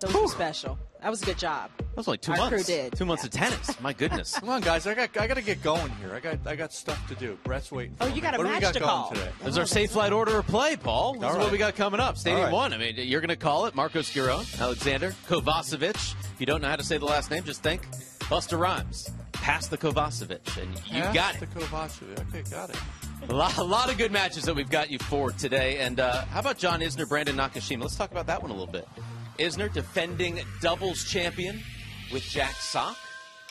Those 0.00 0.14
were 0.14 0.28
special. 0.28 0.78
That 1.06 1.10
was 1.10 1.22
a 1.22 1.26
good 1.26 1.38
job. 1.38 1.70
That 1.78 1.96
was 1.98 2.08
only 2.08 2.18
two 2.18 2.32
Our 2.32 2.38
months. 2.38 2.64
crew 2.64 2.64
did. 2.64 2.92
Two 2.96 3.04
months 3.06 3.22
of 3.22 3.30
tennis. 3.30 3.80
My 3.80 3.92
goodness. 4.02 4.36
Come 4.40 4.48
on, 4.48 4.60
guys. 4.60 4.88
I 4.88 4.94
got 4.94 5.16
I 5.16 5.28
got 5.28 5.34
to 5.34 5.40
get 5.40 5.62
going 5.62 5.88
here. 6.00 6.12
I 6.12 6.18
got 6.18 6.38
I 6.44 6.56
got 6.56 6.72
stuff 6.72 7.00
to 7.06 7.14
do. 7.14 7.38
Brett's 7.44 7.70
waiting. 7.70 7.94
Oh, 8.00 8.08
for 8.08 8.12
you 8.16 8.20
got 8.20 8.34
a 8.34 8.38
what 8.38 8.42
do 8.42 8.48
we 8.48 8.54
match 8.54 8.62
got 8.62 8.74
to 8.74 8.80
going 8.80 8.90
call. 8.90 9.10
today? 9.10 9.28
There's 9.40 9.56
our 9.56 9.66
Safelite 9.66 10.10
order 10.10 10.36
of 10.36 10.48
play, 10.48 10.74
Paul. 10.74 11.12
This 11.14 11.22
All 11.22 11.30
is 11.30 11.36
what 11.38 11.52
we 11.52 11.58
got 11.58 11.76
coming 11.76 12.00
up. 12.00 12.18
Stadium 12.18 12.40
All 12.40 12.44
right. 12.46 12.52
one. 12.52 12.72
I 12.74 12.78
mean, 12.78 12.94
you're 12.96 13.20
going 13.20 13.28
to 13.28 13.36
call 13.36 13.66
it 13.66 13.76
Marcos 13.76 14.12
Giron, 14.12 14.60
Alexander 14.60 15.14
Kovacevic. 15.28 15.94
If 16.34 16.40
you 16.40 16.46
don't 16.46 16.60
know 16.60 16.68
how 16.70 16.74
to 16.74 16.82
say 16.82 16.98
the 16.98 17.04
last 17.04 17.30
name, 17.30 17.44
just 17.44 17.62
think 17.62 17.86
Busta 18.22 18.58
Rhymes. 18.58 19.08
Pass 19.30 19.68
the 19.68 19.78
Kovacevic, 19.78 20.60
and 20.60 20.68
you 20.86 21.02
Pass 21.02 21.14
got 21.14 21.34
it. 21.36 21.40
the 21.40 21.46
Kovacevic. 21.60 22.18
Okay, 22.30 22.42
got 22.50 22.68
it. 22.70 22.76
A 23.28 23.32
lot, 23.32 23.56
a 23.58 23.62
lot 23.62 23.92
of 23.92 23.96
good 23.96 24.10
matches 24.10 24.42
that 24.44 24.56
we've 24.56 24.68
got 24.70 24.90
you 24.90 24.98
for 24.98 25.30
today. 25.30 25.78
And 25.78 26.00
uh, 26.00 26.24
how 26.26 26.40
about 26.40 26.58
John 26.58 26.80
Isner, 26.80 27.08
Brandon 27.08 27.36
Nakashima? 27.36 27.82
Let's 27.82 27.94
talk 27.94 28.10
about 28.10 28.26
that 28.26 28.42
one 28.42 28.50
a 28.50 28.54
little 28.54 28.70
bit. 28.72 28.88
Isner 29.38 29.72
defending 29.72 30.40
doubles 30.60 31.04
champion 31.04 31.60
with 32.12 32.22
Jack 32.22 32.54
Sock. 32.54 32.96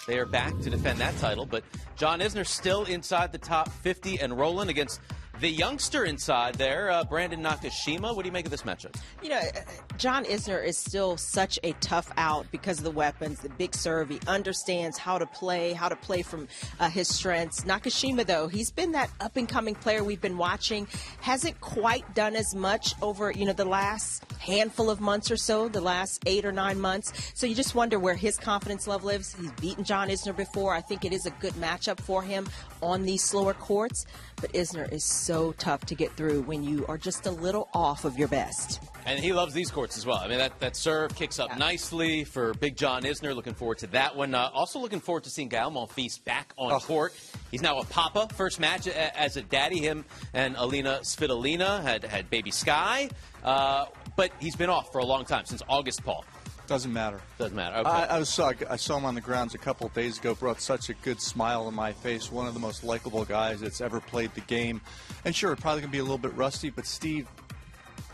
They 0.07 0.19
are 0.19 0.25
back 0.25 0.57
to 0.59 0.69
defend 0.69 0.99
that 0.99 1.17
title, 1.17 1.45
but 1.45 1.63
John 1.95 2.19
Isner 2.19 2.45
still 2.45 2.83
inside 2.85 3.31
the 3.31 3.37
top 3.37 3.69
50 3.69 4.19
and 4.19 4.37
rolling 4.37 4.69
against 4.69 5.01
the 5.39 5.49
youngster 5.49 6.05
inside 6.05 6.55
there, 6.55 6.89
uh, 6.89 7.03
Brandon 7.03 7.41
Nakashima. 7.41 8.15
What 8.15 8.23
do 8.23 8.27
you 8.27 8.31
make 8.31 8.45
of 8.45 8.51
this 8.51 8.63
matchup? 8.63 8.95
You 9.21 9.29
know, 9.29 9.37
uh, 9.37 9.61
John 9.97 10.25
Isner 10.25 10.63
is 10.63 10.77
still 10.77 11.17
such 11.17 11.59
a 11.63 11.73
tough 11.73 12.11
out 12.17 12.45
because 12.51 12.77
of 12.77 12.83
the 12.83 12.91
weapons, 12.91 13.39
the 13.39 13.49
big 13.49 13.75
serve. 13.75 14.09
He 14.09 14.19
understands 14.27 14.97
how 14.97 15.17
to 15.17 15.25
play, 15.25 15.73
how 15.73 15.89
to 15.89 15.95
play 15.95 16.21
from 16.21 16.47
uh, 16.79 16.89
his 16.89 17.07
strengths. 17.07 17.63
Nakashima, 17.65 18.25
though, 18.25 18.47
he's 18.47 18.71
been 18.71 18.93
that 18.93 19.09
up 19.19 19.35
and 19.35 19.47
coming 19.47 19.75
player 19.75 20.03
we've 20.03 20.21
been 20.21 20.37
watching. 20.37 20.87
Hasn't 21.21 21.59
quite 21.61 22.15
done 22.15 22.35
as 22.35 22.55
much 22.55 22.93
over, 23.01 23.31
you 23.31 23.45
know, 23.45 23.53
the 23.53 23.65
last 23.65 24.23
handful 24.39 24.89
of 24.89 25.01
months 25.01 25.31
or 25.31 25.37
so, 25.37 25.67
the 25.67 25.81
last 25.81 26.23
eight 26.25 26.45
or 26.45 26.51
nine 26.51 26.79
months. 26.79 27.31
So 27.33 27.47
you 27.47 27.55
just 27.55 27.75
wonder 27.75 27.99
where 27.99 28.15
his 28.15 28.37
confidence 28.37 28.87
level 28.87 29.09
is. 29.09 29.33
He's 29.33 29.51
beaten 29.53 29.83
John 29.83 30.09
Isner 30.09 30.35
before. 30.35 30.73
I 30.73 30.81
think 30.81 31.03
it 31.03 31.13
is 31.13 31.25
a 31.25 31.31
good 31.31 31.53
matchup 31.53 31.99
for 31.99 32.21
him 32.21 32.47
on 32.81 33.03
these 33.03 33.23
slower 33.23 33.53
courts. 33.53 34.05
But 34.41 34.51
Isner 34.53 34.91
is 34.91 35.03
so 35.03 35.53
tough 35.53 35.85
to 35.85 35.95
get 35.95 36.11
through 36.17 36.41
when 36.41 36.63
you 36.63 36.85
are 36.87 36.97
just 36.97 37.25
a 37.25 37.31
little 37.31 37.69
off 37.73 38.05
of 38.05 38.17
your 38.17 38.27
best. 38.27 38.81
And 39.05 39.19
he 39.19 39.33
loves 39.33 39.53
these 39.53 39.69
courts 39.71 39.97
as 39.97 40.05
well. 40.05 40.17
I 40.17 40.27
mean, 40.27 40.39
that, 40.39 40.59
that 40.59 40.75
serve 40.75 41.15
kicks 41.15 41.39
up 41.39 41.57
nicely 41.57 42.23
for 42.23 42.53
Big 42.55 42.75
John 42.75 43.03
Isner. 43.03 43.35
Looking 43.35 43.53
forward 43.53 43.77
to 43.79 43.87
that 43.87 44.15
one. 44.15 44.33
Uh, 44.35 44.49
also 44.53 44.79
looking 44.79 44.99
forward 44.99 45.23
to 45.25 45.29
seeing 45.29 45.47
Gael 45.47 45.71
Monfils 45.71 46.23
back 46.23 46.53
on 46.57 46.79
court. 46.81 47.13
He's 47.51 47.61
now 47.61 47.79
a 47.79 47.85
papa. 47.85 48.27
First 48.33 48.59
match 48.59 48.87
a- 48.87 49.17
as 49.19 49.37
a 49.37 49.41
daddy. 49.41 49.79
Him 49.79 50.05
and 50.33 50.55
Alina 50.57 50.99
Svitolina 51.03 51.81
had, 51.83 52.03
had 52.03 52.29
baby 52.29 52.51
Sky. 52.51 53.09
Uh, 53.43 53.85
but 54.15 54.31
he's 54.39 54.55
been 54.55 54.69
off 54.69 54.91
for 54.91 54.97
a 54.99 55.05
long 55.05 55.23
time, 55.25 55.45
since 55.45 55.61
August, 55.69 56.03
Paul. 56.03 56.25
Doesn't 56.67 56.91
matter. 56.91 57.21
Doesn't 57.37 57.55
matter. 57.55 57.77
Okay. 57.77 57.89
I, 57.89 58.15
I 58.15 58.19
was 58.19 58.29
saw, 58.29 58.51
I 58.69 58.75
saw 58.75 58.97
him 58.97 59.05
on 59.05 59.15
the 59.15 59.21
grounds 59.21 59.53
a 59.53 59.57
couple 59.57 59.87
of 59.87 59.93
days 59.93 60.17
ago. 60.17 60.33
Brought 60.33 60.61
such 60.61 60.89
a 60.89 60.93
good 60.95 61.21
smile 61.21 61.67
on 61.67 61.75
my 61.75 61.91
face. 61.91 62.31
One 62.31 62.47
of 62.47 62.53
the 62.53 62.59
most 62.59 62.83
likable 62.83 63.23
guys 63.25 63.59
that's 63.59 63.81
ever 63.81 63.99
played 63.99 64.33
the 64.33 64.41
game. 64.41 64.81
And 65.25 65.35
sure, 65.35 65.55
probably 65.55 65.81
gonna 65.81 65.91
be 65.91 65.99
a 65.99 66.03
little 66.03 66.17
bit 66.17 66.33
rusty, 66.35 66.69
but 66.69 66.85
Steve, 66.85 67.27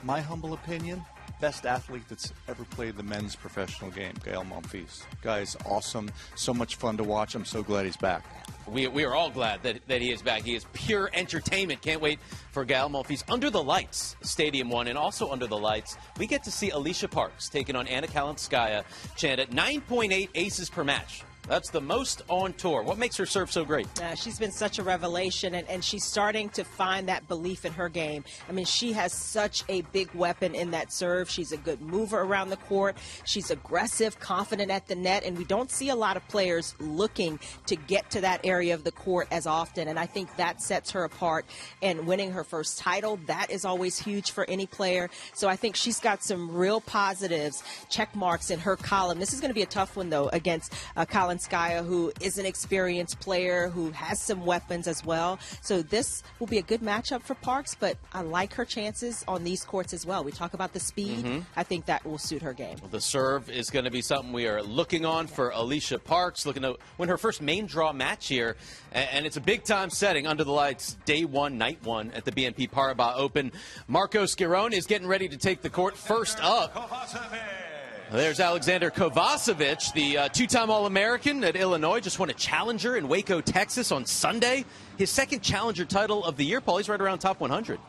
my 0.04 0.20
humble 0.20 0.54
opinion, 0.54 1.04
best 1.41 1.65
athlete 1.65 2.03
that's 2.07 2.31
ever 2.47 2.63
played 2.65 2.95
the 2.95 3.03
men's 3.03 3.35
professional 3.35 3.89
game, 3.89 4.13
Gael 4.23 4.45
Monfils. 4.45 5.01
Guy 5.23 5.39
is 5.39 5.57
awesome. 5.65 6.09
So 6.35 6.53
much 6.53 6.75
fun 6.75 6.97
to 6.97 7.03
watch. 7.03 7.33
I'm 7.33 7.45
so 7.45 7.63
glad 7.63 7.85
he's 7.85 7.97
back. 7.97 8.23
We, 8.67 8.87
we 8.87 9.03
are 9.03 9.15
all 9.15 9.31
glad 9.31 9.63
that, 9.63 9.85
that 9.87 10.01
he 10.01 10.11
is 10.11 10.21
back. 10.21 10.43
He 10.43 10.55
is 10.55 10.65
pure 10.71 11.09
entertainment. 11.13 11.81
Can't 11.81 11.99
wait 11.99 12.19
for 12.51 12.63
Gael 12.63 12.89
Monfils. 12.89 13.23
Under 13.27 13.49
the 13.49 13.61
Lights, 13.61 14.15
Stadium 14.21 14.69
1, 14.69 14.87
and 14.87 14.97
also 14.97 15.31
Under 15.31 15.47
the 15.47 15.57
Lights, 15.57 15.97
we 16.19 16.27
get 16.27 16.43
to 16.43 16.51
see 16.51 16.69
Alycia 16.69 17.09
Parks 17.09 17.49
taking 17.49 17.75
on 17.75 17.87
Anna 17.87 18.07
Kalinskaya. 18.07 18.83
Chanda 19.17 19.47
9.8 19.47 20.29
aces 20.35 20.69
per 20.69 20.83
match. 20.83 21.23
That's 21.47 21.69
the 21.69 21.81
most 21.81 22.21
on 22.29 22.53
tour. 22.53 22.83
What 22.83 22.97
makes 22.97 23.17
her 23.17 23.25
serve 23.25 23.51
so 23.51 23.65
great? 23.65 23.87
Uh, 23.99 24.15
she's 24.15 24.39
been 24.39 24.51
such 24.51 24.79
a 24.79 24.83
revelation, 24.83 25.55
and, 25.55 25.67
and 25.67 25.83
she's 25.83 26.03
starting 26.03 26.49
to 26.49 26.63
find 26.63 27.09
that 27.09 27.27
belief 27.27 27.65
in 27.65 27.73
her 27.73 27.89
game. 27.89 28.23
I 28.47 28.51
mean, 28.51 28.65
she 28.65 28.93
has 28.93 29.11
such 29.11 29.63
a 29.67 29.81
big 29.91 30.13
weapon 30.13 30.55
in 30.55 30.71
that 30.71 30.93
serve. 30.93 31.29
She's 31.29 31.51
a 31.51 31.57
good 31.57 31.81
mover 31.81 32.21
around 32.21 32.49
the 32.49 32.57
court. 32.57 32.95
She's 33.25 33.51
aggressive, 33.51 34.19
confident 34.19 34.71
at 34.71 34.87
the 34.87 34.95
net, 34.95 35.23
and 35.25 35.37
we 35.37 35.43
don't 35.43 35.71
see 35.71 35.89
a 35.89 35.95
lot 35.95 36.15
of 36.15 36.27
players 36.27 36.75
looking 36.79 37.39
to 37.65 37.75
get 37.75 38.09
to 38.11 38.21
that 38.21 38.41
area 38.45 38.73
of 38.73 38.83
the 38.83 38.91
court 38.91 39.27
as 39.31 39.47
often. 39.47 39.87
And 39.87 39.99
I 39.99 40.05
think 40.05 40.35
that 40.37 40.61
sets 40.61 40.91
her 40.91 41.03
apart. 41.03 41.45
And 41.81 42.05
winning 42.05 42.31
her 42.31 42.43
first 42.43 42.77
title, 42.77 43.19
that 43.25 43.49
is 43.49 43.65
always 43.65 43.99
huge 43.99 44.31
for 44.31 44.49
any 44.49 44.67
player. 44.67 45.09
So 45.33 45.49
I 45.49 45.55
think 45.55 45.75
she's 45.75 45.99
got 45.99 46.23
some 46.23 46.55
real 46.55 46.81
positives, 46.81 47.63
check 47.89 48.15
marks 48.15 48.51
in 48.51 48.59
her 48.59 48.75
column. 48.75 49.19
This 49.19 49.33
is 49.33 49.41
going 49.41 49.49
to 49.49 49.55
be 49.55 49.63
a 49.63 49.65
tough 49.65 49.97
one, 49.97 50.09
though, 50.09 50.29
against 50.29 50.73
uh, 50.95 51.05
Colin 51.05 51.30
Skaya, 51.38 51.86
who 51.86 52.11
is 52.21 52.38
an 52.38 52.45
experienced 52.45 53.19
player 53.19 53.69
who 53.69 53.91
has 53.91 54.19
some 54.21 54.45
weapons 54.45 54.88
as 54.88 55.05
well. 55.05 55.39
So 55.61 55.82
this 55.82 56.23
will 56.39 56.47
be 56.47 56.57
a 56.57 56.61
good 56.61 56.82
matchup 56.82 57.21
for 57.23 57.36
Parks, 57.36 57.75
but 57.79 57.97
I 58.13 58.21
like 58.21 58.53
her 58.53 58.65
chances 58.65 59.23
on 59.27 59.43
these 59.43 59.63
courts 59.63 59.93
as 59.93 60.05
well. 60.05 60.23
We 60.23 60.32
talk 60.32 60.53
about 60.53 60.73
the 60.73 60.79
speed. 60.79 61.25
Mhm. 61.25 61.45
I 61.55 61.63
think 61.63 61.86
that 61.86 62.05
will 62.05 62.17
suit 62.17 62.41
her 62.41 62.53
game. 62.53 62.77
The 62.89 63.01
serve 63.01 63.49
is 63.49 63.69
going 63.69 63.86
to 63.86 63.91
be 63.91 64.01
something 64.01 64.34
we 64.34 64.47
are 64.47 64.61
looking 64.61 65.05
on 65.05 65.27
for 65.27 65.51
Alycia 65.51 66.03
Parks, 66.03 66.45
looking 66.45 66.63
to 66.63 66.77
win 66.97 67.09
her 67.09 67.17
first 67.17 67.41
main 67.41 67.65
draw 67.65 67.93
match 67.93 68.27
here. 68.27 68.55
And 68.91 69.25
it's 69.25 69.38
a 69.38 69.41
big 69.41 69.63
time 69.63 69.89
setting 69.89 70.27
under 70.27 70.43
the 70.43 70.51
lights, 70.51 70.97
day 71.05 71.25
one, 71.25 71.57
night 71.57 71.79
one 71.84 72.11
at 72.11 72.25
the 72.25 72.32
BNP 72.32 72.67
Paribas 72.67 73.15
Open. 73.15 73.51
Marcos 73.88 74.36
Giron 74.36 74.73
is 74.73 74.86
getting 74.86 75.07
ready 75.07 75.29
to 75.29 75.38
take 75.38 75.61
the 75.61 75.69
court 75.69 75.95
first 75.95 76.39
up. 76.41 76.75
There's 78.12 78.41
Alexander 78.41 78.91
Kovacevic, 78.91 79.93
the 79.93 80.18
uh, 80.18 80.28
two 80.28 80.45
time 80.45 80.70
All 80.70 80.86
American 80.86 81.45
at 81.45 81.55
Illinois, 81.55 82.01
just 82.01 82.20
won 82.20 82.30
a 82.30 82.34
challenger 82.34 82.97
in 82.97 83.07
Waco, 83.07 83.39
Texas 83.39 83.89
on 83.89 84.05
Sunday. 84.05 84.66
His 84.97 85.09
second 85.09 85.39
challenger 85.39 85.86
title 85.86 86.26
of 86.26 86.36
the 86.36 86.43
year, 86.43 86.59
Paul. 86.59 86.76
He's 86.76 86.89
right 86.89 86.99
around 86.99 87.20
top 87.20 87.39
100. 87.39 87.80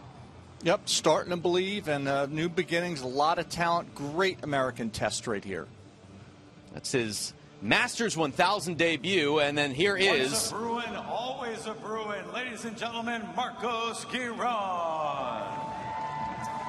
Yep, 0.62 0.88
starting 0.88 1.30
to 1.30 1.36
believe 1.36 1.88
and 1.88 2.06
uh, 2.06 2.26
new 2.26 2.48
beginnings. 2.48 3.00
A 3.00 3.06
lot 3.08 3.40
of 3.40 3.48
talent. 3.48 3.96
Great 3.96 4.38
American 4.44 4.90
test 4.90 5.26
right 5.26 5.42
here. 5.42 5.66
That's 6.72 6.92
his 6.92 7.34
Masters 7.60 8.16
1000 8.16 8.78
debut, 8.78 9.40
and 9.40 9.58
then 9.58 9.74
here 9.74 9.96
is. 9.96 10.30
Once 10.30 10.52
a 10.52 10.54
Bruin, 10.54 10.96
always 11.08 11.66
a 11.66 11.74
Bruin. 11.74 12.32
Ladies 12.32 12.64
and 12.64 12.78
gentlemen, 12.78 13.22
Marcos 13.34 14.04
Giron. 14.04 15.71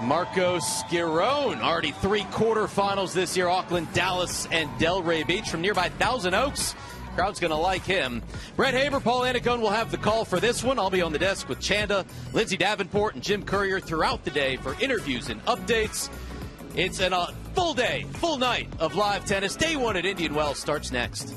Marcos 0.01 0.63
Giron, 0.83 1.61
already 1.61 1.91
three 1.91 2.23
quarterfinals 2.23 3.13
this 3.13 3.37
year. 3.37 3.47
Auckland, 3.47 3.91
Dallas, 3.93 4.47
and 4.51 4.69
Delray 4.79 5.25
Beach 5.25 5.49
from 5.49 5.61
nearby 5.61 5.89
Thousand 5.89 6.33
Oaks. 6.33 6.75
Crowd's 7.15 7.39
going 7.39 7.51
to 7.51 7.57
like 7.57 7.83
him. 7.83 8.23
Brett 8.55 8.73
Haber, 8.73 8.99
Paul 8.99 9.21
Annacone 9.21 9.61
will 9.61 9.69
have 9.69 9.91
the 9.91 9.97
call 9.97 10.25
for 10.25 10.39
this 10.39 10.63
one. 10.63 10.79
I'll 10.79 10.89
be 10.89 11.01
on 11.01 11.13
the 11.13 11.19
desk 11.19 11.47
with 11.47 11.59
Chanda, 11.59 12.05
Lindsay 12.33 12.57
Davenport, 12.57 13.13
and 13.13 13.23
Jim 13.23 13.43
Courier 13.43 13.79
throughout 13.79 14.23
the 14.23 14.31
day 14.31 14.57
for 14.57 14.75
interviews 14.81 15.29
and 15.29 15.43
updates. 15.45 16.09
It's 16.75 16.99
a 16.99 17.15
uh, 17.15 17.31
full 17.53 17.75
day, 17.75 18.05
full 18.13 18.37
night 18.37 18.67
of 18.79 18.95
live 18.95 19.25
tennis. 19.25 19.55
Day 19.55 19.75
one 19.75 19.95
at 19.95 20.05
Indian 20.05 20.33
Wells 20.33 20.57
starts 20.57 20.91
next. 20.91 21.35